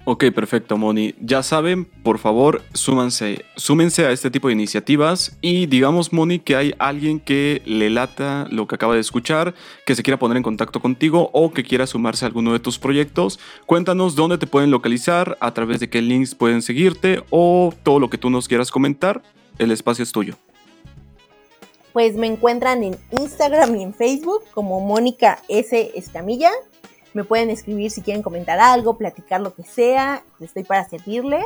Ok, 0.04 0.24
perfecto, 0.34 0.78
Moni. 0.78 1.14
Ya 1.20 1.42
saben, 1.42 1.84
por 1.84 2.18
favor, 2.18 2.62
súmanse, 2.72 3.44
súmense 3.56 4.06
a 4.06 4.12
este 4.12 4.30
tipo 4.30 4.48
de 4.48 4.54
iniciativas 4.54 5.36
y 5.42 5.66
digamos, 5.66 6.14
Moni, 6.14 6.38
que 6.38 6.56
hay 6.56 6.74
alguien 6.78 7.20
que 7.20 7.60
le 7.66 7.90
lata 7.90 8.46
lo 8.50 8.66
que 8.66 8.76
acaba 8.76 8.94
de 8.94 9.00
escuchar, 9.00 9.54
que 9.84 9.94
se 9.94 10.02
quiera 10.02 10.18
poner 10.18 10.38
en 10.38 10.42
contacto 10.42 10.80
contigo 10.80 11.28
o 11.34 11.52
que 11.52 11.64
quiera 11.64 11.86
sumarse 11.86 12.24
a 12.24 12.28
alguno 12.28 12.54
de 12.54 12.60
tus 12.60 12.78
proyectos. 12.78 13.38
Cuéntanos 13.66 14.16
dónde 14.16 14.38
te 14.38 14.46
pueden 14.46 14.70
localizar, 14.70 15.36
a 15.38 15.52
través 15.52 15.80
de 15.80 15.90
qué 15.90 16.00
links 16.00 16.34
pueden 16.34 16.62
seguirte 16.62 17.22
o 17.28 17.74
todo 17.82 18.00
lo 18.00 18.08
que 18.08 18.16
tú 18.16 18.30
nos 18.30 18.48
quieras 18.48 18.70
comentar. 18.70 19.22
El 19.58 19.70
espacio 19.70 20.02
es 20.02 20.12
tuyo. 20.12 20.34
Pues 21.92 22.14
me 22.14 22.26
encuentran 22.26 22.84
en 22.84 22.96
Instagram 23.18 23.76
y 23.76 23.82
en 23.82 23.94
Facebook 23.94 24.42
como 24.54 24.80
Mónica 24.80 25.42
S. 25.48 25.92
Escamilla. 25.94 26.50
Me 27.14 27.24
pueden 27.24 27.50
escribir 27.50 27.90
si 27.90 28.02
quieren 28.02 28.22
comentar 28.22 28.60
algo, 28.60 28.96
platicar 28.96 29.40
lo 29.40 29.54
que 29.54 29.64
sea. 29.64 30.22
Estoy 30.40 30.62
para 30.62 30.88
servirles. 30.88 31.44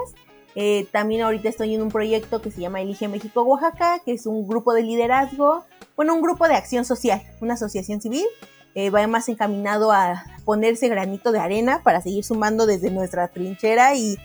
Eh, 0.54 0.86
también 0.92 1.22
ahorita 1.22 1.48
estoy 1.48 1.74
en 1.74 1.82
un 1.82 1.90
proyecto 1.90 2.40
que 2.40 2.50
se 2.50 2.60
llama 2.60 2.80
Elige 2.80 3.08
México 3.08 3.42
Oaxaca, 3.42 4.00
que 4.04 4.12
es 4.12 4.26
un 4.26 4.46
grupo 4.46 4.72
de 4.72 4.82
liderazgo, 4.82 5.64
bueno, 5.96 6.14
un 6.14 6.22
grupo 6.22 6.46
de 6.46 6.54
acción 6.54 6.84
social, 6.84 7.22
una 7.40 7.54
asociación 7.54 8.00
civil. 8.00 8.24
Eh, 8.76 8.90
va 8.90 9.06
más 9.06 9.28
encaminado 9.28 9.92
a 9.92 10.24
ponerse 10.44 10.88
granito 10.88 11.30
de 11.30 11.38
arena 11.38 11.82
para 11.84 12.00
seguir 12.00 12.24
sumando 12.24 12.66
desde 12.66 12.90
nuestra 12.90 13.28
trinchera 13.28 13.94
y, 13.94 14.18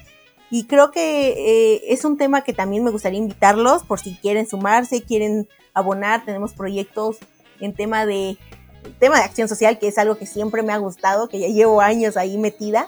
y 0.50 0.66
creo 0.66 0.90
que 0.90 1.30
eh, 1.76 1.82
es 1.90 2.04
un 2.04 2.18
tema 2.18 2.44
que 2.44 2.54
también 2.54 2.84
me 2.84 2.90
gustaría 2.90 3.20
invitarlos 3.20 3.84
por 3.84 4.00
si 4.00 4.16
quieren 4.16 4.48
sumarse, 4.48 5.04
quieren 5.04 5.48
abonar. 5.80 6.26
Tenemos 6.26 6.54
proyectos 6.54 7.18
en 7.60 7.74
tema 7.74 8.06
de 8.06 8.38
tema 9.00 9.18
de 9.18 9.24
acción 9.24 9.48
social, 9.48 9.80
que 9.80 9.88
es 9.88 9.98
algo 9.98 10.18
que 10.18 10.26
siempre 10.26 10.64
me 10.64 10.74
ha 10.74 10.78
gustado, 10.78 11.28
que 11.28 11.40
ya 11.40 11.48
llevo 11.48 11.82
años 11.82 12.18
ahí 12.18 12.38
metida. 12.38 12.88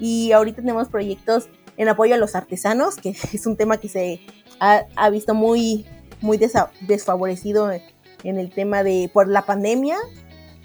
Y 0.00 0.32
ahorita 0.32 0.62
tenemos 0.62 0.88
proyectos 0.88 1.48
en 1.76 1.88
apoyo 1.88 2.14
a 2.14 2.18
los 2.18 2.34
artesanos, 2.34 2.96
que 2.96 3.10
es 3.32 3.46
un 3.46 3.56
tema 3.56 3.78
que 3.78 3.88
se 3.88 4.20
ha, 4.60 5.10
visto 5.10 5.34
muy, 5.34 5.86
muy 6.20 6.38
desfavorecido 6.80 7.70
en 7.72 8.38
el 8.38 8.50
tema 8.50 8.82
de 8.82 9.10
por 9.12 9.28
la 9.28 9.42
pandemia. 9.42 9.96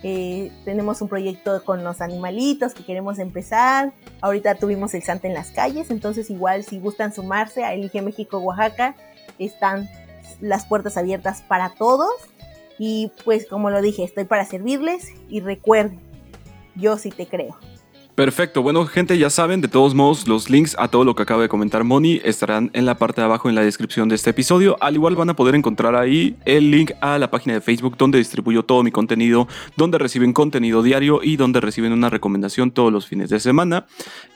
Eh, 0.03 0.51
tenemos 0.63 1.01
un 1.01 1.07
proyecto 1.07 1.63
con 1.65 1.83
los 1.83 2.01
animalitos 2.01 2.75
que 2.75 2.85
queremos 2.85 3.17
empezar. 3.17 3.93
Ahorita 4.21 4.55
tuvimos 4.55 4.93
el 4.93 5.01
Santa 5.01 5.27
en 5.27 5.33
las 5.33 5.49
calles, 5.49 5.89
entonces 5.89 6.29
igual 6.29 6.63
si 6.63 6.79
gustan 6.79 7.13
sumarse 7.13 7.63
a 7.63 7.73
Elige 7.73 8.03
México 8.03 8.37
Oaxaca, 8.37 8.95
están 9.39 9.89
las 10.41 10.65
puertas 10.65 10.97
abiertas 10.97 11.41
para 11.41 11.69
todos. 11.75 12.11
Y 12.79 13.11
pues 13.25 13.47
como 13.47 13.69
lo 13.69 13.81
dije, 13.81 14.03
estoy 14.03 14.25
para 14.25 14.45
servirles 14.45 15.13
y 15.29 15.39
recuerden, 15.39 15.99
yo 16.75 16.97
sí 16.97 17.09
te 17.09 17.25
creo. 17.25 17.57
Perfecto, 18.17 18.63
bueno 18.63 18.83
gente, 18.87 19.15
ya 19.19 19.29
saben, 19.29 19.61
de 19.61 19.67
todos 19.67 19.93
modos 19.93 20.27
los 20.27 20.49
links 20.49 20.75
a 20.79 20.87
todo 20.87 21.03
lo 21.03 21.13
que 21.13 21.21
acaba 21.21 21.43
de 21.43 21.49
comentar 21.49 21.83
Moni 21.83 22.19
estarán 22.23 22.71
en 22.73 22.87
la 22.87 22.97
parte 22.97 23.21
de 23.21 23.25
abajo 23.25 23.47
en 23.47 23.53
la 23.53 23.61
descripción 23.61 24.09
de 24.09 24.15
este 24.15 24.31
episodio. 24.31 24.75
Al 24.81 24.95
igual 24.95 25.15
van 25.15 25.29
a 25.29 25.35
poder 25.35 25.53
encontrar 25.53 25.95
ahí 25.95 26.35
el 26.43 26.71
link 26.71 26.93
a 26.99 27.19
la 27.19 27.29
página 27.29 27.53
de 27.53 27.61
Facebook 27.61 27.95
donde 27.95 28.17
distribuyo 28.17 28.65
todo 28.65 28.81
mi 28.81 28.89
contenido, 28.89 29.47
donde 29.75 29.99
reciben 29.99 30.33
contenido 30.33 30.81
diario 30.81 31.19
y 31.21 31.37
donde 31.37 31.61
reciben 31.61 31.93
una 31.93 32.09
recomendación 32.09 32.71
todos 32.71 32.91
los 32.91 33.05
fines 33.05 33.29
de 33.29 33.39
semana. 33.39 33.85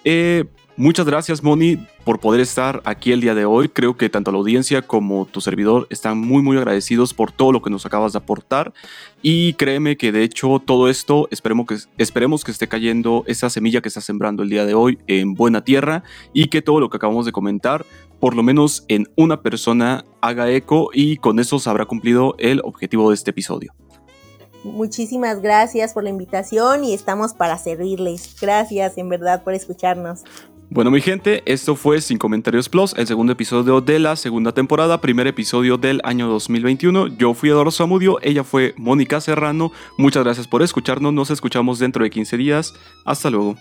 Eh, 0.03 0.45
Muchas 0.77 1.05
gracias, 1.05 1.43
Moni, 1.43 1.85
por 2.05 2.19
poder 2.19 2.39
estar 2.39 2.81
aquí 2.85 3.11
el 3.11 3.19
día 3.19 3.35
de 3.35 3.43
hoy. 3.45 3.67
Creo 3.67 3.97
que 3.97 4.09
tanto 4.09 4.31
la 4.31 4.37
audiencia 4.37 4.81
como 4.81 5.25
tu 5.25 5.41
servidor 5.41 5.85
están 5.89 6.17
muy, 6.17 6.41
muy 6.41 6.57
agradecidos 6.57 7.13
por 7.13 7.31
todo 7.31 7.51
lo 7.51 7.61
que 7.61 7.69
nos 7.69 7.85
acabas 7.85 8.13
de 8.13 8.19
aportar. 8.19 8.73
Y 9.21 9.53
créeme 9.55 9.97
que 9.97 10.13
de 10.13 10.23
hecho 10.23 10.61
todo 10.65 10.89
esto 10.89 11.27
esperemos 11.29 11.67
que, 11.67 11.77
esperemos 11.97 12.45
que 12.45 12.51
esté 12.51 12.69
cayendo 12.69 13.23
esa 13.27 13.49
semilla 13.49 13.81
que 13.81 13.89
está 13.89 13.99
sembrando 13.99 14.43
el 14.43 14.49
día 14.49 14.65
de 14.65 14.73
hoy 14.73 14.97
en 15.07 15.33
buena 15.33 15.63
tierra 15.63 16.03
y 16.33 16.47
que 16.47 16.61
todo 16.61 16.79
lo 16.79 16.89
que 16.89 16.97
acabamos 16.97 17.25
de 17.25 17.33
comentar, 17.33 17.85
por 18.19 18.35
lo 18.35 18.41
menos 18.41 18.85
en 18.87 19.07
una 19.17 19.41
persona, 19.41 20.05
haga 20.21 20.49
eco 20.49 20.89
y 20.93 21.17
con 21.17 21.39
eso 21.39 21.59
se 21.59 21.69
habrá 21.69 21.85
cumplido 21.85 22.35
el 22.39 22.61
objetivo 22.63 23.09
de 23.09 23.15
este 23.15 23.31
episodio. 23.31 23.73
Muchísimas 24.63 25.41
gracias 25.41 25.93
por 25.93 26.03
la 26.03 26.11
invitación 26.11 26.83
y 26.83 26.93
estamos 26.93 27.33
para 27.33 27.57
servirles. 27.57 28.35
Gracias 28.39 28.97
en 28.97 29.09
verdad 29.09 29.43
por 29.43 29.55
escucharnos. 29.55 30.23
Bueno, 30.73 30.89
mi 30.89 31.01
gente, 31.01 31.43
esto 31.45 31.75
fue 31.75 31.99
Sin 31.99 32.17
Comentarios 32.17 32.69
Plus, 32.69 32.93
el 32.97 33.05
segundo 33.05 33.33
episodio 33.33 33.81
de 33.81 33.99
la 33.99 34.15
segunda 34.15 34.53
temporada, 34.53 35.01
primer 35.01 35.27
episodio 35.27 35.77
del 35.77 35.99
año 36.05 36.29
2021. 36.29 37.07
Yo 37.17 37.33
fui 37.33 37.49
Eduardo 37.49 37.71
Zamudio, 37.71 38.19
ella 38.21 38.45
fue 38.45 38.73
Mónica 38.77 39.19
Serrano. 39.19 39.73
Muchas 39.97 40.23
gracias 40.23 40.47
por 40.47 40.61
escucharnos, 40.61 41.11
nos 41.11 41.29
escuchamos 41.29 41.77
dentro 41.77 42.05
de 42.05 42.09
15 42.09 42.37
días. 42.37 42.73
Hasta 43.03 43.29
luego. 43.29 43.57